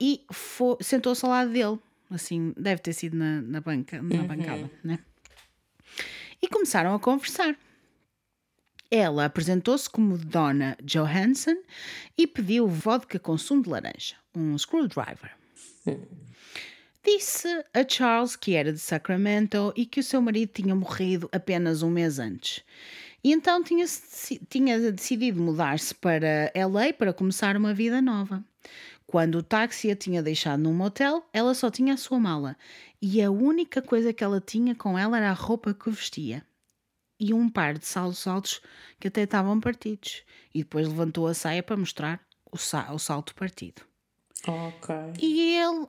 [0.00, 0.24] e
[0.80, 1.78] sentou-se ao lado dele.
[2.10, 4.98] Assim, deve ter sido na, na banca, na bancada, né?
[6.40, 7.56] E começaram a conversar.
[8.96, 11.56] Ela apresentou-se como Donna Johansson
[12.16, 15.32] e pediu vodka com sumo de laranja, um screwdriver.
[17.04, 21.82] Disse a Charles que era de Sacramento e que o seu marido tinha morrido apenas
[21.82, 22.62] um mês antes.
[23.24, 23.84] E então tinha,
[24.48, 28.44] tinha decidido mudar-se para LA para começar uma vida nova.
[29.08, 32.56] Quando o táxi a tinha deixado num motel, ela só tinha a sua mala
[33.02, 36.44] e a única coisa que ela tinha com ela era a roupa que vestia
[37.24, 38.60] e um par de saltos altos
[39.00, 40.22] que até estavam partidos.
[40.54, 42.20] E depois levantou a saia para mostrar
[42.52, 43.82] o, sa o salto partido.
[44.46, 44.94] Ok.
[45.20, 45.86] E ele,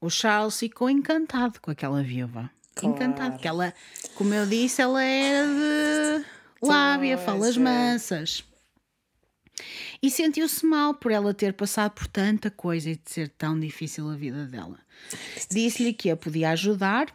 [0.00, 2.48] o Charles, ficou encantado com aquela viúva.
[2.76, 2.94] Claro.
[2.94, 3.74] Encantado, que ela,
[4.14, 6.24] como eu disse, ela era de
[6.62, 7.60] lábia, Pois falas é.
[7.60, 8.44] mansas.
[10.02, 14.08] E sentiu-se mal por ela ter passado por tanta coisa e de ser tão difícil
[14.10, 14.78] a vida dela.
[15.50, 17.06] Disse-lhe que a podia ajudar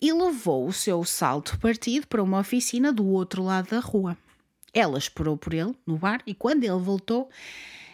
[0.00, 4.16] e levou o seu salto partido para uma oficina do outro lado da rua.
[4.72, 7.28] Ela esperou por ele no bar e quando ele voltou,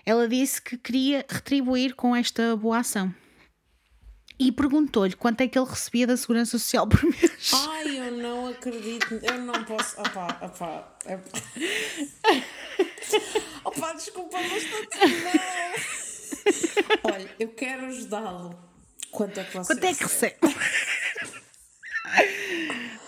[0.05, 3.15] ela disse que queria retribuir com esta boa ação.
[4.39, 7.34] E perguntou-lhe quanto é que ele recebia da Segurança Social por mês.
[7.53, 10.01] Ai, eu não acredito, eu não posso.
[10.01, 10.97] Opá, opá.
[11.05, 11.15] É...
[13.65, 14.79] opá, desculpa, mas não.
[17.13, 18.59] Olha, eu quero ajudá-lo.
[19.11, 20.37] Quanto é que você Quanto é que recebe?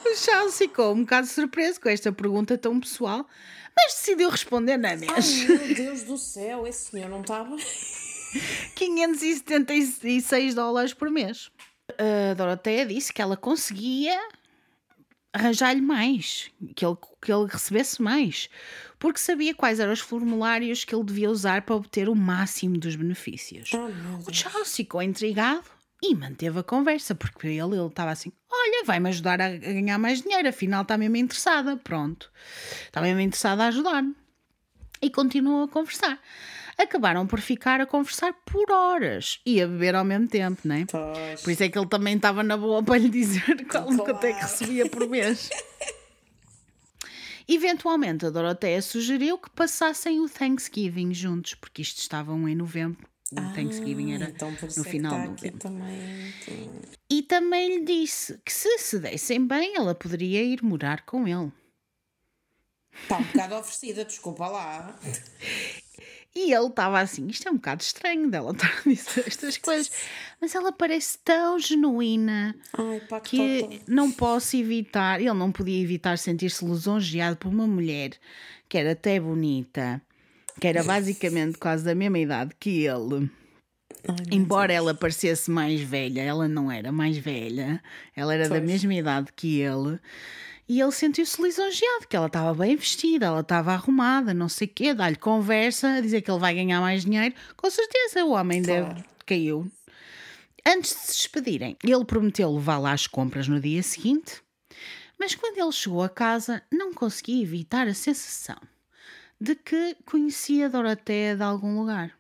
[0.05, 3.27] o Charles ficou um bocado surpreso com esta pergunta tão pessoal,
[3.75, 5.17] mas decidiu responder na mesma.
[5.17, 7.57] Ai, meu Deus do céu, esse senhor não estava.
[8.75, 11.51] 576 dólares por mês.
[11.99, 14.19] A Doroteia disse que ela conseguia
[15.33, 18.49] arranjar-lhe mais, que ele, que ele recebesse mais,
[18.99, 22.97] porque sabia quais eram os formulários que ele devia usar para obter o máximo dos
[22.97, 23.71] benefícios.
[23.75, 25.65] Oh, o Charles ficou intrigado
[26.03, 29.99] e manteve a conversa, porque para ele ele estava assim: Olha, vai-me ajudar a ganhar
[29.99, 31.77] mais dinheiro, afinal está mesmo interessada.
[31.77, 32.31] Pronto,
[32.85, 34.15] está mesmo interessada a ajudar-me.
[35.03, 36.19] E continuou a conversar
[36.79, 40.85] acabaram por ficar a conversar por horas e a beber ao mesmo tempo, não é?
[40.87, 41.41] Pois.
[41.43, 44.05] Por isso é que ele também estava na boa para lhe dizer qual, Claro.
[44.05, 45.49] quanto é que recebia por mês.
[47.49, 53.07] Eventualmente, a Doroteia sugeriu que passassem o Thanksgiving juntos, porque isto estavam em novembro.
[53.33, 55.59] O Thanksgiving era então no é final aqui novembro.
[55.59, 56.35] também.
[56.43, 56.81] então.
[57.11, 61.53] E também lhe disse que se se dessem bem, ela poderia ir morar com ele.
[63.03, 64.99] Está um bocado oferecida, desculpa lá.
[66.37, 69.91] E ele estava assim: isto é um bocado estranho dela estar a dizer estas coisas,
[70.39, 75.83] mas ela parece tão genuína Ai, pá, que, que não posso evitar, ele não podia
[75.83, 78.11] evitar sentir-se lisonjeado por uma mulher
[78.69, 80.03] que era até bonita,
[80.61, 83.31] que era basicamente quase da mesma idade que ele.
[84.07, 87.83] Ai, Embora ela parecesse mais velha, ela não era mais velha,
[88.15, 88.71] ela era da Pois.
[88.71, 89.99] mesma idade que ele.
[90.69, 94.71] E ele sentiu-se lisonjeado, que ela estava bem vestida, ela estava arrumada, não sei o
[94.71, 97.35] quê, dá-lhe conversa, a dizer que ele vai ganhar mais dinheiro.
[97.57, 98.87] Com certeza o homem Claro.
[98.95, 99.71] deve, caiu.
[100.67, 104.43] Antes de se despedirem, ele prometeu levá-la às compras no dia seguinte,
[105.19, 108.59] mas quando ele chegou a casa, não conseguia evitar a sensação
[109.41, 112.13] de que conhecia Doroteia de algum lugar.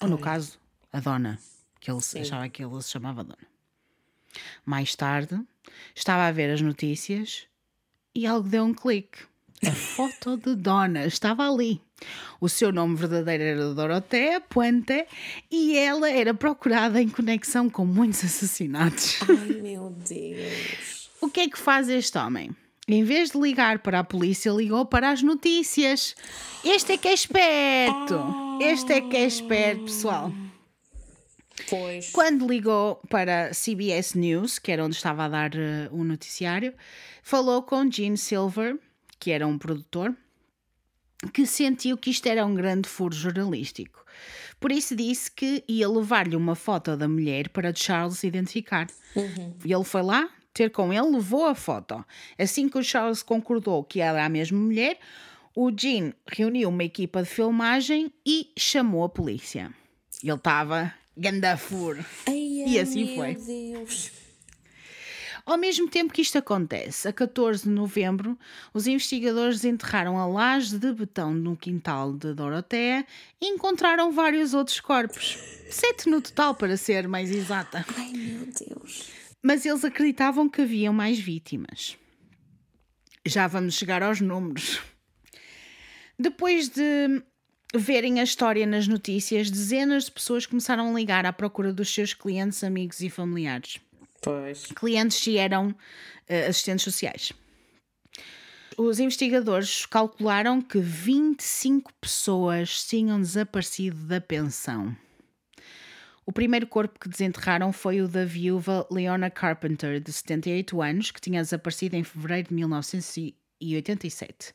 [0.00, 0.22] Ou no Ai.
[0.22, 0.58] caso,
[0.92, 1.38] a dona,
[1.80, 3.38] que ele se- achava que ele se chamava dona.
[4.66, 5.40] Mais tarde,
[5.94, 7.46] estava a ver as notícias
[8.14, 9.18] e algo deu um clique.
[9.66, 11.80] A foto de Dona estava ali.
[12.40, 15.06] O seu nome verdadeiro era Doroteia Puente
[15.50, 19.20] e ela era procurada em conexão com muitos assassinatos.
[19.28, 21.08] Ai, meu Deus.
[21.20, 22.50] O que é que faz este homem?
[22.86, 26.14] Em vez de ligar para a polícia, ligou para as notícias.
[26.62, 28.22] Este é que é esperto.
[28.60, 30.30] Este é que é esperto, pessoal.
[31.68, 32.10] Pois.
[32.10, 36.74] Quando ligou para CBS News, que era onde estava a dar eh, o noticiário,
[37.22, 38.78] falou com Gene Silver,
[39.18, 40.14] que era um produtor,
[41.32, 44.04] que sentiu que isto era um grande furo jornalístico.
[44.60, 48.86] Por isso disse que ia levar-lhe uma foto da mulher para Charles identificar.
[49.64, 52.04] E ele foi lá ter com ele, levou a foto.
[52.38, 54.98] Assim que o Charles concordou que era a mesma mulher,
[55.54, 59.72] o Gene reuniu uma equipa de filmagem e chamou a polícia.
[60.22, 61.98] Ele estava gandafur.
[62.26, 63.34] Ai, E assim foi.
[63.34, 64.10] Deus.
[65.46, 68.38] Ao mesmo tempo que isto acontece, a 14 de novembro,
[68.72, 73.06] os investigadores enterraram a laje de betão no quintal de Doroteia
[73.38, 75.36] e encontraram vários outros corpos.
[75.68, 77.84] Sete no total, para ser mais exata.
[77.94, 79.10] Ai, meu Deus.
[79.42, 81.98] Mas eles acreditavam que haviam mais vítimas.
[83.26, 84.80] Já vamos chegar aos números.
[86.18, 87.22] Depois de
[87.74, 92.14] verem a história nas notícias, dezenas de pessoas começaram a ligar à procura dos seus
[92.14, 93.80] clientes, amigos e familiares
[94.22, 94.66] Pois.
[94.66, 95.74] clientes e eram
[96.28, 97.32] eh, assistentes sociais.
[98.76, 104.96] Os investigadores calcularam que 25 pessoas tinham desaparecido da pensão.
[106.26, 111.20] O primeiro corpo que desenterraram foi o da viúva Leona Carpenter, de 78 anos, que
[111.20, 112.54] tinha desaparecido em fevereiro de
[113.60, 114.54] 1987.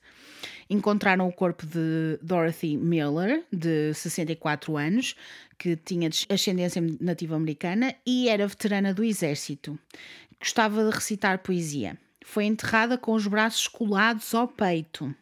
[0.70, 5.16] Encontraram o corpo de Dorothy Miller, de 64 anos,
[5.58, 9.78] que tinha ascendência nativa americana e era veterana do exército.
[10.40, 11.98] Gostava de recitar poesia.
[12.24, 15.14] Foi enterrada com os braços colados ao peito.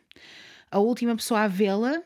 [0.70, 2.04] A última pessoa a vê-la,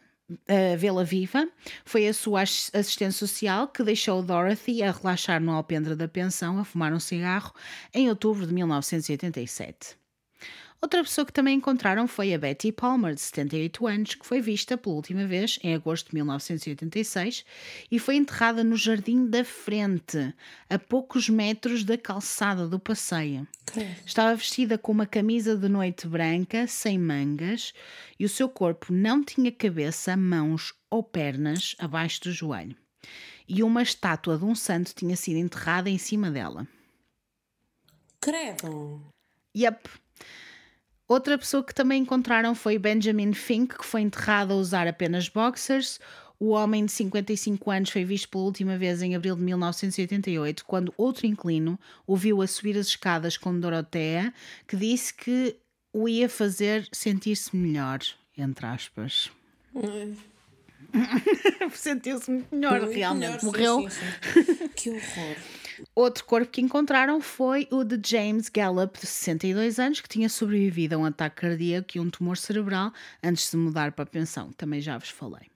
[0.47, 1.49] a vê-la viva,
[1.83, 6.59] foi a sua ass- assistente social que deixou Dorothy a relaxar no alpendre da pensão
[6.59, 7.51] a fumar um cigarro
[7.93, 10.00] em outubro de 1987.
[10.81, 14.75] Outra pessoa que também encontraram foi a Betty Palmer, de 78 anos, que foi vista
[14.75, 17.45] pela última vez em agosto de 1986
[17.91, 20.33] e foi enterrada no jardim da frente,
[20.67, 23.47] a poucos metros da calçada do passeio.
[24.03, 27.73] Estava vestida com uma camisa de noite branca, sem mangas,
[28.19, 32.75] e o seu corpo não tinha cabeça, mãos ou pernas abaixo do joelho.
[33.47, 36.67] E uma estátua de um santo tinha sido enterrada em cima dela.
[38.19, 38.99] Credo!
[39.55, 39.87] Yep.
[41.11, 45.99] Outra pessoa que também encontraram foi Benjamin Fink, que foi enterrado a usar apenas boxers.
[46.39, 50.93] O homem de 55 anos foi visto pela última vez em abril de 1988, quando
[50.95, 51.77] outro inquilino
[52.07, 54.33] o viu a subir as escadas com Dorotea,
[54.65, 55.57] que disse que
[55.91, 57.99] o ia fazer sentir-se melhor,
[58.37, 59.29] entre aspas.
[61.75, 63.27] Sentiu-se muito melhor, Muito realmente.
[63.27, 63.89] melhor, sim, Morreu.
[63.89, 63.91] sim,
[64.45, 64.69] sim.
[64.77, 65.35] que horror!
[65.95, 70.95] Outro corpo que encontraram foi o de James Gallup, de 62 anos, que tinha sobrevivido
[70.95, 72.93] a um ataque cardíaco e um tumor cerebral
[73.23, 74.51] antes de mudar para a pensão.
[74.53, 75.49] Também já vos falei.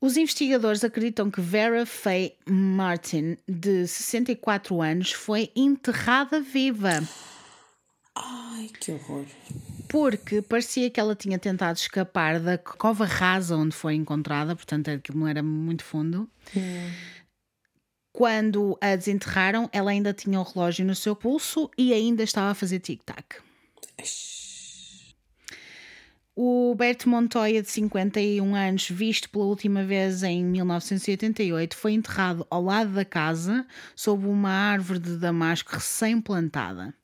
[0.00, 7.02] Os investigadores acreditam que Vera Faye Martin, de 64 anos, foi enterrada viva
[8.14, 9.24] Ai, que horror!
[9.88, 15.20] porque parecia que ela tinha tentado escapar da cova rasa onde foi encontrada, portanto aquilo
[15.20, 16.28] não era muito fundo.
[18.14, 22.54] Quando a desenterraram, ela ainda tinha o relógio no seu pulso e ainda estava a
[22.54, 23.38] fazer tic-tac.
[26.36, 32.62] O Bert Montoya, de 51 anos, visto pela última vez em 1988, foi enterrado ao
[32.62, 33.66] lado da casa,
[33.96, 36.94] sob uma árvore de damasco recém-plantada.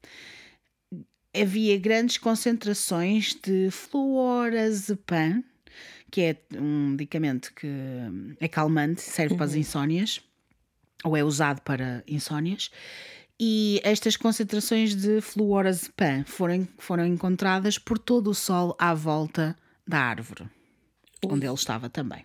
[1.35, 5.43] Havia grandes concentrações de fluorazepam,
[6.09, 7.67] que é um medicamento que
[8.39, 10.21] é calmante, serve para as insónias,
[11.05, 12.71] ou é usado para insónias.
[13.39, 19.57] E estas concentrações de fluorazepam foram, foram encontradas por todo o solo à volta
[19.87, 20.45] da árvore,
[21.25, 22.25] onde ele estava também.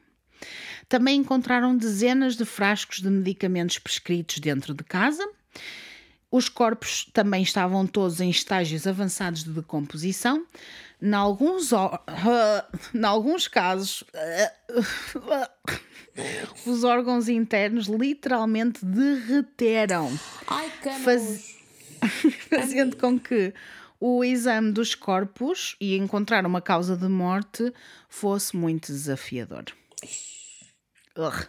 [0.90, 5.26] Também encontraram dezenas de frascos de medicamentos prescritos dentro de casa.
[6.32, 10.46] Os corpos também estavam todos em estágios avançados de decomposição.
[11.02, 11.72] Em alguns,
[12.94, 14.04] em alguns casos,
[16.66, 20.12] os órgãos internos literalmente derreteram
[21.04, 21.56] Faz-
[22.50, 23.54] fazendo com que
[24.00, 27.74] o exame dos corpos e encontrar uma causa de morte
[28.10, 29.66] fosse muito desafiador.
[31.18, 31.48] Ugh.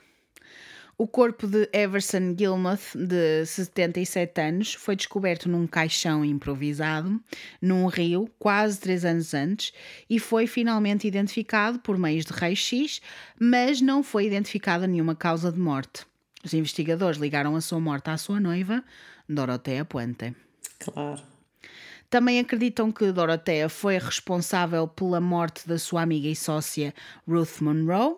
[0.98, 7.20] O corpo de Everson Gilmuth, de 77 anos, foi descoberto num caixão improvisado,
[7.60, 9.74] num rio, quase três anos antes,
[10.08, 13.02] e foi finalmente identificado por meios de raio-x,
[13.38, 16.06] mas não foi identificada nenhuma causa de morte.
[16.42, 18.82] Os investigadores ligaram a sua morte à sua noiva,
[19.28, 20.34] Dorothea Puente.
[20.78, 21.22] Claro.
[22.08, 26.94] Também acreditam que Dorothea foi responsável pela morte da sua amiga e sócia
[27.28, 28.16] Ruth Monroe,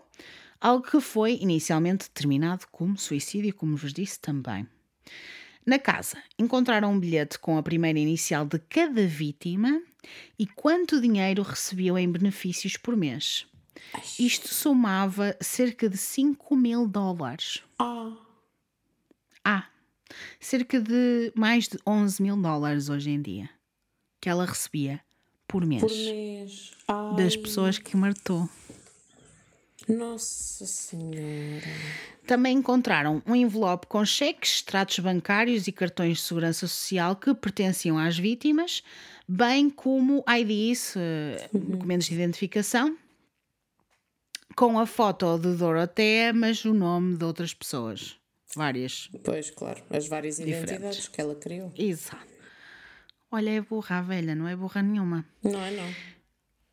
[0.60, 4.66] algo que foi inicialmente determinado como suicídio, como vos disse também.
[5.64, 9.82] Na casa, encontraram um bilhete com a primeira inicial de cada vítima
[10.38, 13.46] e quanto dinheiro recebiam em benefícios por mês.
[14.18, 17.62] Isto somava cerca de 5 mil dólares.
[17.78, 18.16] Ah,
[19.44, 19.66] Ah,
[20.40, 23.48] cerca de mais de 11 mil dólares hoje em dia
[24.20, 25.00] que ela recebia
[25.46, 26.72] por mês por mês.
[27.16, 28.48] Das pessoas que matou.
[29.88, 31.66] Nossa Senhora.
[32.26, 37.98] Também encontraram um envelope com cheques, extratos bancários e cartões de segurança social que pertenciam
[37.98, 38.82] às vítimas,
[39.26, 42.96] bem como IDs, eh, documentos de identificação,
[44.54, 48.16] com a foto de Dorothea, mas o nome de outras pessoas.
[48.54, 49.08] Várias.
[49.24, 49.82] Pois, claro.
[49.90, 50.70] As várias Diferentes.
[50.70, 51.72] identidades que ela criou.
[51.76, 52.26] Exato.
[53.30, 55.24] Olha, é burra a velha, não é burra nenhuma.
[55.42, 55.94] Não é, não.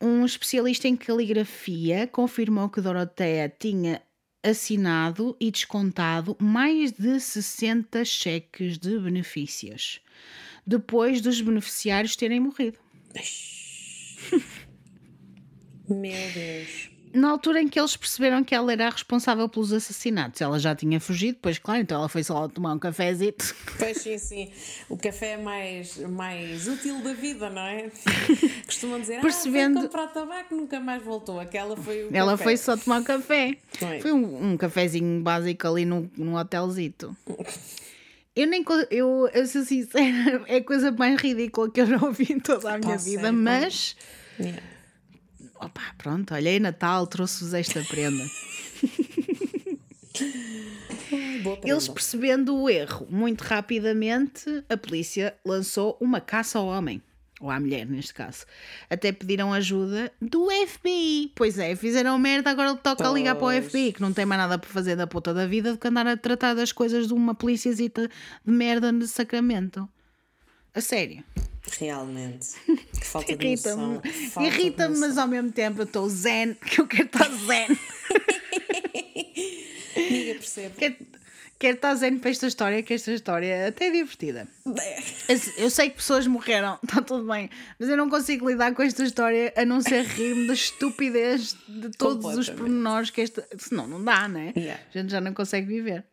[0.00, 4.02] Um especialista em caligrafia confirmou que Dorothea tinha
[4.42, 10.00] assinado e descontado mais de 60 cheques de benefícios,
[10.66, 12.78] depois dos beneficiários terem morrido.
[15.88, 16.95] Meu Deus.
[17.16, 20.74] Na altura em que eles perceberam que ela era a responsável pelos assassinatos, ela já
[20.74, 23.54] tinha fugido, pois claro, então ela foi só tomar um cafezito.
[23.78, 24.50] Pois sim, sim.
[24.88, 27.90] O café é mais, mais útil da vida, não é?
[28.66, 31.40] Costumam dizer, Percebendo- ah, foi comprar tabaco, nunca mais voltou.
[31.40, 32.44] Aquela foi Ela café.
[32.44, 33.56] foi só tomar um café.
[33.78, 34.00] Foi.
[34.00, 37.16] Foi um, um cafezinho básico ali no, num hotelzito.
[38.34, 38.62] Eu nem.
[38.90, 42.74] Eu, eu sou sincera, é a coisa mais ridícula que eu já ouvi em toda
[42.74, 43.38] a minha Pá, vida, sério?
[43.38, 43.96] mas.
[44.38, 44.62] Yeah.
[45.60, 48.24] Opa, pronto, olhei Natal, trouxe-vos esta prenda.
[51.64, 57.02] Eles percebendo o erro muito rapidamente, a polícia lançou uma caça ao homem.
[57.38, 58.46] ou à mulher neste caso,
[58.88, 61.32] até pediram ajuda do FBI.
[61.34, 63.66] Pois é, fizeram merda, agora toca ligar para o Pois.
[63.66, 66.06] FBI, que não tem mais nada para fazer da puta da vida do que andar
[66.06, 68.08] a tratar das coisas de uma policiazita
[68.44, 69.86] de merda de Sacramento.
[70.74, 71.22] A sério.
[71.78, 72.48] Realmente.
[72.98, 73.82] Que falta de Irrita-me.
[73.94, 74.44] noção.
[74.46, 77.66] Irrita-me, mas ao mesmo tempo eu estou zen, que eu quero estar zen.
[79.96, 80.74] Amiga, percebo.
[80.76, 80.94] quero,
[81.58, 84.46] quero estar zen para esta história, que esta história é até divertida.
[84.64, 88.82] Eu- Eu sei que pessoas morreram, está tudo bem, mas eu não consigo lidar com
[88.82, 93.46] esta história a não ser rir-me da estupidez de todos os pormenores que esta.
[93.58, 94.52] Senão não dá, né?
[94.56, 94.80] Yeah.
[94.94, 96.04] A gente já não consegue viver.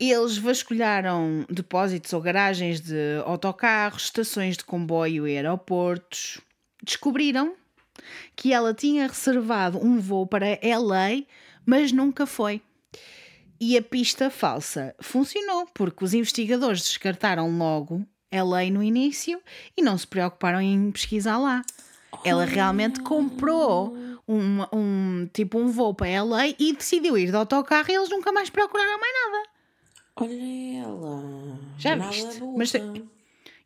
[0.00, 6.40] Eles vasculharam depósitos ou garagens de autocarros, estações de comboio e aeroportos.
[6.82, 7.54] Descobriram
[8.36, 11.24] que ela tinha reservado um voo para LA,
[11.66, 12.62] mas nunca foi.
[13.60, 19.42] E a pista falsa funcionou, porque os investigadores descartaram logo LA no início
[19.76, 21.64] e não se preocuparam em pesquisar lá.
[22.24, 23.96] Ela realmente comprou
[24.28, 28.30] um, um tipo um voo para LA e decidiu ir de autocarro e eles nunca
[28.30, 29.57] mais procuraram mais nada.
[30.20, 31.58] Olha ela.
[31.78, 32.40] Já Nada viste?
[32.56, 32.72] Mas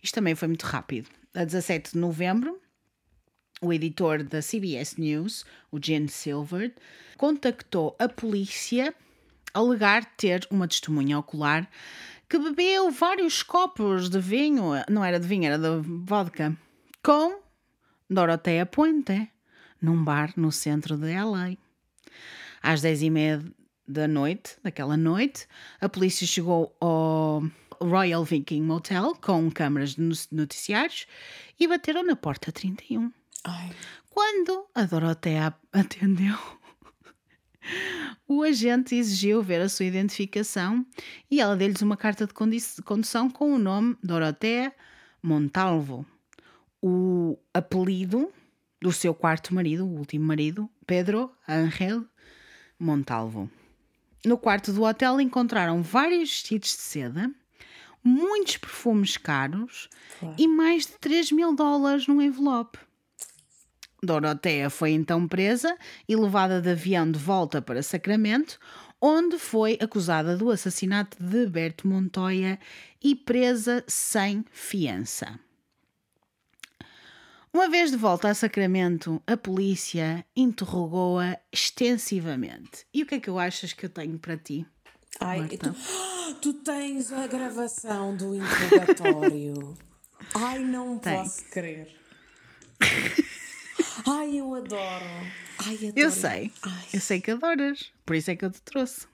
[0.03, 1.09] isto também foi muito rápido.
[1.35, 2.61] A 17 de novembro,
[3.63, 6.75] o editor da CBS News, o Gene Silver,
[7.17, 8.95] contactou a polícia
[9.55, 11.69] alegar ter uma testemunha ocular
[12.29, 16.57] que bebeu vários copos de vinho, não era de vinho, era de vodka,
[17.03, 17.41] com
[18.09, 19.31] Doroteia Puente,
[19.81, 21.57] num bar no centro de LA.
[22.63, 23.53] Às 10h30
[23.93, 25.47] da noite, daquela noite,
[25.81, 27.43] a polícia chegou ao
[27.81, 31.07] Royal Viking Motel com câmaras de no- noticiários
[31.59, 33.13] e bateram na porta 31.
[33.45, 33.71] Ai,
[34.11, 36.37] Quando a Doroteia atendeu,
[38.27, 40.85] o agente exigiu ver a sua identificação
[41.31, 42.33] e ela deu-lhes uma carta de
[42.83, 44.73] condução com o nome Doroteia
[45.23, 46.05] Montalvo.
[46.81, 48.33] O apelido
[48.81, 52.05] do seu quarto marido, o último marido, Pedro Ángel
[52.79, 53.49] Montalvo.
[54.25, 57.31] No quarto do hotel encontraram vários vestidos de seda,
[58.05, 59.89] muitos perfumes caros
[60.21, 60.37] Claro.
[60.39, 62.79] e mais de 3 mil dólares num envelope.
[64.03, 65.77] Doroteia foi então presa
[66.09, 68.59] e levada de avião de volta para Sacramento,
[69.01, 72.59] onde foi acusada do assassinato de Berto Montoya
[73.03, 75.39] e presa sem fiança.
[77.53, 82.87] Uma vez de volta a Sacramento, a polícia interrogou-a extensivamente.
[82.95, 84.67] E o que é que eu achas que eu tenho para ti?
[85.21, 85.75] ai tu,
[86.41, 89.77] tu tens a gravação do interrogatório.
[90.35, 91.19] Ai, não Tenho.
[91.25, 91.95] posso crer.
[94.07, 95.05] Ai, eu adoro.
[95.59, 95.93] Ai, adoro.
[95.97, 96.85] Eu sei, Ai.
[96.95, 99.07] eu sei que adoras, por isso é que eu te trouxe.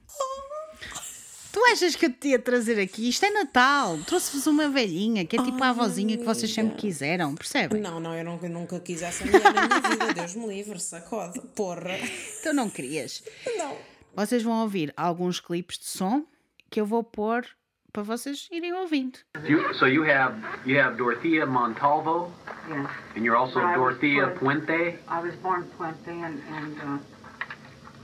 [1.59, 3.09] Tu achas que eu te ia trazer aqui?
[3.09, 7.35] Isto é Natal, trouxe-vos uma velhinha que é tipo a avózinha que vocês sempre quiseram,
[7.35, 7.80] percebem?
[7.82, 10.14] Não, não, eu nunca, nunca quis essa mulher na minha vida.
[10.14, 11.40] Deus me livre, sacode.
[11.56, 11.98] Porra.
[12.39, 13.24] Então não querias.
[13.56, 13.76] Não.
[14.14, 16.24] Vocês vão ouvir alguns clipes de som
[16.70, 17.44] que eu vou pôr
[17.93, 19.18] para vocês irem ouvindo.
[19.44, 22.32] You, so you have you have Dorothea Montalvo,
[22.68, 22.89] Yes.
[23.16, 24.98] and you're also I was Dorothea born- Puente.
[25.09, 26.98] I was born Puente and, and uh,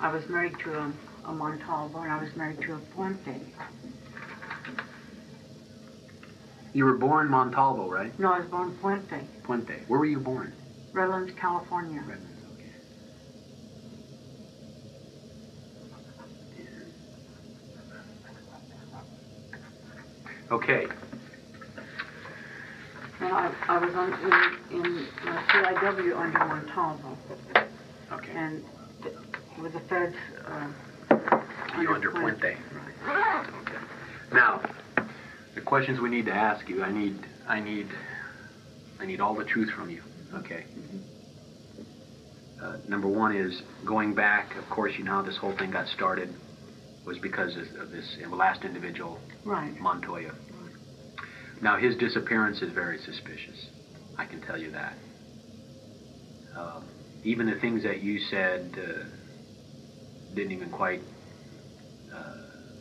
[0.00, 0.92] I was married to a,
[1.26, 3.40] a Montalvo and I was married to a Puente.
[6.72, 8.16] You were born Montalvo, right?
[8.18, 9.86] No, I was born Puente, Puente.
[9.86, 10.52] Where were you born?
[10.92, 12.00] Redlands, California.
[12.00, 12.30] Redlands.
[20.50, 20.84] Okay.
[20.84, 20.86] Okay.
[23.20, 24.12] And I, I was on,
[24.70, 27.16] in, in CIW under Montalvo
[28.12, 28.32] Okay.
[28.32, 28.64] and
[29.62, 30.16] with the feds.
[30.46, 30.66] Uh,
[31.80, 32.56] You under Puente.
[33.62, 33.78] Okay.
[34.32, 34.62] Now,
[35.54, 37.18] the questions we need to ask you, I need,
[37.48, 37.88] I need,
[39.00, 40.02] I need all the truth from you.
[40.34, 40.64] Okay.
[42.62, 44.56] Uh, number one is going back.
[44.56, 46.32] Of course, you know how this whole thing got started
[47.04, 49.78] was because of, of this last individual, Right.
[49.78, 50.32] Montoya.
[51.60, 53.66] Now, his disappearance is very suspicious.
[54.16, 54.94] I can tell you that.
[56.56, 56.84] Um,
[57.24, 59.04] even the things that you said uh,
[60.34, 61.00] didn't even quite
[62.14, 62.34] uh,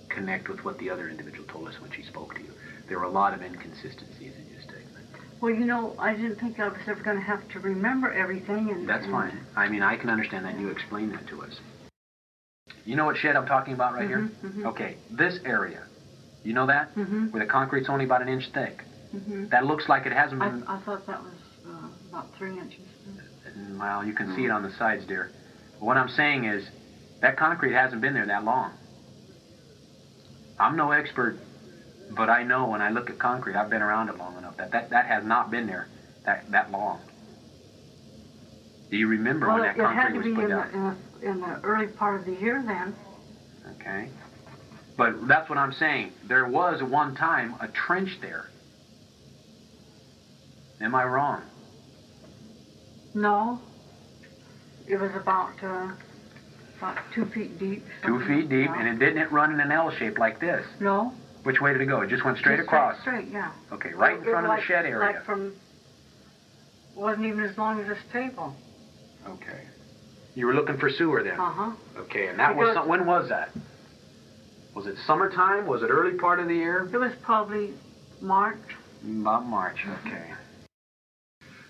[0.09, 2.51] connect with what the other individual told us when she spoke to you.
[2.87, 5.07] There were a lot of inconsistencies in your statement.
[5.41, 8.69] Well, you know, I didn't think I was ever going to have to remember everything.
[8.69, 9.39] And That's and- fine.
[9.55, 11.59] I mean, I can understand that, and you explained that to us.
[12.85, 14.29] You know what shed I'm talking about right here?
[14.65, 15.83] Okay, this area.
[16.43, 16.93] You know that?
[16.95, 17.31] Mhm.
[17.31, 18.83] Where the concrete's only about an inch thick.
[19.15, 19.49] Mhm.
[19.49, 20.63] That looks like it hasn't I, been.
[20.67, 21.33] I thought that was
[21.65, 22.81] uh, about three inches.
[23.77, 25.29] Well, you can see it on the sides, dear.
[25.79, 26.67] But what I'm saying is,
[27.21, 28.71] that concrete hasn't been there that long.
[30.63, 31.35] I'm no expert,
[32.11, 34.71] but I know when I look at concrete, I've been around it long enough that
[34.71, 35.89] that, that has not been there
[36.23, 37.01] that, that long?
[38.89, 40.49] Do you remember Well, when it, that it had concrete to was be put in
[40.51, 40.71] down?
[40.71, 42.95] the, in, the, in the early part of the year then.
[43.75, 44.07] Okay.
[44.95, 46.13] But that's what I'm saying.
[46.23, 48.49] There was at one time a trench there.
[50.79, 51.41] Am I wrong?
[53.13, 53.59] No.
[54.87, 55.91] It was about, uh,
[56.83, 57.83] about two feet deep.
[58.05, 60.65] Two feet deep, and it didn't it run in an L shape like this.
[60.79, 61.13] No.
[61.43, 62.01] Which way did it go?
[62.01, 62.99] It just went straight just across.
[63.01, 63.51] Straight, yeah.
[63.71, 64.99] Okay, right in was front of the shed area.
[65.13, 65.53] Like from,
[66.95, 68.55] wasn't even as long as this table.
[69.27, 69.61] Okay.
[70.35, 71.39] You were looking for sewer then?
[71.39, 71.71] Uh-huh.
[71.97, 73.49] Okay, and that was, Because- some- when was that?
[74.75, 75.67] Was it summertime?
[75.67, 76.89] Was it early part of the year?
[76.91, 77.73] It was probably
[78.21, 78.57] March.
[79.03, 80.31] About March, okay.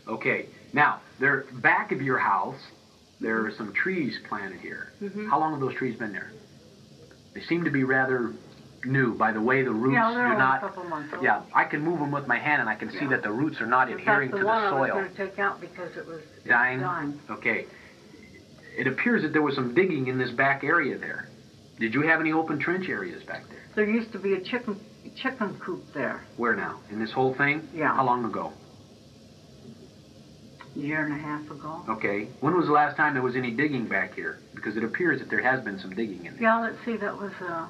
[0.07, 2.59] Okay, now, there, back of your house,
[3.23, 4.91] there are some trees planted here.
[5.01, 5.29] Mhm.
[5.29, 6.31] How long have those trees been there?
[7.33, 8.33] They seem to be rather
[8.85, 10.57] new by the way the roots yeah, they're do not.
[10.57, 11.23] a couple months old.
[11.23, 13.07] Yeah, I can move them with my hand and I can see Yeah.
[13.11, 14.99] that the roots are not In adhering fact, to the one the I was soil.
[14.99, 16.81] going to take out because it was it was Dying?
[16.81, 17.19] dying.
[17.29, 17.65] Okay.
[18.77, 21.29] It appears that there was some digging in this back area there.
[21.79, 23.59] Did you have any open trench areas back there?
[23.75, 24.79] There used to be a chicken
[25.15, 26.79] chicken coop there Where now?
[26.91, 27.67] In this whole thing?
[27.73, 27.93] Yeah.
[27.95, 28.51] How long ago?
[30.75, 31.83] A year and a half ago.
[31.89, 32.27] Okay.
[32.39, 34.39] When was the last time there was any digging back here?
[34.55, 36.41] Because it appears that there has been some digging in there.
[36.41, 37.67] Yeah, let's see, that was uh,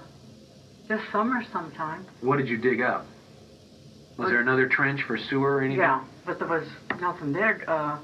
[0.87, 2.05] this summer sometime.
[2.21, 3.05] What did you dig up?
[4.17, 5.79] Was there another trench for sewer or anything?
[5.79, 6.67] Yeah, but there was
[7.01, 7.63] nothing there.
[7.67, 7.97] Uh,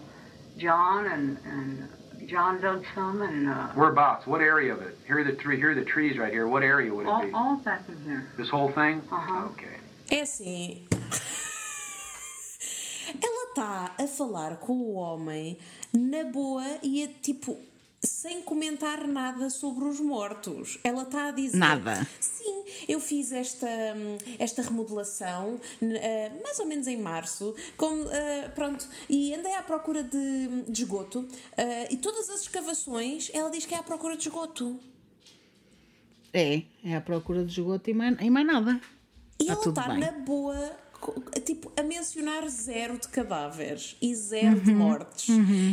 [0.58, 1.88] John and, and
[2.28, 4.26] John dug some, and uh, Whereabouts?
[4.26, 4.98] What area of it?
[5.06, 5.58] Here are the tree.
[5.58, 6.48] Here are the trees right here.
[6.48, 7.32] What area would it all, be?
[7.32, 8.28] all back in here.
[8.38, 9.02] This whole thing?
[9.12, 9.50] Uh-huh.
[9.52, 9.78] Okay.
[10.12, 10.88] É assim.
[13.60, 15.58] Está a falar com o homem
[15.92, 17.58] na boa e a, tipo
[18.02, 20.80] sem comentar nada sobre os mortos.
[20.82, 22.08] Ela está a dizer Nada.
[22.22, 28.48] Sim, eu fiz esta, hum, esta remodelação eh, mais ou menos em março, com, eh,
[28.56, 31.28] pronto, e andei à procura de, de esgoto
[31.58, 34.80] eh, e todas as escavações ela diz que é à procura de esgoto.
[36.32, 38.80] É, é à procura de esgoto e mais, e mais nada.
[39.38, 40.78] E Tá ela está na boa,
[41.46, 45.30] tipo, a mencionar zero de cadáveres e zero de mortes.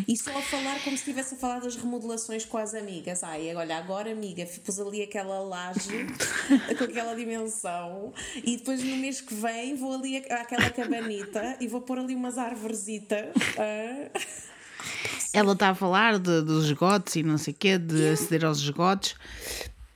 [0.06, 3.22] E só a falar como se estivesse a falar das remodelações com as amigas.
[3.22, 6.06] Ai, olha, agora amiga, pus ali aquela laje
[6.78, 11.80] com aquela dimensão e depois no mês que vem vou ali àquela cabanita e vou
[11.80, 13.28] pôr ali umas arvoresitas.
[13.58, 14.10] ah.
[15.32, 18.58] Ela está a falar de, dos esgotos e não sei o quê, de aceder aos
[18.58, 19.16] esgotos.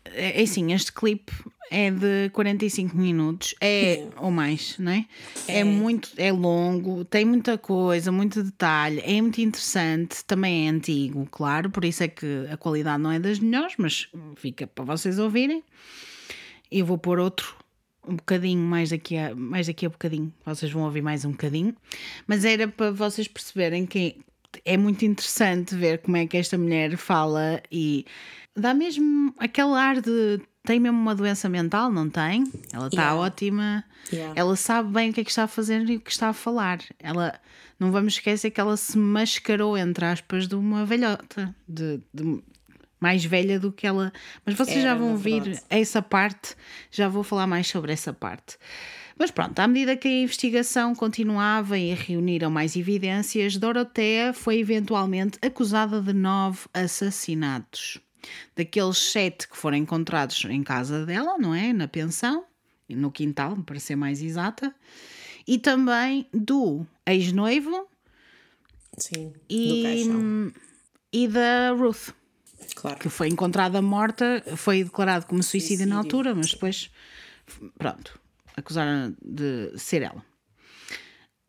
[0.04, 1.32] É é assim, este clipe
[1.70, 5.06] é de 45 minutos, é ou mais, não é?
[5.46, 5.60] É.
[5.60, 5.64] É.
[5.64, 11.70] muito, é longo, tem muita coisa, muito detalhe, é muito interessante, também é antigo, claro,
[11.70, 15.62] por isso é que a qualidade não é das melhores, mas fica para vocês ouvirem.
[16.70, 17.56] Eu vou pôr outro
[18.06, 20.32] um bocadinho mais daqui a mais daqui a bocadinho.
[20.44, 21.74] Vocês vão ouvir mais um bocadinho,
[22.26, 24.16] mas era para vocês perceberem que
[24.64, 28.04] é muito interessante ver como é que esta mulher fala e
[28.56, 32.44] dá mesmo aquele ar de tem mesmo uma doença mental, não tem?
[32.72, 33.16] Ela está Yeah.
[33.16, 33.84] ótima.
[34.12, 34.34] Yeah.
[34.36, 36.32] Ela sabe bem o que é que está a fazer e o que está a
[36.32, 36.78] falar.
[36.98, 37.38] Ela
[37.78, 42.42] não vamos esquecer que ela se mascarou entre aspas de uma velhota, de, de-
[43.00, 44.12] mais velha do que ela.
[44.44, 46.54] Mas vocês já vão ouvir essa parte,
[46.90, 48.58] já vou falar mais sobre essa parte.
[49.18, 55.38] Mas pronto, à medida que a investigação continuava e reuniram mais evidências, Dorotea foi eventualmente
[55.42, 57.98] acusada de nove assassinatos.
[58.56, 61.72] Daqueles sete que foram encontrados em casa dela, não é?
[61.72, 62.44] Na pensão,
[62.88, 64.74] no quintal, para ser mais exata,
[65.46, 67.88] e também do ex-noivo
[68.98, 70.06] Sim, do e,
[71.12, 72.14] e da Ruth
[72.74, 72.98] Claro.
[72.98, 76.90] que foi encontrada morta, foi declarado como suicídio, na altura, mas depois,
[77.78, 78.18] pronto,
[78.56, 80.24] acusaram de ser ela.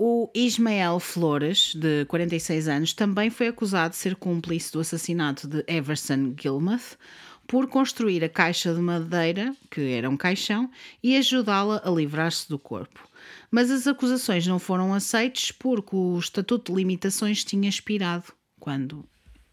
[0.04, 5.64] O Ismael Flores, de 46 anos, também foi acusado de ser cúmplice do assassinato de
[5.68, 6.98] Everson Gilmuth
[7.46, 10.72] por construir a caixa de madeira, que era um caixão,
[11.04, 13.08] e ajudá-la a livrar-se do corpo.
[13.52, 19.08] Mas as acusações não foram aceites porque o Estatuto de Limitações tinha expirado quando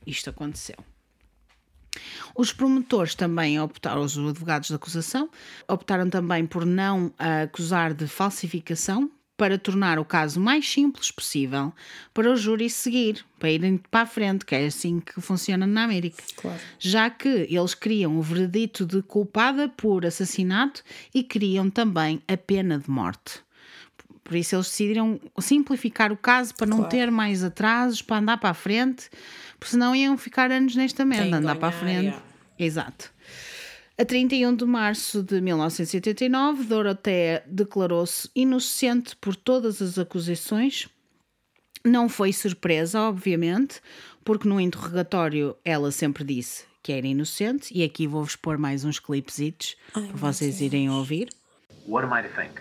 [0.07, 0.77] isto aconteceu.
[2.35, 5.29] Os promotores também optaram, os advogados da acusação,
[5.69, 11.73] optaram também por não acusar de falsificação para tornar o caso mais simples possível
[12.13, 15.85] para o júri seguir, para irem para a frente, que é assim que funciona na
[15.85, 16.23] América.
[16.37, 16.59] Claro.
[16.79, 20.83] Já que eles queriam o veredito de culpada por assassinato
[21.15, 23.41] e queriam também a pena de morte.
[24.25, 26.91] Por isso eles decidiram simplificar o caso para não Claro.
[26.91, 29.09] ter mais atrasos, para andar para a frente,
[29.59, 32.07] porque senão iam ficar anos nesta merda, andar para a frente.
[32.07, 32.23] yeah.
[32.59, 33.11] Exato.
[34.01, 40.89] A 31 de março de 1989, Dorotea declarou-se inocente por todas as acusações
[41.85, 43.81] Não foi surpresa, obviamente,
[44.25, 49.01] porque no interrogatório ela sempre disse que era inocente, e aqui vou-vos pôr mais uns
[49.01, 51.29] clipesitos para vocês irem ouvir.
[51.85, 52.61] What am I to think?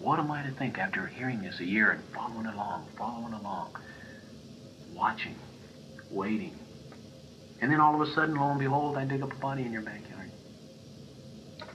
[0.00, 3.70] What am I to think after hearing this a year and following along, following along,
[4.96, 5.36] watching,
[6.10, 6.54] waiting,
[7.62, 9.72] and then all of a sudden, lo and behold, I dig up a body in
[9.72, 10.09] your backyard?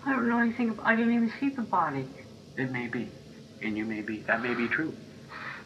[0.05, 0.69] I don't know anything.
[0.69, 2.07] ab- I didn't even see the body.
[2.57, 3.09] It may be,
[3.61, 4.19] and you may be.
[4.27, 4.93] That may be true.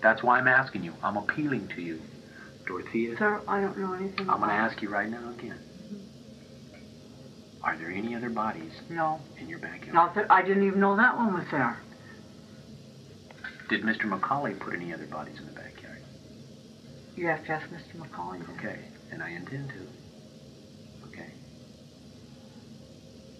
[0.01, 0.93] That's why I'm asking you.
[1.03, 1.99] I'm appealing to you,
[2.65, 3.17] Dorothea.
[3.17, 5.59] Sir, I don't know anything I'm going to ask you right now again.
[7.61, 8.71] Are there any other bodies.
[8.89, 9.19] No.
[9.37, 9.93] in your backyard?
[9.93, 11.77] Not that I didn't even know that one was there.
[13.67, 14.05] Did Mr.
[14.05, 16.01] Macaulay put any other bodies in the backyard?
[17.17, 17.97] You have to ask Mr.
[17.97, 18.41] McCauley.
[18.57, 18.79] Okay,
[19.11, 21.07] and I intend to.
[21.09, 21.29] Okay.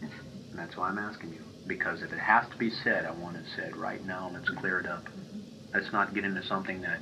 [0.02, 0.12] Yes.
[0.60, 1.40] And that's why I'm asking you.
[1.68, 4.30] Because if it has to be said, I want it said right now.
[4.34, 5.04] Let's clear it up.
[5.74, 7.00] Let's not get into something that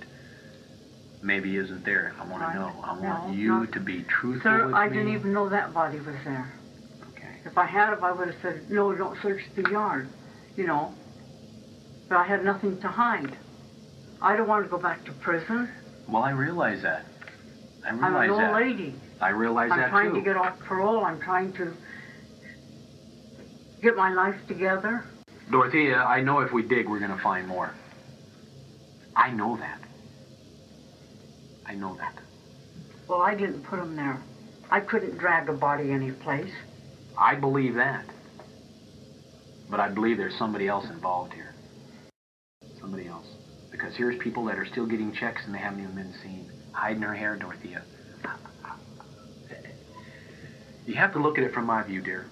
[1.24, 2.14] maybe isn't there.
[2.20, 2.72] I want to know.
[2.84, 3.66] I want No, you no.
[3.66, 4.96] to be truthful Sir, I me.
[4.98, 6.54] didn't even know that body was there.
[7.14, 7.38] Okay.
[7.46, 10.08] If I had it, I would have said, no, don't search the yard,
[10.56, 10.94] you know.
[12.10, 13.36] But I had nothing to hide.
[14.22, 15.70] I don't want to go back to prison.
[16.08, 17.06] Well, I realize that.
[17.84, 18.54] I I'm an old that.
[18.54, 18.94] lady.
[19.20, 21.04] I realize I'm that trying to get off parole.
[21.04, 21.74] I'm trying to
[23.82, 25.06] get my life together.
[25.50, 27.74] Dorothea, I know if we dig, we're going to find more.
[29.16, 29.82] I know that.
[31.66, 32.16] I know that.
[33.08, 34.22] Well, I didn't put him there.
[34.70, 36.54] I couldn't drag a body any place.
[37.18, 38.06] I believe that.
[39.70, 41.54] But I believe there's somebody else involved here.
[42.80, 43.28] Somebody else.
[43.72, 46.50] Because here's people that are still getting checks and they haven't even been seen.
[46.74, 47.84] Hiding their hair, Dorothea.
[50.86, 52.28] You have to look at it from my view, dear.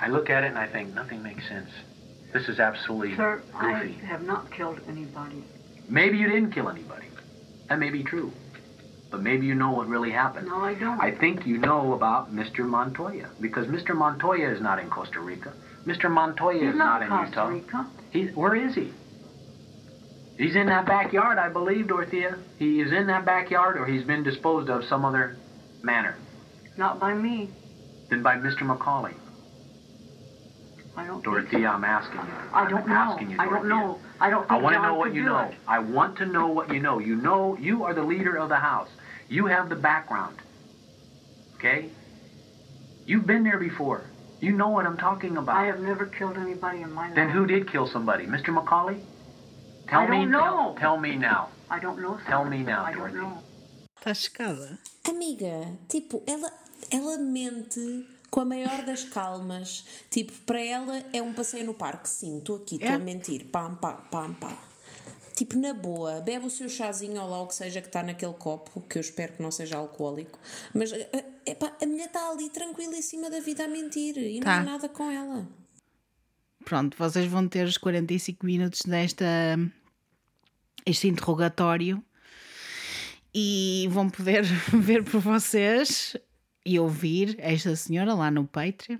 [0.00, 1.70] I look at it and I think nothing makes sense.
[2.32, 5.42] This is absolutely Sir, I have not killed anybody.
[5.88, 7.06] Maybe you didn't kill anybody.
[7.68, 8.32] That may be true.
[9.10, 10.48] But maybe you know what really happened.
[10.48, 11.00] No, I don't.
[11.00, 12.60] I think you know about Mr.
[12.60, 13.96] Montoya because Mr.
[13.96, 15.54] Montoya is not in Costa Rica.
[15.86, 16.10] Mr.
[16.10, 17.46] Montoya He's is not, not in Costa Utah.
[17.48, 17.90] Rica.
[18.10, 18.92] He, where is he?
[20.36, 22.38] He's in that backyard, I believe, Dorothea.
[22.58, 25.36] He is in that backyard, or he's been disposed of some other
[25.82, 26.16] manner
[26.76, 27.48] Not by me.
[28.10, 28.62] Then by Mr.
[28.62, 29.14] Macaulay.
[30.98, 31.22] I don't.
[31.22, 32.26] think Dorothea, I'm asking you.
[32.52, 32.94] I I'm don't know.
[32.94, 33.68] asking you, I don't Dorothea.
[33.70, 33.98] know.
[34.20, 35.38] I don't I think want to know what you know.
[35.40, 35.54] it.
[35.66, 36.98] I want to know what you know.
[36.98, 38.88] You know, you are the leader of the house.
[39.28, 40.36] You have the background.
[41.56, 41.90] Okay?
[43.06, 44.04] You've been there before.
[44.40, 45.56] You know what I'm talking about.
[45.56, 47.14] I have never killed anybody in my life.
[47.16, 48.26] Then who did kill somebody?
[48.26, 48.48] Mr.
[48.52, 48.98] Macaulay?
[49.88, 50.76] Tell I me don't Tell, know.
[50.78, 51.48] tell me now.
[51.70, 52.18] I don't know.
[52.26, 53.16] Tell me now, I don't Dorothy.
[53.18, 53.38] know.
[54.04, 54.78] Chocada?
[55.08, 56.50] Amiga, tipo, ela,
[56.92, 59.84] ela mente com a maior das calmas.
[60.10, 62.08] Tipo, para ela é um passeio no parque.
[62.08, 62.94] Sim, estou aqui, estou É.
[62.94, 63.46] a mentir.
[63.46, 64.56] Pam, pam, pam, pam.
[65.34, 68.32] Tipo, na boa, bebe o seu chazinho ou lá o que seja que está naquele
[68.34, 70.36] copo, que eu espero que não seja alcoólico.
[70.74, 74.56] Mas eh, epá, a mulher está ali tranquilíssima da vida a mentir e não Tá.
[74.58, 75.46] há nada com ela.
[76.64, 79.24] Pronto, vocês vão ter os 45 minutos desta
[80.84, 82.02] este interrogatório
[83.34, 84.42] e vão poder
[84.74, 86.16] ver por vocês
[86.64, 88.98] e ouvir esta senhora lá no Patreon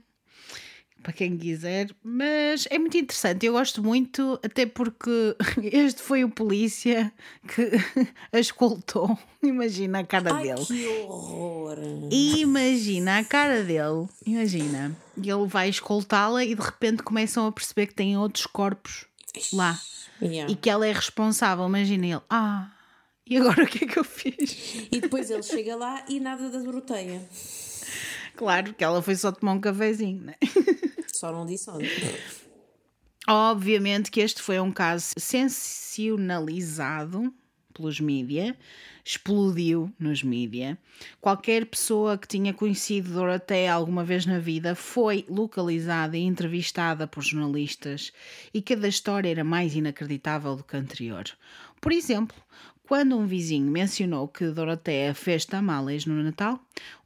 [1.03, 6.29] para quem quiser, mas é muito interessante, eu gosto muito, até porque este foi o
[6.29, 7.13] polícia
[7.47, 7.71] que
[8.33, 9.17] a escoltou.
[9.41, 10.67] Imagina a cara Ai, dele.
[10.67, 11.79] que horror!
[12.11, 14.95] Imagina a cara dele, imagina.
[15.17, 19.05] E ele vai escoltá-la e de repente começam a perceber que tem outros corpos
[19.53, 19.79] lá
[20.21, 20.53] Yeah.
[20.53, 21.65] e que ela é responsável.
[21.67, 22.73] Imagina ele, ah,
[23.29, 24.87] e agora o que é que eu fiz?
[24.91, 27.21] E depois ele chega lá e nada da Doroteia.
[28.37, 30.37] Claro que ela foi só tomar um cafezinho, né?
[31.13, 31.91] Só não disse onde.
[33.27, 37.35] Obviamente que este foi um caso sensacionalizado
[37.75, 38.57] pelos mídia,
[39.05, 40.79] explodiu nos mídia.
[41.21, 47.23] Qualquer pessoa que tinha conhecido Doroteia alguma vez na vida foi localizada e entrevistada por
[47.23, 48.13] jornalistas
[48.53, 51.25] e cada história era mais inacreditável do que a anterior.
[51.81, 52.37] Por exemplo,
[52.89, 56.59] quando um vizinho mencionou que Doroteia fez tamales no Natal,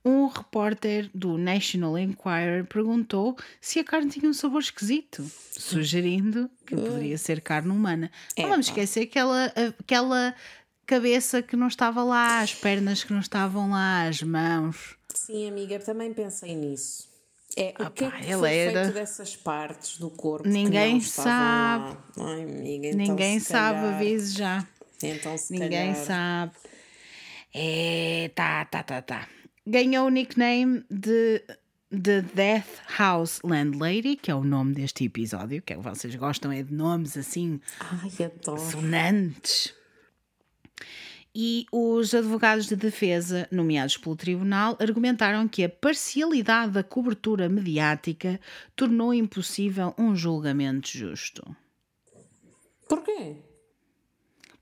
[0.04, 6.76] um repórter do National Enquirer perguntou se a carne tinha um sabor esquisito, sugerindo que
[6.76, 8.10] poderia ser carne humana.
[8.38, 9.46] Não vamos esquecer aquela,
[9.80, 10.34] aquela
[10.86, 14.96] cabeça que não estava lá, as pernas que não estavam lá, as mãos.
[15.14, 17.10] Sim, amiga, também pensei nisso.
[17.54, 21.98] É, o Ah que é que foi era- feito dessas partes do corpo Ninguém sabe.
[22.18, 24.66] Ai, amiga, então Ninguém sabe, calhar- avise já.
[25.06, 26.04] Então se Ninguém calhar...
[26.04, 26.52] sabe.
[27.54, 29.28] É, tá, tá, tá, tá.
[29.66, 31.42] Ganhou o nickname de
[31.90, 36.14] The Death House Landlady, que é o nome deste episódio, que é o que vocês
[36.14, 38.58] gostam é de nomes assim Ai, adoro.
[38.58, 39.74] sonantes.
[41.34, 48.38] E os advogados de defesa, nomeados pelo tribunal, argumentaram que a parcialidade da cobertura mediática
[48.76, 51.42] tornou impossível um julgamento justo.
[52.86, 53.36] Porquê?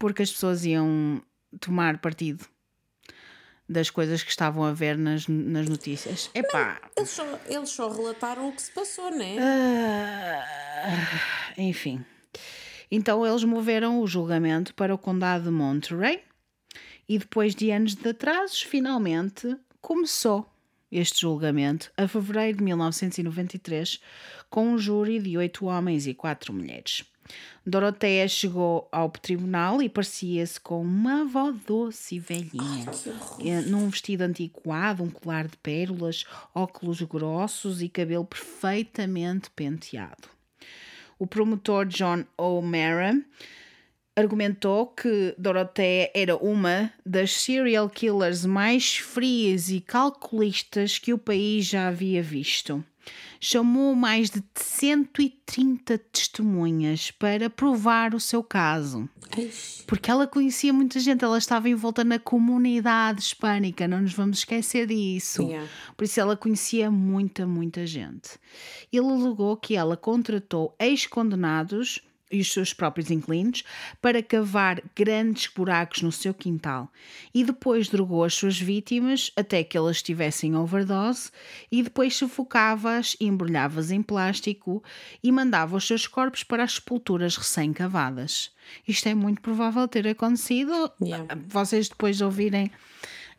[0.00, 1.22] Porque as pessoas iam
[1.60, 2.44] tomar partido
[3.68, 6.28] das coisas que estavam a ver nas, nas notícias.
[6.34, 9.36] Epá, Eles só, eles só relataram o que se passou, né?
[9.38, 10.44] Ah,
[11.56, 12.04] enfim.
[12.90, 16.24] Então eles moveram o julgamento para o Condado de Monterey
[17.08, 20.50] e depois de anos de atrasos, finalmente começou
[20.90, 24.00] este julgamento a fevereiro de 1993
[24.48, 27.04] com um júri de oito homens e quatro mulheres.
[27.64, 32.86] Doroteia chegou ao tribunal e parecia-se com uma avó doce e velhinha,
[33.44, 36.24] eh, num vestido antiquado, um colar de pérolas,
[36.54, 40.28] óculos grossos e cabelo perfeitamente penteado.
[41.18, 43.20] O promotor John O'Mara
[44.16, 51.66] argumentou que Dorothea era uma das serial killers mais frias e calculistas que o país
[51.66, 52.84] já havia visto.
[53.42, 59.08] Chamou mais de 130 testemunhas para provar o seu caso.
[59.86, 64.86] Porque ela conhecia muita gente, ela estava envolta na comunidade hispânica, não nos vamos esquecer
[64.86, 65.42] disso.
[65.42, 65.68] Yeah.
[65.96, 68.38] Por isso ela conhecia muita, muita gente.
[68.92, 72.00] Ele alegou que ela contratou ex-condenados
[72.30, 73.64] e os seus próprios inquilinos
[74.00, 76.90] para cavar grandes buracos no seu quintal
[77.34, 81.30] e depois drogou as suas vítimas até que elas tivessem overdose
[81.70, 84.82] e depois sufocava-as, embrulhava-as em plástico
[85.22, 88.50] e mandava os seus corpos para as sepulturas recém-cavadas.
[88.86, 90.90] Isto é muito provável ter acontecido.
[91.02, 91.36] Yeah.
[91.48, 92.70] Vocês depois de ouvirem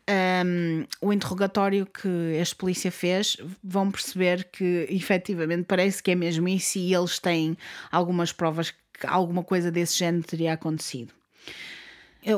[0.08, 6.48] um, o interrogatório que este polícia fez, vão perceber que efetivamente parece que é mesmo
[6.48, 7.56] isso e eles têm
[7.90, 11.12] algumas provas que alguma coisa desse género teria acontecido.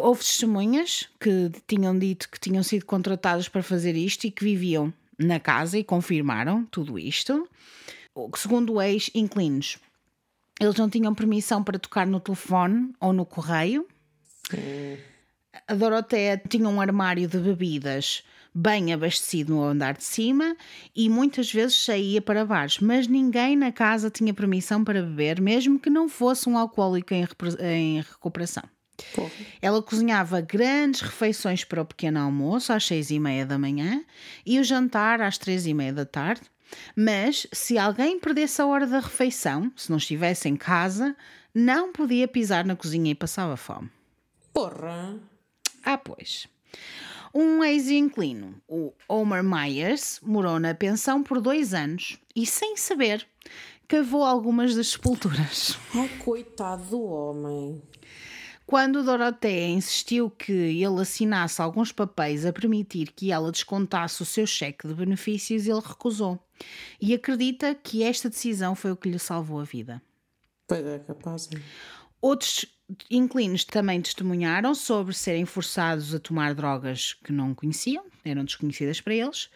[0.03, 4.93] Houve testemunhas que tinham dito que tinham sido contratadas para fazer isto e que viviam
[5.19, 7.47] na casa e confirmaram tudo isto.
[8.15, 9.77] O- Segundo ex-inquilinos,
[10.59, 13.87] eles não tinham permissão para tocar no telefone ou no correio.
[15.69, 18.25] A Doroteia tinha um armário de bebidas
[18.55, 20.57] bem abastecido no andar de cima
[20.95, 25.79] e muitas vezes saía para bares, mas ninguém na casa tinha permissão para beber, mesmo
[25.79, 27.27] que não fosse um alcoólico em,
[27.61, 28.63] em recuperação.
[29.13, 29.31] Porra.
[29.61, 34.05] Ela cozinhava grandes refeições para o pequeno almoço às seis e meia da manhã
[34.47, 36.43] e o jantar às três e meia da tarde.
[36.97, 41.17] Mas se alguém perdesse a hora da refeição, se não estivesse em casa,
[41.53, 43.91] não podia pisar na cozinha e passava fome.
[44.53, 45.17] Porra.
[45.85, 46.49] Ah, pois.
[47.35, 53.27] Um ex-inquilino, o Homer Myers, morou na pensão por dois anos e, sem saber,
[53.89, 55.77] cavou algumas das sepulturas.
[55.95, 57.83] Ai, coitado do homem.
[58.65, 64.47] Quando Doroteia insistiu que ele assinasse alguns papéis a permitir que ela descontasse o seu
[64.47, 66.39] cheque de benefícios, ele recusou.
[67.01, 70.01] E acredita que esta decisão foi o que lhe salvou a vida.
[70.67, 71.51] Pois é, capaz.
[71.53, 71.61] hein?
[72.25, 72.65] Outros
[73.11, 79.15] inquilinos também testemunharam sobre serem forçados a tomar drogas que não conheciam, eram desconhecidas para
[79.15, 79.51] eles.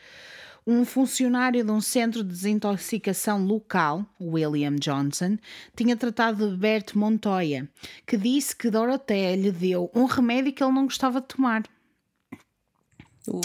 [0.67, 5.39] Um funcionário de um centro de desintoxicação local, William Johnson,
[5.75, 7.67] tinha tratado de Bert Montoya,
[8.07, 11.63] que disse que Dorothea lhe deu um remédio que ele não gostava de tomar.
[13.29, 13.43] Uh.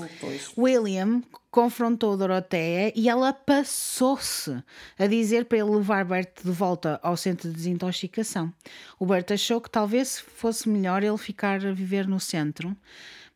[0.58, 4.64] William confrontou Doroteia e ela passou-se
[4.98, 8.52] a dizer para ele levar Bert de volta ao centro de desintoxicação.
[9.00, 12.76] O Bert achou que talvez fosse melhor ele ficar a viver no centro,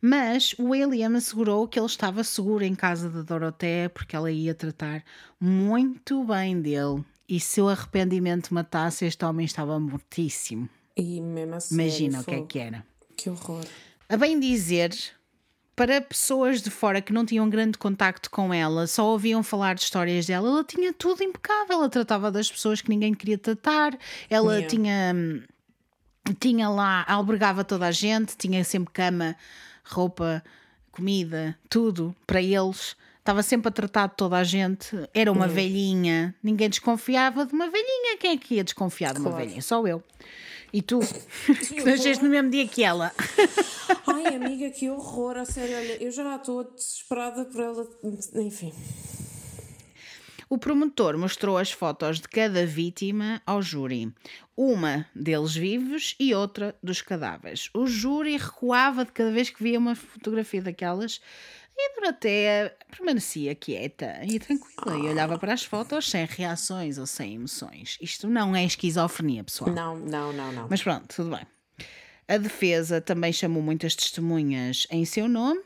[0.02, 5.03] mas William assegurou que ele estava seguro em casa de Doroteia porque ela ia tratar
[5.40, 7.03] muito bem dele.
[7.30, 10.69] E se o arrependimento matasse, este homem estava mortíssimo.
[10.95, 12.86] E mesmo a sério, Imagina o que é que era.
[13.15, 13.65] Que horror.
[14.10, 14.95] A bem dizer,
[15.78, 19.82] para pessoas de fora que não tinham grande contacto com ela, só ouviam falar de
[19.84, 21.78] histórias dela, ela tinha tudo impecável.
[21.78, 23.95] Ela tratava das pessoas que ninguém queria tratar,
[24.30, 24.68] ela Yeah.
[24.68, 25.44] tinha, hum,
[26.40, 29.36] tinha lá, albergava toda a gente, tinha sempre cama,
[29.86, 30.44] roupa,
[30.91, 32.95] comida, tudo para eles.
[33.20, 34.98] Estava sempre a tratar de toda a gente.
[35.14, 36.34] Era uma velhinha.
[36.41, 38.18] Ninguém desconfiava de uma velhinha.
[38.20, 39.44] Quem é que ia desconfiar de uma Claro.
[39.45, 39.62] velhinha?
[39.62, 40.02] Só eu.
[40.73, 40.99] E tu,
[41.69, 43.11] que nasceste no mesmo dia que ela.
[44.07, 45.38] Ai, amiga, que horror.
[45.38, 47.88] A sério, olha, eu já estou desesperada por ela.
[48.35, 48.73] Enfim.
[50.49, 54.14] O promotor mostrou as fotos de cada vítima ao júri,
[54.56, 57.69] uma deles vivos e outra dos cadáveres.
[57.73, 61.19] O júri recuava de cada vez que via uma fotografia daquelas
[61.78, 67.36] e Doroteia permanecia quieta e tranquila e olhava para as fotos sem reações ou sem
[67.36, 67.98] emoções.
[68.02, 69.72] Isto não é esquizofrenia, pessoal.
[69.72, 70.68] Não, não, não, não.
[70.70, 71.45] Mas pronto, tudo bem.
[72.28, 75.62] A defesa também chamou muitas testemunhas em seu nome.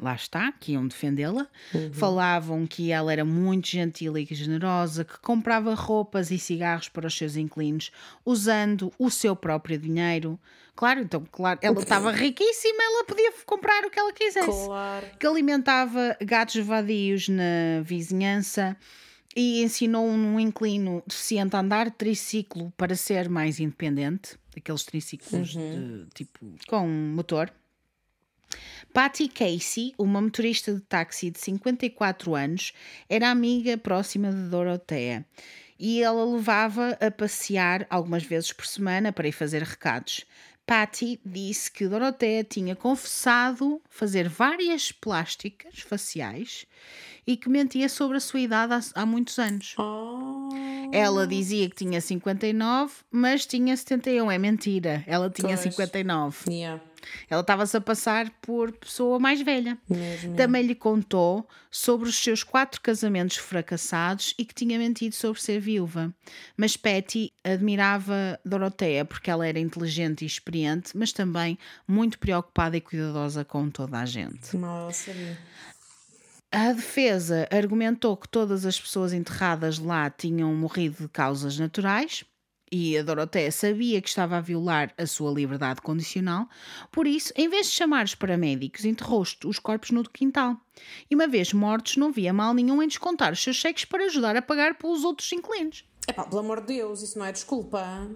[0.00, 1.46] Lá está, que iam defendê-la.
[1.92, 7.16] Falavam que ela era muito gentil e generosa, que comprava roupas e cigarros para os
[7.16, 7.92] seus inquilinos,
[8.24, 10.38] usando o seu próprio dinheiro.
[10.74, 15.06] Claro, então, claro, ela estava riquíssima, ela podia comprar o que ela quisesse Claro.
[15.18, 18.76] que alimentava gatos vadios na vizinhança
[19.36, 26.06] e ensinou um inclino deficiente a andar triciclo para ser mais independente, aqueles triciclos de,
[26.14, 27.52] tipo com motor.
[28.92, 32.72] Patty Casey, uma motorista de táxi de 54 anos,
[33.08, 35.24] era amiga próxima de Dorothea
[35.78, 40.24] e ela levava a passear algumas vezes por semana para ir fazer recados.
[40.66, 46.64] Patty disse que Dorothea tinha confessado fazer várias plásticas faciais
[47.26, 49.74] e que mentia sobre a sua idade há, há muitos anos.
[49.78, 50.48] Oh,
[50.90, 54.30] Ela dizia que tinha 59, mas tinha 71.
[54.30, 55.04] É mentira.
[55.06, 55.60] Ela tinha Pois.
[55.60, 56.50] 59.
[56.50, 56.82] yeah.
[57.28, 59.78] Ela estava-se a passar por pessoa mais velha.
[59.88, 60.36] Mesmo.
[60.36, 65.60] Também lhe contou sobre os seus quatro casamentos fracassados e que tinha mentido sobre ser
[65.60, 66.14] viúva.
[66.56, 72.80] Mas Patty admirava Doroteia porque ela era inteligente e experiente, mas também muito preocupada e
[72.80, 74.56] cuidadosa com toda a gente.
[74.92, 75.38] Sabia.
[76.50, 82.24] A defesa argumentou que todas as pessoas enterradas lá tinham morrido de causas naturais
[82.74, 86.48] e a Doroteia sabia que estava a violar a sua liberdade condicional,
[86.90, 90.56] por isso, em vez de chamar os paramédicos, enterrou os corpos no quintal.
[91.08, 94.34] E uma vez mortos, não via mal nenhum em descontar os seus cheques para ajudar
[94.36, 95.84] a pagar pelos outros inquilinos.
[96.08, 98.10] Epá, pelo amor de Deus, isso não é desculpa.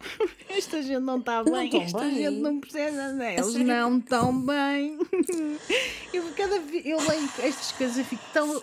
[0.48, 2.14] Esta gente não está Não bem, tão esta bem.
[2.14, 3.34] gente não precisa, né?
[3.34, 4.98] eles não estão bem.
[6.14, 8.62] eu, cada eu leio estas coisas e fico tão.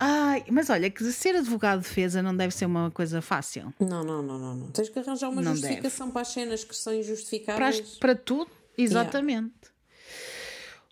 [0.00, 3.72] Ai, mas olha, que ser advogado de defesa não deve ser uma coisa fácil.
[3.80, 4.70] Não, não, não, não, não.
[4.70, 7.80] Tens que arranjar uma Não justificação para as cenas que são Para, injustificáveis.
[7.80, 9.52] as- para tudo, exatamente.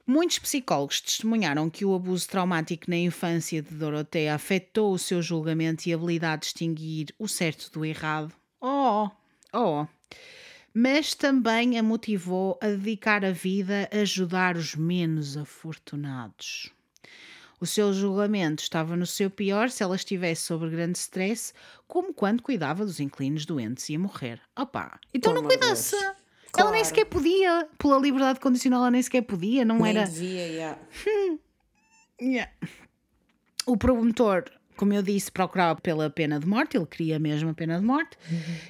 [0.06, 5.88] Muitos psicólogos testemunharam que o abuso traumático na infância de Doroteia afetou o seu julgamento
[5.88, 8.32] e habilidade de distinguir o certo do errado.
[8.60, 9.08] Oh,
[9.52, 9.86] oh.
[10.72, 16.70] Mas também a motivou a dedicar a vida a ajudar os menos afortunados.
[17.60, 21.52] O seu julgamento estava no seu pior se ela estivesse sob grande stress,
[21.88, 24.40] como quando cuidava dos inquilinos doentes e a morrer.
[24.58, 25.60] Opa, então não de Deus.
[25.60, 25.96] cuidasse.
[25.96, 26.84] Ela nem Claro.
[26.84, 30.06] sequer podia, pela liberdade condicional, ela nem sequer podia, não Nem era.
[30.06, 30.78] devia, yeah.
[32.20, 32.50] Yeah.
[33.66, 34.44] O promotor,
[34.76, 38.16] como eu disse, procurava pela pena de morte, ele queria mesmo a pena de morte,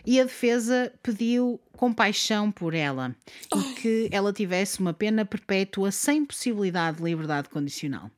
[0.04, 3.14] e a defesa pediu compaixão por ela
[3.54, 8.10] e que ela tivesse uma pena perpétua sem possibilidade de liberdade condicional.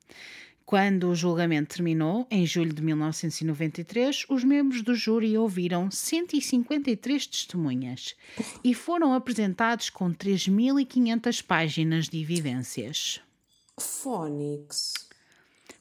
[0.69, 8.15] Quando o julgamento terminou, em julho de 1993, os membros do júri ouviram 153 testemunhas
[8.63, 13.19] e foram apresentados com 3.500 páginas de evidências.
[13.81, 14.93] Phonics.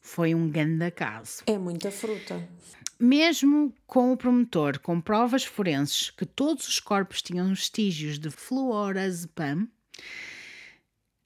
[0.01, 1.43] Foi um grande caso.
[1.45, 2.47] É muita fruta.
[2.97, 9.67] Mesmo com o promotor com provas forenses que todos os corpos tinham vestígios de fluorazepam,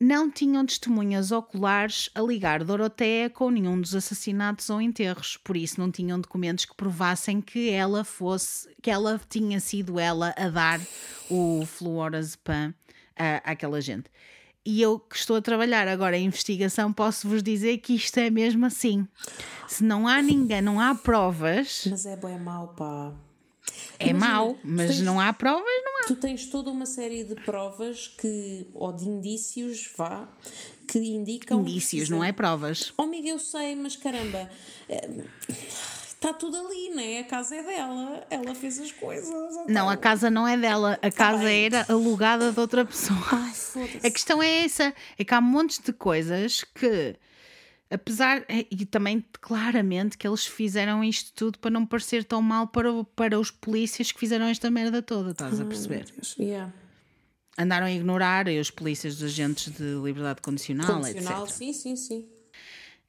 [0.03, 5.80] não tinham testemunhas oculares a ligar Doroteia com nenhum dos assassinatos ou enterros, por isso
[5.80, 10.82] não tinham documentos que provassem que ela fosse, que ela tinha sido ela a dar
[11.30, 12.73] o fluorazepam
[13.15, 14.10] à- àquela gente.
[14.65, 18.65] E eu que estou a trabalhar agora em investigação, posso-vos dizer que isto é mesmo
[18.65, 19.07] assim.
[19.68, 23.14] Se não há ninguém, não há provas, Mas é bem mau, pá.
[24.00, 26.08] É Imagina, mau, mas tens- não há provas, não há.
[26.08, 30.28] Tu tens toda uma série de provas que, ou de indícios, vá,
[30.88, 31.62] que indicam.
[31.62, 32.94] Indícios, não é provas.
[32.98, 34.50] Oh, amiga, eu sei, mas caramba,
[36.10, 37.20] está tudo ali, né?
[37.20, 39.30] A casa é dela, ela fez as coisas.
[39.68, 41.66] Não, a casa não é dela, a casa bem.
[41.66, 43.20] era alugada de outra pessoa.
[43.32, 43.52] Ai.
[44.04, 47.16] A questão é essa: é que há montes de coisas que,
[47.92, 48.46] apesar.
[48.50, 53.40] E também claramente que eles fizeram isto tudo para não parecer tão mal para, para
[53.40, 56.06] os polícias que fizeram esta merda toda, estás a perceber?
[56.40, 56.74] Yeah.
[57.58, 61.56] Andaram a ignorar e os polícias, os agentes de liberdade condicional, Condicional, etc.
[61.56, 62.30] sim, sim, sim.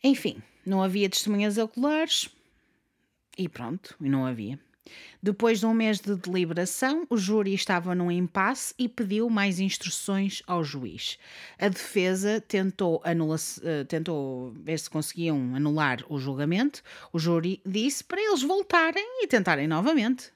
[0.03, 2.29] Enfim, não havia testemunhas oculares
[3.39, 4.59] e pronto, e não havia.
[5.23, 10.43] Depois de um mês de deliberação, o júri estava num impasse e pediu mais instruções
[10.47, 11.17] ao juiz.
[11.59, 16.83] A defesa tentou, anula eh, tentou ver se conseguiam anular o julgamento.
[17.13, 20.33] O júri disse para eles voltarem e tentarem novamente.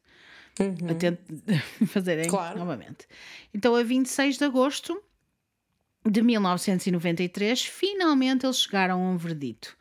[0.88, 1.18] A tent-
[1.88, 2.58] fazerem Claro.
[2.58, 3.06] novamente.
[3.52, 5.02] Então, a 26 de agosto
[6.08, 9.76] de 1993, finalmente eles chegaram a um verdito.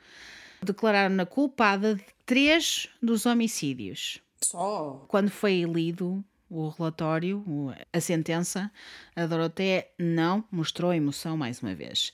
[0.64, 4.20] Declararam-na culpada de três dos homicídios.
[4.46, 5.06] Só.
[5.08, 7.44] Quando foi lido o relatório,
[7.92, 8.72] a sentença,
[9.16, 12.14] a Doroteia não mostrou emoção mais uma vez.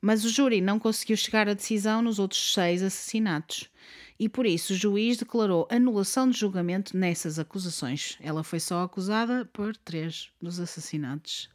[0.00, 3.70] Mas o júri não conseguiu chegar à decisão nos outros seis assassinatos.
[4.18, 8.18] E por isso o juiz declarou anulação de julgamento nessas acusações.
[8.20, 11.48] Ela foi só acusada por três dos assassinatos.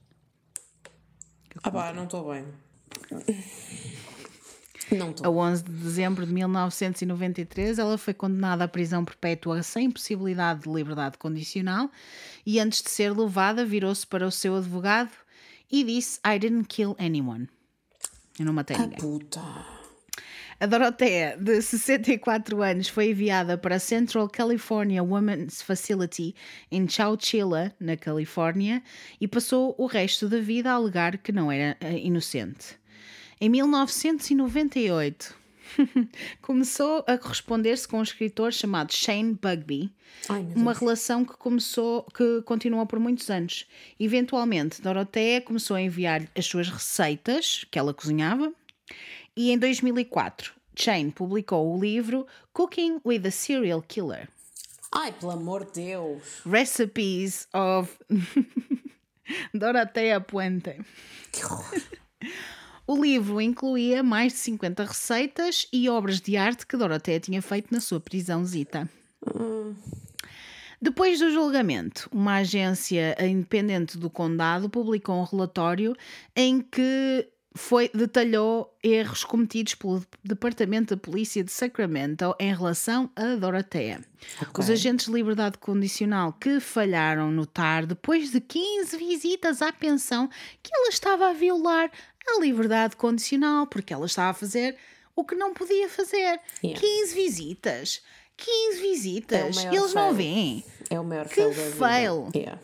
[1.61, 2.45] Ah pá, não estou bem.
[4.98, 5.38] Não A estou.
[5.38, 11.18] 11 de dezembro de 1993, ela foi condenada à prisão perpétua sem possibilidade de liberdade
[11.18, 11.90] condicional
[12.45, 15.11] e, antes de ser levada, virou-se para o seu advogado
[15.72, 17.48] e disse: I didn't kill anyone.
[18.40, 18.99] Eu não matei Ah, ninguém.
[18.99, 19.41] puta.
[20.60, 26.34] A Dorotea, de 64 anos, foi enviada para a Central California Women's Facility
[26.72, 28.82] em Chowchilla, na Califórnia,
[29.20, 32.78] e passou o resto da vida a alegar que não era eh, inocente.
[33.39, 35.35] Em 1998,
[36.41, 39.91] começou a corresponder-se com um escritor chamado Shane Bugby,
[40.30, 43.68] Ai, uma relação que começou, que continuou por muitos anos.
[43.99, 48.53] Eventualmente, Doroteia começou a enviar as suas receitas que ela cozinhava
[49.35, 54.30] e em 2004, Shane publicou o livro Cooking with a Serial Killer:
[54.91, 56.41] Ai, pelo amor de Deus.
[56.45, 57.91] Recipes of
[59.53, 60.80] Doroteia Puente.
[61.31, 61.81] Que horror.
[62.85, 67.73] O livro incluía mais de 50 receitas e obras de arte que Doroteia tinha feito
[67.73, 68.89] na sua prisãozita.
[70.81, 75.95] Depois do julgamento, uma agência independente do condado publicou um relatório
[76.35, 83.35] em que foi, detalhou erros cometidos pelo Departamento da Polícia de Sacramento em relação a
[83.35, 84.01] Doroteia.
[84.57, 90.30] Os agentes de liberdade condicional que falharam notar, depois de 15 visitas à pensão,
[90.61, 91.91] que ela estava a violar
[92.27, 94.75] a liberdade condicional, porque ela estava a fazer
[95.15, 96.39] o que não podia fazer.
[96.63, 96.79] Yeah.
[96.79, 98.01] 15 visitas.
[98.37, 99.55] 15 visitas.
[99.57, 100.13] maior Eles não fail.
[100.15, 100.63] veem.
[100.89, 102.29] É o maior Que fail da fail.
[102.35, 102.59] Yeah.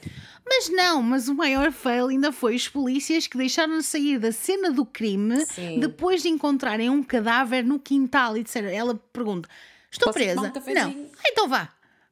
[0.51, 4.31] Mas não, mas o maior fail ainda foi os polícias que deixaram de sair da
[4.31, 5.79] cena do crime Sim.
[5.79, 9.47] depois de encontrarem um cadáver no quintal e disseram, ela pergunta:
[9.91, 10.41] Estou Posso presa?
[10.41, 11.09] um cafezinho?" não.
[11.19, 11.69] "Ah, Então vá.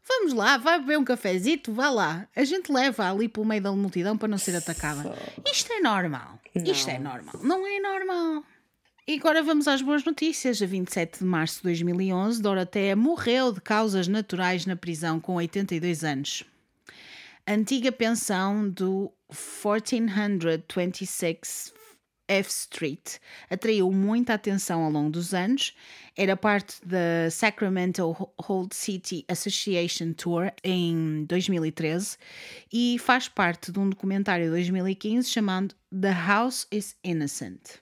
[0.08, 2.28] Vamos lá, vai beber um cafezito, vá lá.
[2.36, 5.16] A gente leva ali pelo meio da multidão para não ser atacada.
[5.46, 6.40] Isto é normal.
[6.56, 7.36] Isto é normal.
[7.44, 8.44] Não é normal.
[9.06, 10.62] E agora vamos às boas notícias.
[10.62, 16.04] A 27 de março de 2011, Doroteia morreu de causas naturais na prisão com 82
[16.04, 16.44] anos.
[17.46, 19.12] A antiga pensão do
[19.64, 21.74] 1426
[22.28, 23.18] F Street
[23.50, 25.76] atraiu muita atenção ao longo dos anos.
[26.16, 32.18] Era parte da Sacramento Old City Association Tour em 2013
[32.72, 37.80] e faz parte de um documentário de 2015 chamado The House is Innocent.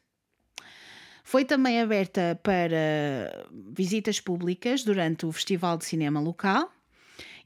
[1.23, 6.71] Foi também aberta para visitas públicas durante o Festival de Cinema local.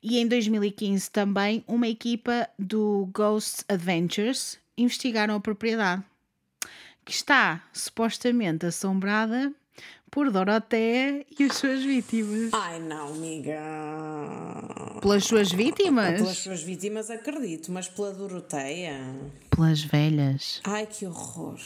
[0.03, 6.03] E em 2015 também uma equipa do Ghost Adventures investigaram a propriedade,
[7.09, 9.51] que está supostamente assombrada
[10.11, 12.53] por Doroteia e as suas vítimas.
[12.53, 13.59] Ai, não, amiga.
[15.01, 16.21] Pelas suas vítimas?
[16.21, 18.95] Pelas suas vítimas acredito, mas pela Doroteia.
[19.49, 20.61] Pelas velhas.
[20.63, 21.59] Ai, que horror.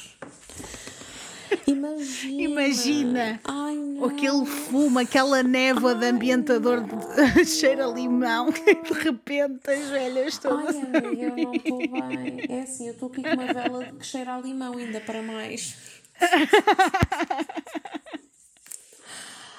[1.67, 2.41] Imagina.
[2.41, 3.39] Imagina.
[3.43, 4.05] Ai, não.
[4.05, 10.37] Aquele fumo, aquela névoa de ambientador de cheiro a limão, que de repente as velhas
[10.37, 10.75] todas.
[10.75, 12.45] Ai, amiga, eu não estou bem.
[12.49, 15.75] É assim, eu estou aqui com uma vela que cheira a limão, ainda para mais.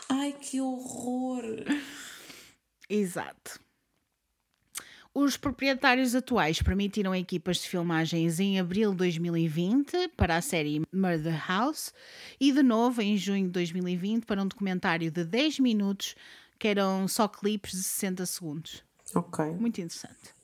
[0.08, 1.44] Ai, que horror.
[2.88, 3.60] Exato.
[5.16, 11.40] Os proprietários atuais permitiram equipas de filmagens em abril de 2020 para a série Murder
[11.46, 11.94] House
[12.40, 16.16] e de novo em junho de 2020 para um documentário de 10 minutos
[16.58, 18.82] que eram só clipes de 60 segundos.
[19.14, 19.44] Ok.
[19.52, 20.34] Muito interessante.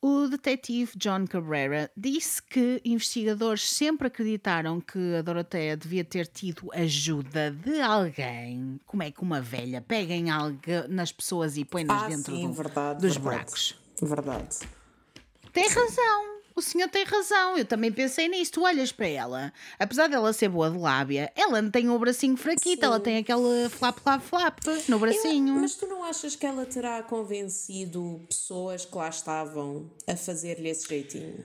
[0.00, 6.70] O detetive John Cabrera disse que investigadores sempre acreditaram que a Doroteia devia ter tido
[6.72, 8.78] ajuda de alguém.
[8.86, 12.46] Como é que uma velha pega em algo nas pessoas e põe-nas Ah, dentro sim,
[12.46, 13.22] do- verdade, dos verdade.
[13.38, 13.74] buracos?
[14.00, 14.56] Verdade.
[15.52, 16.37] Tem razão.
[16.58, 17.56] O senhor tem razão.
[17.56, 18.50] Eu também pensei nisso.
[18.50, 19.52] Tu olhas para ela.
[19.78, 22.84] Apesar dela ser boa de lábia, ela não tem o bracinho fraquito.
[22.84, 24.58] Ela tem aquele flap, flap, flap
[24.88, 25.54] no bracinho.
[25.54, 30.88] Mas tu não achas que ela terá convencido pessoas que lá estavam a fazer-lhe esse
[30.88, 31.44] jeitinho?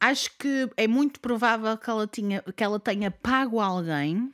[0.00, 4.32] acho que é muito provável que ela, tinha, que ela tenha pago alguém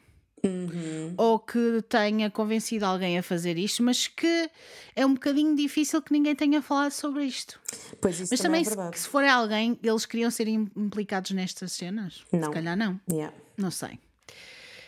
[1.17, 4.51] ou que tenha convencido alguém a fazer isto, mas que
[4.95, 7.61] é um bocadinho difícil que ninguém tenha falado sobre isto.
[8.01, 11.31] Pois isso Mas também, também, é se, se for alguém, eles queriam ser im- implicados
[11.31, 12.25] nestas cenas?
[12.33, 12.45] Não.
[12.45, 13.01] Se calhar não.
[13.11, 13.35] Yeah.
[13.57, 13.99] Não sei.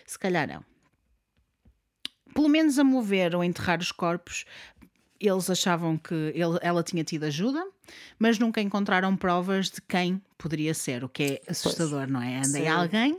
[0.06, 0.64] Se calhar não.
[2.34, 4.44] Pelo menos a mover ou enterrar os corpos,
[5.18, 7.66] eles achavam que ele- ela tinha tido ajuda,
[8.18, 12.38] mas nunca encontraram provas de quem poderia ser, o que é assustador, não é?
[12.44, 13.18] Anda aí alguém.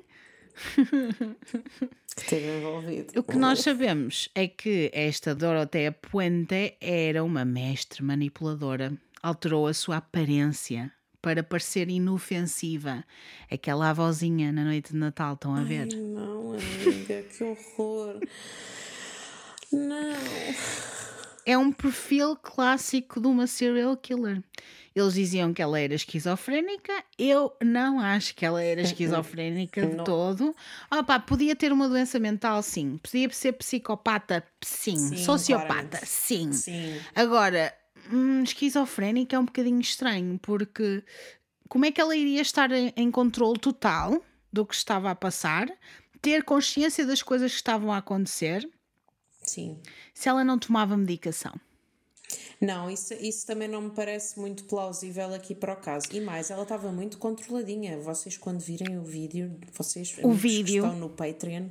[2.18, 3.20] Esteve envolvido.
[3.20, 8.94] O que nós sabemos é que esta Dorotea Puente era uma mestre manipuladora.
[9.22, 10.92] Alterou a sua aparência
[11.22, 13.04] para parecer inofensiva.
[13.52, 15.88] Aquela avózinha na noite de Natal, estão a ver?
[15.92, 18.20] Ai, não, amiga, que horror.
[19.72, 20.97] Não.
[21.48, 24.44] É um perfil clássico de uma serial killer.
[24.94, 26.92] Eles diziam que ela era esquizofrénica.
[27.18, 30.04] Eu não acho que ela era esquizofrénica de Não.
[30.04, 30.54] todo.
[30.92, 32.98] Opa, podia ter uma doença mental, sim.
[32.98, 34.98] Podia ser psicopata, sim.
[34.98, 36.52] Sim, Sociopata, sim.
[36.52, 37.00] Sim.
[37.16, 37.74] Agora,
[38.12, 41.02] hum, esquizofrénica é um bocadinho estranho, porque
[41.70, 44.22] como é que ela iria estar em, em controle total
[44.52, 45.70] do que estava a passar,
[46.22, 48.70] ter consciência das coisas que estavam a acontecer,
[49.48, 49.78] Sim.
[50.14, 51.54] se ela não tomava medicação?
[52.60, 56.08] Não, isso, isso também não me parece muito plausível aqui para o caso.
[56.12, 57.98] E mais, ela estava muito controladinha.
[58.00, 60.84] Vocês, quando virem o vídeo, vocês O vídeo.
[60.84, 61.70] estão no Patreon,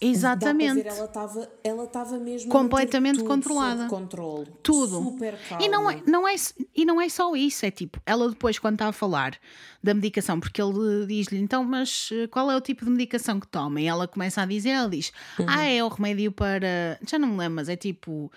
[0.00, 0.82] Exatamente.
[0.82, 3.86] Ver, ela estava ela mesmo Completamente controlada.
[3.88, 4.46] controle.
[4.62, 5.02] Tudo.
[5.02, 5.64] Super calma.
[5.64, 6.34] E não é, não é,
[6.74, 9.36] e não é só isso, é tipo, ela depois, quando está a falar
[9.82, 13.46] da medicação, porque ele diz-lhe, então, mas eh, qual é o tipo de medicação que
[13.48, 13.80] toma?
[13.80, 15.46] E ela começa a dizer, ela diz, Uhum.
[15.48, 16.98] ah, é o remédio para.
[17.08, 18.30] Já não me lembro, mas é tipo.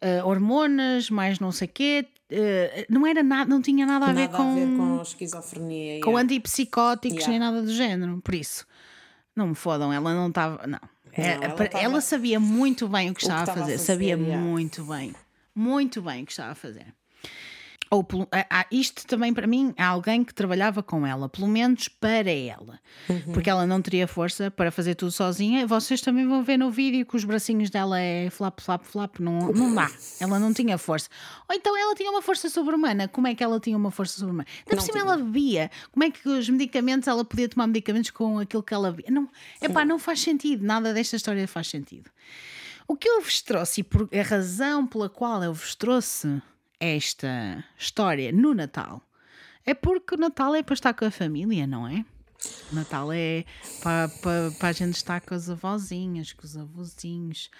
[0.00, 2.06] eh, hormonas, mais não sei quê.
[2.30, 6.00] eh, não era nada, não tinha nada a ver Nada com, a ver com esquizofrenia.
[6.02, 6.22] com yeah.
[6.24, 7.30] antipsicóticos Yeah.
[7.30, 8.20] nem nada do género.
[8.22, 8.66] Por isso,
[9.36, 10.66] não me fodam, ela não estava.
[10.66, 10.80] Não.
[11.12, 14.16] É, ela para- estava- ela sabia muito bem o que estava a fazer, fazer, sabia
[14.16, 14.36] yeah.
[14.42, 15.14] muito bem,
[15.54, 16.86] muito bem o que estava a fazer.
[17.90, 18.04] Ou,
[18.70, 23.32] isto também para mim é alguém que trabalhava com ela, pelo menos para ela, Uhum.
[23.32, 25.66] porque ela não teria força para fazer tudo sozinha.
[25.66, 29.52] Vocês também vão ver no vídeo que os bracinhos dela é flap, flap, flap, não,
[29.52, 29.88] não dá.
[30.18, 31.08] Ela não tinha força.
[31.48, 33.06] Ou então ela tinha uma força sobre-humana.
[33.06, 34.48] Como é que ela tinha uma força sobre-humana?
[34.50, 35.70] Ainda por Não cima ela bebia.
[35.92, 39.10] Como é que os medicamentos, ela podia tomar medicamentos com aquilo que ela bebia?
[39.12, 39.28] Não,
[39.62, 40.64] epá, não faz sentido.
[40.64, 42.10] Nada desta história faz sentido.
[42.88, 46.40] O que eu vos trouxe e por a razão pela qual eu vos trouxe
[46.80, 49.02] esta história no Natal
[49.64, 52.04] é porque o Natal é para estar com a família, não é?
[52.70, 53.44] O Natal é
[53.82, 57.50] para, para, para a gente estar com as avózinhas, com os avôzinhos,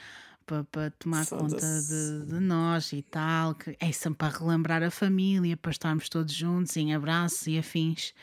[0.46, 3.56] para, para tomar conta de, de nós e tal.
[3.56, 8.14] Que é sempre para relembrar a família, para estarmos todos juntos em abraços e afins.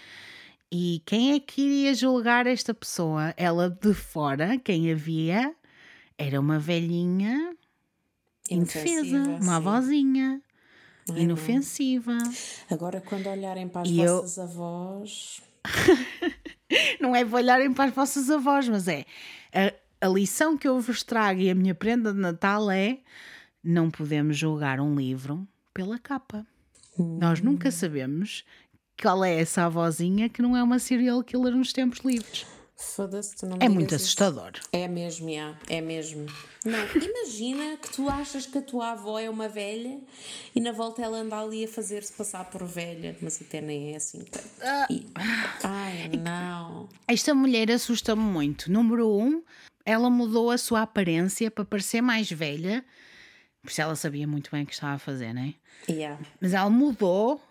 [0.71, 3.33] E quem é que iria julgar esta pessoa?
[3.35, 5.53] Ela de fora, quem a via,
[6.17, 7.53] era uma velhinha
[8.49, 10.41] indefesa, uma avózinha,
[11.11, 12.17] Ai, inofensiva.
[12.69, 15.41] Agora, quando olharem para as E eu- vossas avós.
[16.99, 19.05] Não é para olharem para as vossas avós, mas é
[19.53, 22.99] a, a lição que eu vos trago e a minha prenda de Natal é
[23.63, 26.45] não podemos julgar um livro pela capa.
[26.97, 28.43] Nós nunca sabemos
[29.01, 32.45] qual é essa avózinha que não é uma serial killer nos tempos livres.
[32.75, 34.03] Foda-se, tu não me É muito isso.
[34.05, 34.51] assustador.
[34.71, 36.25] É mesmo, yeah, é mesmo.
[36.65, 39.99] Não, imagina que tu achas que a tua avó é uma velha
[40.55, 43.97] e na volta ela anda ali a fazer-se passar por velha, mas até nem é
[43.97, 44.47] assim tanto.
[44.89, 45.05] E-
[45.63, 46.89] Ai, não.
[47.07, 48.71] Esta mulher assusta-me muito.
[48.71, 49.43] Número um,
[49.85, 52.83] ela mudou a sua aparência para parecer mais velha,
[53.61, 55.53] por isso ela sabia muito bem o que estava a fazer, não é?
[55.89, 56.19] Yeah.
[56.41, 57.41] Mas ela mudou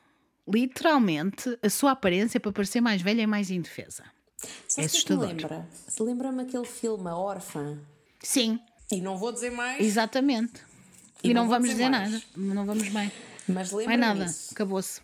[0.47, 4.05] literalmente a sua aparência para parecer mais velha e mais indefesa.
[4.43, 5.27] Sabe É que é que assustador.
[5.29, 5.69] lembra?
[6.01, 7.79] Lembra-me aquele filme A Órfã.
[8.23, 8.59] Sim,
[8.91, 10.61] E não vou dizer mais, exatamente.
[11.23, 12.23] E, E não, não vamos dizer dizer nada.
[12.37, 13.11] Não vamos bem.
[13.49, 14.35] mas Não é lembra-me nada.
[14.51, 15.01] Acabou-se.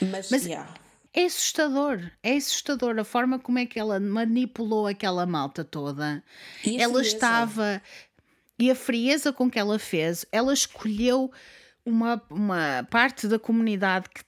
[0.00, 0.72] Mas, Mas- yeah.
[1.14, 2.10] É assustador.
[2.22, 6.24] É assustador a forma como é que ela manipulou aquela malta toda.
[6.64, 7.14] E a ela frieza?
[7.16, 7.82] estava.
[8.58, 11.30] E a frieza com que ela fez, ela escolheu
[11.84, 14.22] uma, uma parte da comunidade que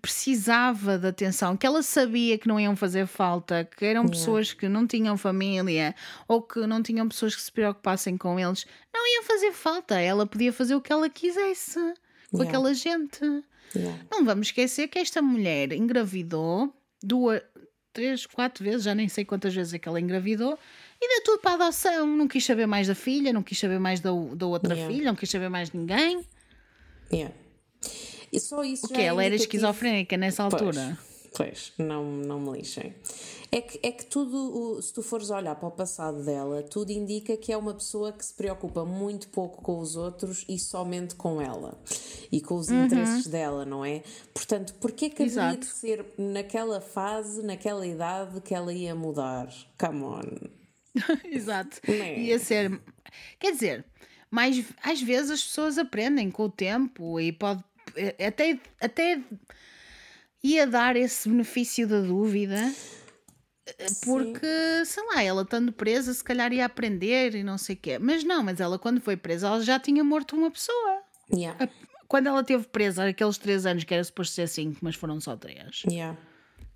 [0.00, 4.68] precisava de atenção, que ela sabia que não iam fazer falta, que eram pessoas que
[4.68, 5.94] não tinham família
[6.26, 9.98] ou que não tinham pessoas que se preocupassem com eles, não iam fazer falta.
[9.98, 11.78] Ela podia fazer o que ela quisesse
[12.30, 12.48] com Yeah.
[12.50, 13.20] aquela gente.
[13.74, 14.04] Yeah.
[14.10, 16.72] Não vamos esquecer que esta mulher engravidou
[17.02, 17.40] duas,
[17.92, 20.58] três, quatro vezes, já nem sei quantas vezes é que ela engravidou,
[21.00, 22.06] e deu tudo para a adoção.
[22.06, 24.92] Não quis saber mais da filha, não quis saber mais da, da outra Yeah.
[24.94, 26.20] filha, não quis saber mais de ninguém.
[27.12, 27.34] Yeah.
[28.32, 30.98] E só isso O que é ela era esquizofrénica nessa altura.
[31.36, 32.94] Pois, pois, não, não me lixem.
[33.50, 37.34] É que, é que tudo, se tu fores olhar para o passado dela, tudo indica
[37.36, 41.40] que é uma pessoa que se preocupa muito pouco com os outros e somente com
[41.40, 41.80] ela
[42.30, 44.02] e com os interesses dela, não é?
[44.34, 45.60] Portanto, porquê que Exato.
[45.60, 49.48] de ser naquela fase, naquela idade, que ela ia mudar?
[49.78, 50.22] Come on.
[51.24, 51.80] Exato.
[51.88, 52.18] Né?
[52.20, 52.78] Ia ser.
[53.38, 53.84] Quer dizer,
[54.30, 57.64] mais às vezes as pessoas aprendem com o tempo e pode
[58.26, 59.20] até, até
[60.42, 62.72] ia dar esse benefício da dúvida
[64.04, 67.98] porque, sei lá, ela estando presa, se calhar ia aprender e não sei o quê.
[67.98, 71.02] Mas não, mas ela quando foi presa, ela já tinha morto uma pessoa.
[71.32, 71.68] Yeah.
[72.06, 75.36] Quando ela teve presa aqueles três anos, que era suposto ser cinco, mas foram só
[75.36, 76.18] três, Yeah.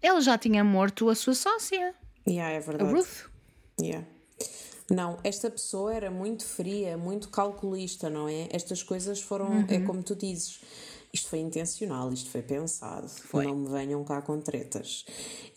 [0.02, 1.94] ela já tinha morto a sua sócia,
[2.28, 2.92] Yeah, é a verdade.
[2.92, 3.28] Ruth.
[3.80, 4.06] Yeah.
[4.90, 8.48] Não, esta pessoa era muito fria, muito calculista, não é?
[8.52, 10.60] Estas coisas foram, é como tu dizes,
[11.12, 13.06] isto foi intencional, isto foi pensado.
[13.34, 15.04] Não me venham cá com tretas.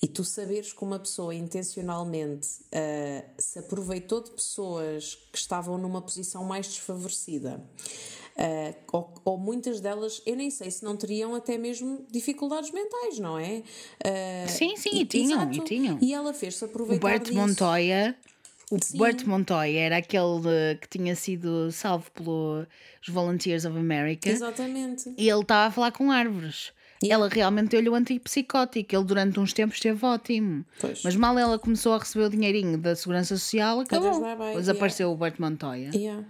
[0.01, 6.01] E tu saberes que uma pessoa intencionalmente ah, se aproveitou de pessoas que estavam numa
[6.01, 7.63] posição mais desfavorecida.
[8.37, 13.17] ah, ou, ou muitas delas, eu nem sei se não teriam até mesmo dificuldades mentais,
[13.19, 13.63] não é?
[14.03, 15.63] Ah, Sim, sim, e tinham, e exato.
[15.65, 15.97] tinham.
[16.01, 17.37] E ela fez-se O aproveitar Bert disso.
[17.39, 18.13] Montoya.
[18.71, 18.97] O Sim.
[18.97, 22.67] Bert Montoya era aquele eh, que tinha sido salvo pelos
[23.07, 24.29] Volunteers of America.
[24.29, 25.13] Exatamente.
[25.17, 26.71] E ele estava a falar com árvores.
[27.07, 28.95] Ela realmente deu-lhe o antipsicótico.
[28.95, 30.65] Ele durante uns tempos esteve ótimo.
[30.79, 31.03] Pois.
[31.03, 34.19] Mas mal ela começou a receber o dinheirinho da Segurança Social, acabou.
[34.21, 35.91] bye bye, Desapareceu o Bert Montoya.
[35.93, 36.25] Yeah.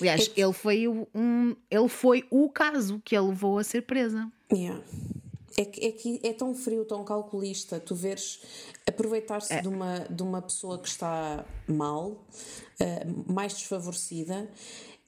[0.00, 4.28] Aliás, ele foi, um, ele foi o caso que a levou a ser presa.
[4.52, 4.82] Yeah.
[5.56, 8.40] É que, é que é tão frio, tão calculista, tu veres
[8.86, 12.26] aproveitar-se de, uma, de uma pessoa que está mal,
[12.80, 14.50] eh, mais desfavorecida,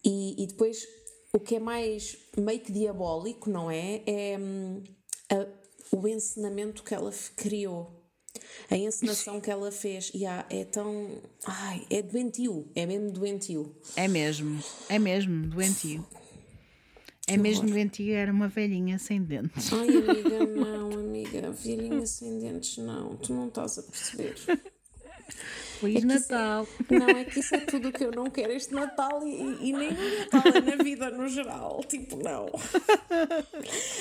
[0.05, 0.87] e, e depois
[1.33, 4.03] o que é mais meio que diabólico, não é?
[4.07, 4.83] É hum,
[5.31, 5.47] a-
[5.97, 8.03] o ensinamento que ela criou.
[8.71, 10.11] A encenação que ela fez.
[10.15, 11.23] Yeah, é tão.
[11.47, 12.69] Ai, é doentio.
[12.75, 13.75] É mesmo doentio.
[13.97, 16.05] É mesmo, é mesmo, doentio.
[17.27, 19.73] É mesmo doentio, era uma velhinha sem dentes.
[19.73, 21.51] Ai, amiga, não, amiga.
[21.53, 23.17] Velhinha sem dentes, não.
[23.17, 24.35] Tu não estás a perceber.
[25.81, 26.67] Feliz isso- Natal.
[26.91, 29.73] Não, é que isso é tudo o que eu não quero este Natal e, e-
[29.73, 31.81] nem no Natal, é na vida no geral.
[31.89, 32.47] Tipo, não.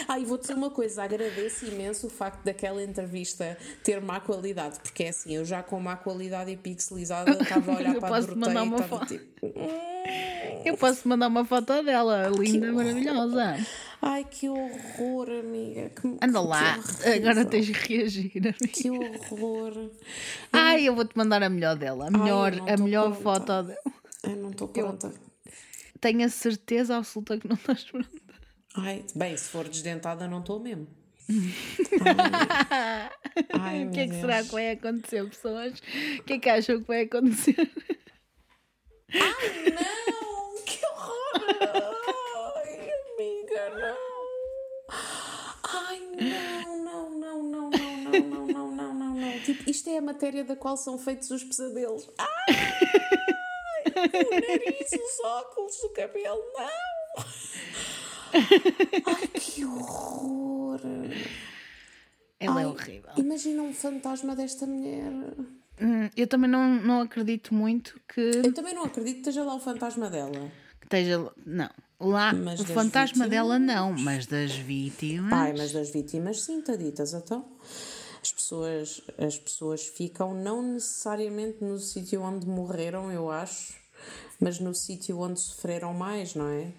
[0.07, 4.79] Ah, e vou dizer uma coisa: agradeço imenso o facto daquela entrevista ter má qualidade,
[4.79, 8.15] porque é assim, eu já com má qualidade e pixelizada estava a olhar Eu para
[8.15, 9.07] a Doroteia mandar e uma estava foto.
[9.17, 9.53] tipo.
[10.65, 13.57] Eu posso mandar uma foto dela, linda, maravilhosa.
[14.05, 15.89] Ai, que horror, amiga.
[15.91, 17.13] Que, Anda que lá, horrível.
[17.29, 18.31] agora tens de reagir.
[18.37, 18.53] amiga.
[18.67, 19.91] Que horror.
[20.51, 23.21] Ai, eu vou-te mandar a melhor dela, a melhor, não a melhor pronta.
[23.23, 23.77] foto dela.
[24.23, 25.13] Ai, não estou pronta.
[26.01, 28.09] Tenho a certeza absoluta que não estás pronta.
[28.75, 30.87] Ai, bem, se for desdentada, não estou mesmo.
[33.53, 34.47] Ai, O que é que será Deus.
[34.47, 35.79] que vai acontecer, pessoas?
[36.19, 37.71] O que é que acham que vai acontecer?
[39.13, 42.22] Não, que horror!
[43.79, 43.97] Não!
[45.63, 49.39] Ai, não, não, não, não, não, não, não, não, não, não, não.
[49.41, 52.09] Tipo, isto é a matéria da qual são feitos os pesadelos.
[52.17, 52.27] Ai,
[53.85, 57.23] o nariz, os óculos, o cabelo, não!
[59.05, 60.79] Ai, que horror!
[62.39, 63.11] Ela é Ai, horrível.
[63.17, 65.11] Imagina um fantasma desta mulher.
[65.81, 69.55] Hum, Eu também não, não acredito muito que Eu também não acredito que esteja lá
[69.55, 70.51] o fantasma dela.
[70.83, 71.31] esteja.
[71.45, 71.69] Não.
[72.03, 73.29] Lá, Mas o fantasma vítimas?
[73.29, 75.31] dela não, mas das vítimas.
[75.33, 77.45] Ai, mas das vítimas, sim, taditas, então.
[78.21, 83.73] As pessoas, as pessoas ficam não necessariamente no sítio onde morreram, eu acho,
[84.39, 86.71] mas no sítio onde sofreram mais, não é?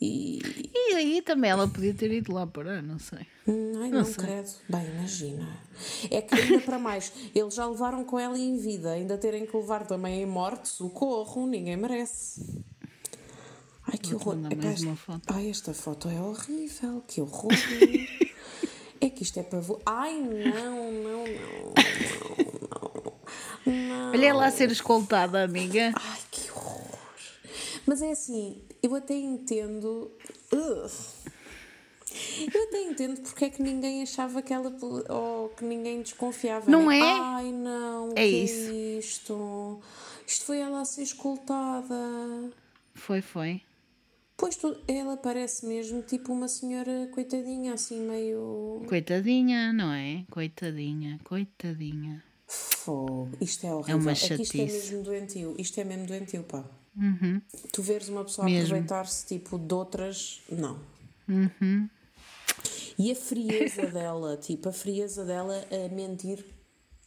[0.00, 0.40] E.
[0.74, 3.26] E aí também ela podia ter ido lá parar, não sei.
[3.48, 4.50] Ai, não, credo.
[4.68, 5.48] Bem, imagina.
[6.10, 9.56] É que ainda para mais, eles já levaram com ela em vida, ainda terem que
[9.56, 12.62] levar também em morte, socorro, ninguém merece.
[13.86, 14.36] Ai, que horror.
[14.50, 15.20] Epá, mais esta-.
[15.34, 17.52] Ai, esta foto é horrível, que horror.
[19.00, 19.80] é que isto é para vo...
[19.84, 21.24] Ai, não, não, não,
[23.66, 24.10] não, não.
[24.12, 25.92] Olha a ser escoltada, amiga.
[25.94, 26.98] Ai, que horror.
[27.86, 30.10] Mas é assim, eu até entendo.
[30.52, 30.90] Ugh.
[32.52, 34.72] Eu até entendo porque é que ninguém achava que ela.
[35.08, 36.70] ou que ninguém desconfiava.
[36.70, 36.98] Não né?
[36.98, 37.02] é?
[37.02, 38.12] Ai, não.
[38.16, 38.72] É isso.
[38.72, 39.80] isto?
[40.26, 42.50] Isto foi ela a ser escoltada.
[42.94, 43.60] Foi, foi.
[44.36, 48.82] Pois tu, ela parece mesmo tipo uma senhora coitadinha, assim meio.
[48.88, 50.24] Coitadinha, não é?
[50.30, 52.22] Coitadinha, coitadinha.
[52.46, 53.30] Fogo.
[53.40, 53.98] Isto é horrível.
[53.98, 54.58] uma é que isto é chatice.
[54.58, 54.64] Uhum.
[54.66, 55.54] mesmo doentio.
[55.58, 56.64] Isto é mesmo doentio, pá.
[57.72, 60.42] Tu veres uma pessoa aproveitar-se tipo de outras.
[60.50, 60.78] Não.
[61.28, 61.88] Uhum.
[62.98, 66.44] E a frieza dela, tipo, a frieza dela a mentir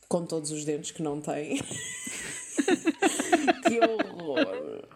[0.10, 1.62] com todos os dentes que não tem.
[3.68, 4.88] que horror.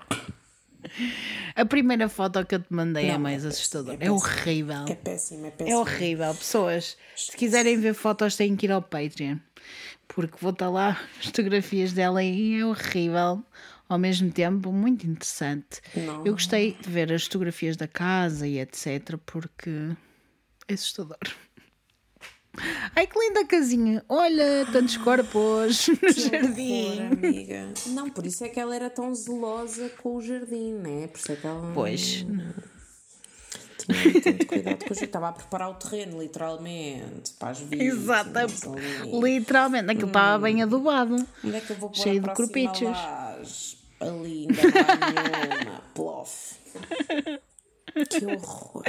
[1.62, 3.98] A primeira foto que eu te mandei é Não, mais é assustadora.
[4.02, 4.86] É, é horrível.
[4.88, 5.78] É péssimo, é É péssimo.
[5.80, 6.34] horrível.
[6.34, 9.38] Pessoas, se quiserem ver fotos, têm que ir ao Patreon.
[10.08, 13.44] Porque vou estar lá as fotografias dela e é horrível.
[13.88, 15.82] ao mesmo tempo muito interessante.
[15.96, 16.26] Não.
[16.26, 19.18] Eu gostei de ver as fotografias da casa e etc.
[19.26, 19.70] porque
[20.68, 21.18] é assustador.
[22.96, 24.04] Ai que linda casinha!
[24.10, 27.00] Olha, tantos corpos no Que jardim.
[27.00, 27.68] horror, amiga.
[27.88, 31.08] Não, por isso é que ela era tão zelosa com o jardim, né?
[31.08, 32.02] Por isso é que ela Pois,
[33.78, 35.06] tinha tanto cuidado com o jardim.
[35.06, 37.94] Estava a preparar o terreno, literalmente, para as vítimas.
[37.94, 38.68] exatamente.
[39.24, 41.16] Literalmente, aquilo estava bem adubado.
[41.44, 42.82] Onde é que eu vou pôr Cheio a de corpichos.
[42.82, 43.78] laje?
[44.00, 44.62] Ali, ainda
[45.64, 45.82] nenhuma.
[45.96, 46.56] Plof.
[48.10, 48.84] Que horror.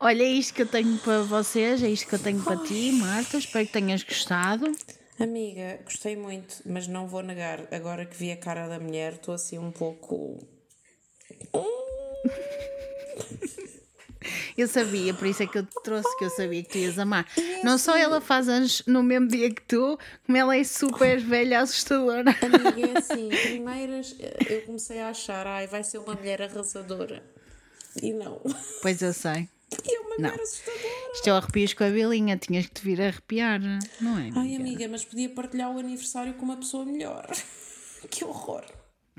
[0.00, 2.92] Olha, é isto que eu tenho para vocês, é isto que eu tenho para ti,
[2.92, 3.38] Marta.
[3.38, 4.70] Espero que tenhas gostado.
[5.18, 7.62] Amiga, gostei muito, mas não vou negar.
[7.72, 10.46] Agora que vi a cara da mulher, estou assim um pouco.
[14.56, 16.98] Eu sabia, por isso é que eu te trouxe, que eu sabia que tu ias
[16.98, 17.26] amar.
[17.62, 21.60] Não só ela faz anos no mesmo dia que tu, como ela é super velha,
[21.60, 22.34] assustadora.
[22.42, 24.16] Amiga, é assim, primeiras
[24.48, 27.22] eu comecei a achar, ai, vai ser uma mulher arrasadora.
[28.02, 28.40] E não.
[28.82, 29.48] Pois eu sei.
[29.84, 30.30] E é uma Não.
[30.30, 31.12] mulher assustadora.
[31.14, 33.60] Isto é o arrepios com a bilinha, tinhas que te vir arrepiar,
[34.00, 34.30] não é?
[34.36, 37.26] Ai, amiga, mas podia partilhar o aniversário com uma pessoa melhor.
[38.10, 38.64] Que horror.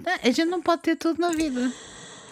[0.06, 1.74] Ah, A gente não pode ter tudo na vida.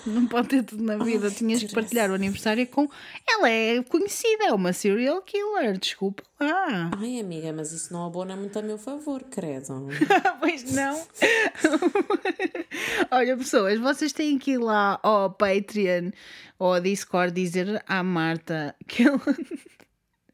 [0.05, 1.31] Não pode ter tudo na vida.
[1.31, 2.89] Tinhas que partilhar o aniversário com.
[3.27, 6.91] Ela é conhecida, é uma serial killer, desculpa lá.
[6.97, 9.87] Ai, amiga, mas isso não abona muito a meu favor, credo.
[10.39, 11.01] pois não.
[13.11, 16.11] Olha, pessoas, vocês têm que ir lá ao Patreon
[16.59, 19.19] ou ao Discord dizer à Marta que ela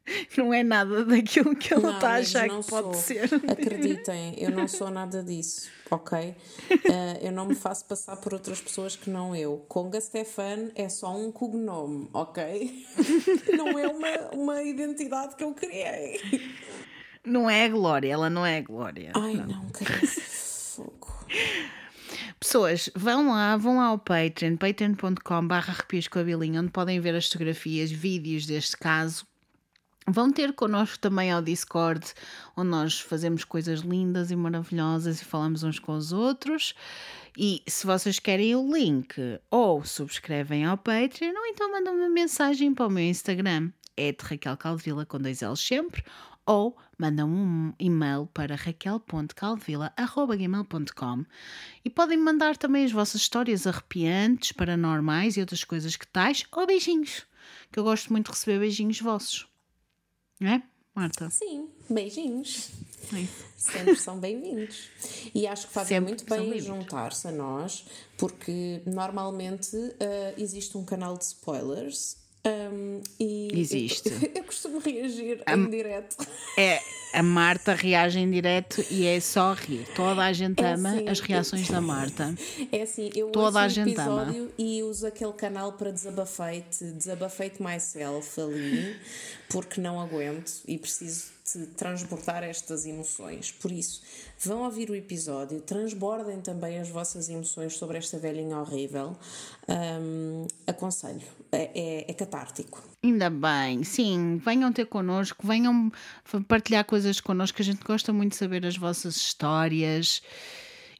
[0.36, 2.94] não é nada daquilo que ela Não, está a achar não que pode sou.
[2.94, 3.30] ser.
[3.50, 6.18] Acreditem, eu não sou nada disso, ok?
[6.70, 9.64] Eh, eu não me faço passar por outras pessoas que não eu.
[9.68, 12.86] Conga Stefan é só um cognome, ok?
[13.56, 16.20] Não é uma, uma identidade que eu criei.
[17.24, 19.12] Não é a Glória, ela não é a Glória.
[19.14, 20.06] Ai, não, caralho.
[20.06, 21.26] Fogo.
[22.40, 27.14] Pessoas, vão lá, vão lá ao Patreon, patreon.com.br arrepios com a bilinha, onde podem ver
[27.14, 29.24] as fotografias, vídeos deste caso.
[30.06, 32.12] Vão ter connosco também ao Discord,
[32.56, 36.74] onde nós fazemos coisas lindas e maravilhosas e falamos uns com os outros.
[37.38, 39.14] E se vocês querem o link,
[39.48, 44.24] ou subscrevem ao Patreon, ou então mandam uma mensagem para o meu Instagram, é de
[44.24, 46.02] Raquel Caldevila com dois L's sempre,
[46.44, 51.24] ou mandam um e-mail para raquel.caldevila.gmail.com
[51.84, 56.66] e podem mandar também as vossas histórias arrepiantes, paranormais e outras coisas que tais, ou
[56.66, 57.24] beijinhos,
[57.70, 59.51] que eu gosto muito de receber beijinhos vossos.
[60.42, 60.62] Não é,
[60.92, 61.30] Marta?
[61.30, 62.70] Sim, beijinhos.
[63.14, 63.28] É.
[63.56, 64.88] Sempre são bem-vindos.
[65.32, 67.84] E acho que fazem Sempre muito bem juntar-se a nós,
[68.18, 72.16] porque normalmente ah, existe um canal de spoilers.
[73.18, 74.08] E Existe.
[74.08, 76.16] Eu, eu costumo reagir em direto.
[76.56, 76.80] É,
[77.12, 79.86] a Marta reage em direto e é só rir.
[79.94, 82.34] Toda a gente É ama assim, as reações da Marta.
[82.72, 84.22] É assim, eu Toda a um gente ama.
[84.22, 88.96] episódio e uso aquele canal para desabafeite, desabafeite myself ali,
[89.48, 91.26] porque não aguento e preciso
[91.58, 93.50] de transportar estas emoções.
[93.50, 94.02] Por isso,
[94.38, 99.16] vão ouvir o episódio, transbordem também as vossas emoções sobre esta velhinha horrível.
[99.68, 102.82] Hum, aconselho, é, é, é catártico.
[103.02, 105.90] Ainda bem, sim, venham ter connosco, venham
[106.46, 110.22] partilhar coisas connosco, a gente gosta muito de saber as vossas histórias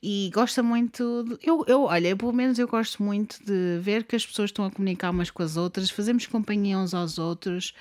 [0.03, 1.23] e gosta muito.
[1.23, 4.65] De, eu, eu, olha, pelo menos eu gosto muito de ver que as pessoas estão
[4.65, 7.73] a comunicar umas com as outras, fazemos companhia uns aos outros.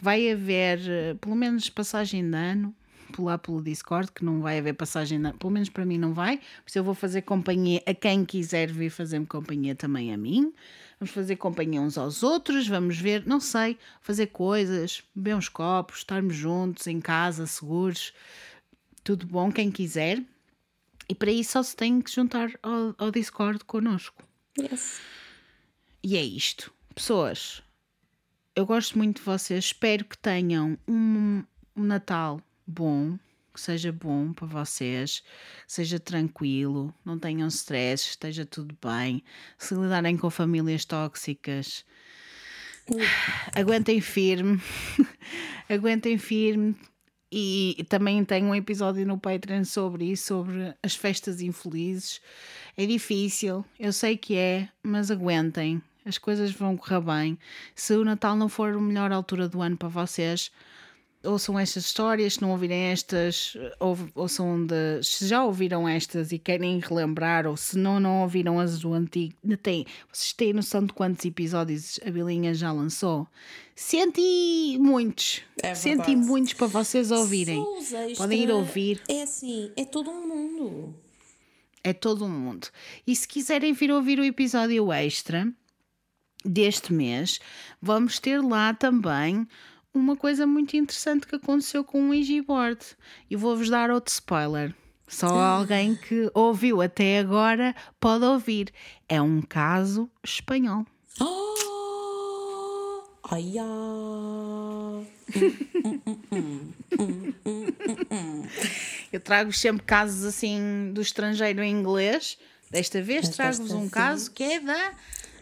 [0.00, 2.74] Vai haver, eh, pelo menos, passagem de ano.
[3.18, 6.78] lá pelo Discord, que não vai haver passagem, pelo menos para mim não vai, isso
[6.78, 10.52] eu vou fazer companhia a quem quiser vir fazer-me companhia também a mim.
[11.00, 15.98] Vamos fazer companhia uns aos outros, vamos ver, não sei, fazer coisas, beber uns copos,
[15.98, 18.12] estarmos juntos em casa, seguros,
[19.02, 20.22] tudo bom, quem quiser.
[21.08, 24.22] E para isso só se tem que juntar ao, ao Discord connosco.
[24.58, 25.00] Yes.
[26.02, 26.72] E é isto.
[26.94, 27.62] Pessoas,
[28.54, 29.66] eu gosto muito de vocês.
[29.66, 31.42] Espero que tenham um,
[31.76, 33.18] um Natal bom,
[33.54, 35.22] que seja bom para vocês,
[35.66, 39.22] seja tranquilo, não tenham stress, esteja tudo bem.
[39.56, 41.84] Se lidarem com famílias tóxicas,
[43.54, 44.60] aguentem firme,
[45.68, 46.76] aguentem firme.
[47.30, 52.20] E também tenho um episódio no Patreon sobre isso, sobre as festas infelizes.
[52.76, 57.38] É difícil, eu sei que é, mas aguentem, as coisas vão correr bem.
[57.74, 60.50] Se o Natal não for a melhor altura do ano para vocês,
[61.24, 66.38] ouçam estas histórias, se não ouvirem estas, ou- ouçam de, se já ouviram estas e
[66.38, 70.92] querem relembrar, ou se não, não ouviram as do antigo, têm, vocês têm noção de
[70.92, 73.26] quantos episódios a Bilinha já lançou?
[73.74, 77.62] Senti muitos, É senti muitos para vocês ouvirem.
[77.78, 79.00] Extra Podem ir ouvir.
[79.08, 80.94] É assim, é todo um mundo.
[81.84, 82.68] É todo um mundo.
[83.06, 85.48] E se quiserem vir ouvir o episódio extra
[86.44, 87.38] deste mês,
[87.80, 89.46] vamos ter lá também
[89.92, 92.80] uma coisa muito interessante que aconteceu com um Ouija board.
[93.30, 94.74] E vou-vos dar outro spoiler.
[95.06, 98.72] Só alguém que ouviu até agora pode ouvir.
[99.08, 100.84] É um caso espanhol.
[101.20, 105.02] Oh, ai, ah.
[109.12, 112.38] Eu trago sempre casos assim do estrangeiro em inglês.
[112.70, 114.92] Desta vez trago-vos um caso que é da,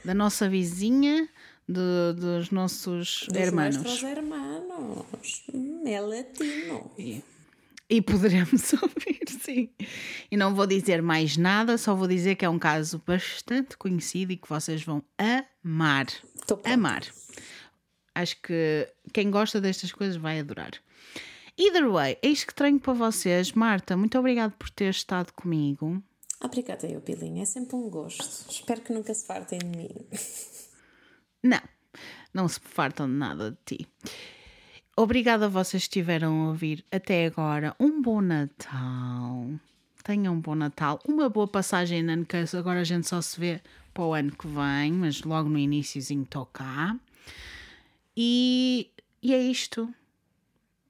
[0.04, 1.28] da nossa vizinha,
[1.68, 3.76] de- dos nossos Dos hermanos.
[3.76, 5.44] nuestros hermanos.
[5.52, 6.90] Hum, É latino.
[6.98, 7.22] E,
[7.88, 9.68] e poderemos ouvir, sim.
[10.30, 14.32] E não vou dizer mais nada, só vou dizer que é um caso bastante conhecido
[14.32, 15.02] e que vocês vão
[15.64, 16.06] amar.
[16.64, 17.02] Amar.
[18.14, 20.72] Acho que quem gosta destas coisas vai adorar.
[21.58, 23.52] Either way, é isto que tenho para vocês.
[23.52, 26.02] Marta, muito obrigado por ter estado comigo.
[26.40, 27.42] Obrigada, eu, Pilinha.
[27.42, 28.50] É sempre um gosto.
[28.50, 29.88] Espero que nunca se fartem de mim.
[31.42, 31.60] Não,
[32.32, 33.88] não se fartam de nada de ti.
[34.96, 37.74] Obrigada a vocês que estiveram a ouvir até agora.
[37.78, 39.50] Um bom Natal.
[40.02, 40.98] Tenham um bom Natal.
[41.06, 43.60] Uma boa passagem de ano, que agora a gente só se vê
[43.92, 46.96] para o ano que vem, mas logo no iníciozinho cá.
[48.16, 48.90] E,
[49.22, 49.92] e é isto.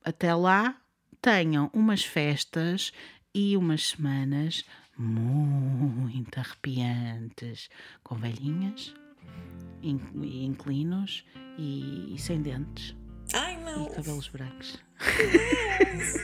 [0.04, 0.76] Até lá,
[1.20, 2.92] tenham umas festas
[3.34, 4.64] e umas semanas
[4.96, 7.68] muito arrepiantes,
[8.04, 9.05] com velhinhas, in-
[9.82, 11.24] inclinos
[11.58, 12.96] e, e sem dentes
[13.34, 13.86] Ai, e não.
[13.86, 14.78] cabelos brancos.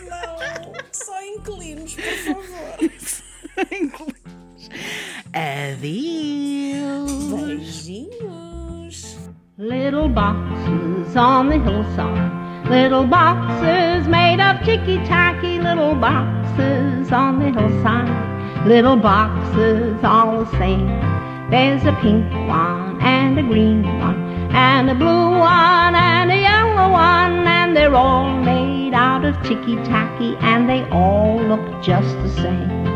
[0.08, 0.72] Não.
[0.92, 2.78] Só inclinos, por favor.
[3.72, 4.70] inclinos.
[5.32, 7.12] Adeus.
[7.30, 9.18] Beijinhos.
[9.58, 12.68] Little boxes on the hillside.
[12.70, 15.58] Little boxes made of ticky tacky.
[15.58, 18.66] Little boxes on the hillside.
[18.66, 20.88] Little boxes all the same.
[21.52, 24.16] There's a pink one and a green one
[24.54, 27.46] and a blue one and a yellow one.
[27.46, 32.86] And they're all made out of ticky tacky and they all look just the same.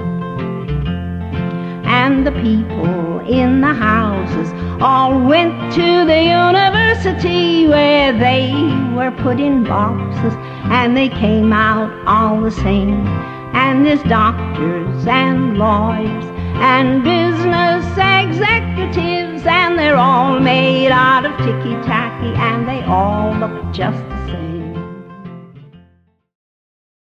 [1.84, 4.50] And the people in the houses
[4.80, 8.54] all went to the university where they
[8.96, 10.32] were put in boxes
[10.72, 13.06] and they came out all the same.
[13.52, 21.74] And there's doctors and lawyers and business executives and they're all made out of ticky
[21.86, 24.55] tacky and they all look just the same.